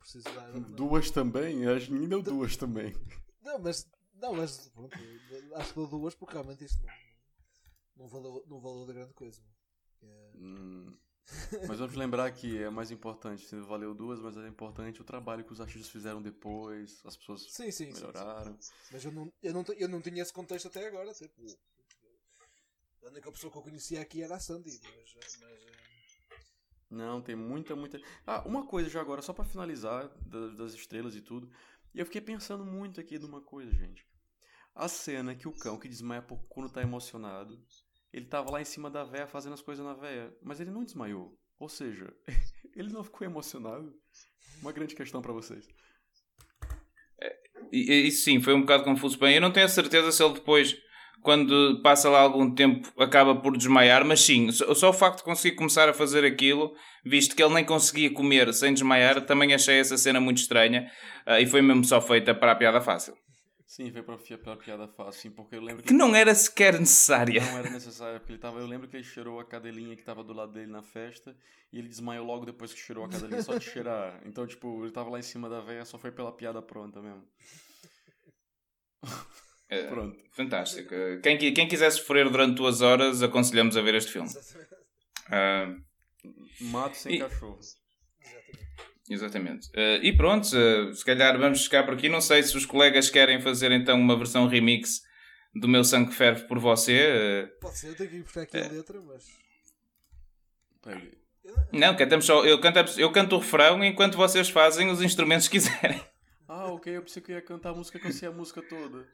[0.04, 0.52] preciso dar.
[0.60, 1.66] Duas também?
[1.66, 2.94] Acho que ninguém deu duas também.
[3.42, 3.86] não, mas.
[4.14, 4.96] Não, mas pronto,
[5.56, 6.92] acho que dou duas porque realmente isto não,
[7.96, 9.42] não, valeu, não valeu de grande coisa.
[10.02, 10.96] É, Hum,
[11.66, 15.44] mas vamos lembrar que é mais importante, se valeu duas, mas é importante o trabalho
[15.44, 18.00] que os artistas fizeram depois, as pessoas Sim, sim, sim, sim.
[18.00, 18.58] melhoraram.
[18.90, 21.12] Mas eu não, eu, não, eu não tinha esse contexto até agora.
[21.12, 21.42] Tipo,
[23.02, 24.80] a única pessoa que eu conhecia aqui era a Sandy.
[24.82, 25.83] Mas, mas
[26.94, 28.00] Não, tem muita, muita.
[28.26, 31.50] Ah, uma coisa já agora, só pra finalizar, da- das estrelas e tudo.
[31.94, 34.06] E eu fiquei pensando muito aqui numa coisa, gente.
[34.74, 37.62] A cena que o cão que desmaia quando tá emocionado,
[38.12, 40.84] ele tava lá em cima da véia fazendo as coisas na véia, mas ele não
[40.84, 41.38] desmaiou.
[41.58, 42.12] Ou seja,
[42.74, 43.94] ele não ficou emocionado.
[44.60, 45.68] Uma grande questão pra vocês.
[47.72, 49.18] E, e isso sim, foi um bocado confuso.
[49.18, 50.76] Bem, eu não tenho a certeza se ele depois,
[51.22, 55.24] quando passa lá algum tempo, acaba por desmaiar, mas sim, só, só o facto de
[55.24, 56.74] conseguir começar a fazer aquilo,
[57.04, 60.90] visto que ele nem conseguia comer sem desmaiar, também achei essa cena muito estranha
[61.26, 63.14] ah, e foi mesmo só feita para a piada fácil.
[63.66, 65.88] Sim, foi fi- pela piada fácil, sim, porque eu lembro que.
[65.88, 67.40] Que não era sequer necessária.
[67.40, 68.60] Não era necessário, porque ele tava.
[68.60, 71.34] Eu lembro que ele cheirou a cadelinha que tava do lado dele na festa
[71.72, 74.20] e ele desmaiou logo depois que cheirou a cadelinha, só de cheirar.
[74.26, 77.24] Então, tipo, ele tava lá em cima da véia, só foi pela piada pronta mesmo.
[79.74, 80.16] É, Pronto.
[80.32, 80.94] Fantástico.
[81.22, 84.28] Quem, quem quiser sofrer durante duas horas, aconselhamos a ver este filme.
[85.30, 85.74] Ah,
[86.60, 87.58] Mato sem E- cachorro.
[89.08, 89.68] Exatamente.
[89.74, 92.08] Eh, e pronto, eh, se calhar vamos ficar por aqui.
[92.08, 95.02] Não sei se os colegas querem fazer então uma versão remix
[95.54, 96.92] do meu sangue ferve por você.
[97.00, 97.46] eh.
[97.60, 99.24] pode ser, eu tenho que ir buscar aqui a letra, mas.
[100.82, 101.10] Pega.
[101.72, 102.44] não, cantamos só.
[102.46, 106.00] Eu, cantamos, eu canto o refrão enquanto vocês fazem os instrumentos que quiserem.
[106.48, 108.62] Ah, ok, eu pensei que eu ia cantar a música que eu sei a música
[108.62, 109.06] toda.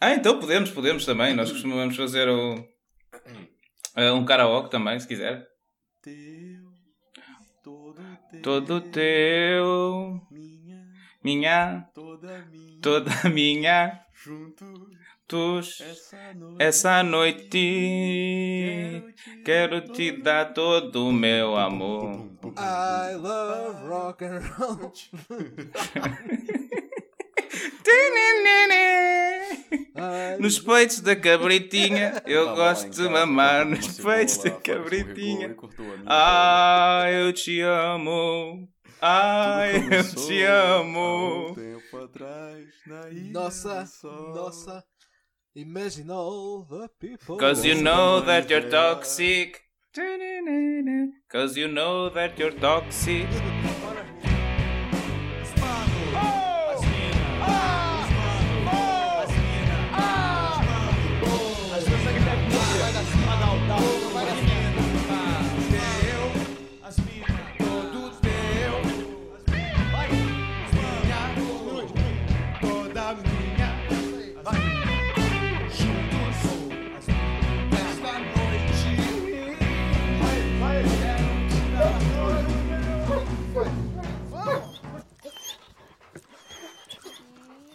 [0.00, 1.34] Ah, então podemos, podemos também.
[1.34, 2.62] Nós costumamos fazer o,
[3.96, 5.44] eh, um karaoke também, se quiser.
[6.02, 6.14] Teu,
[7.64, 10.86] todo teu, Todo teu, minha,
[11.24, 14.68] minha, toda minha, toda minha, juntos,
[15.26, 15.80] tus.
[15.80, 16.62] essa noite.
[16.62, 17.58] Essa noite
[19.44, 22.30] quero te dar todo o meu amor.
[22.58, 24.92] I love rock and roll.
[30.38, 35.56] Nos peitos da cabritinha, eu lá gosto de casa, mamar cortando nos peitos da cabritinha.
[36.06, 38.68] Ah, eu te amo.
[39.00, 41.54] Ah, Tudo eu te um amo.
[41.54, 43.84] tempo atrás, na ilha Nossa,
[44.34, 44.84] nossa.
[45.54, 47.38] Imagine all the people.
[47.38, 49.62] Cause you know that you're toxic.
[51.30, 53.26] Cause you know that you're toxic.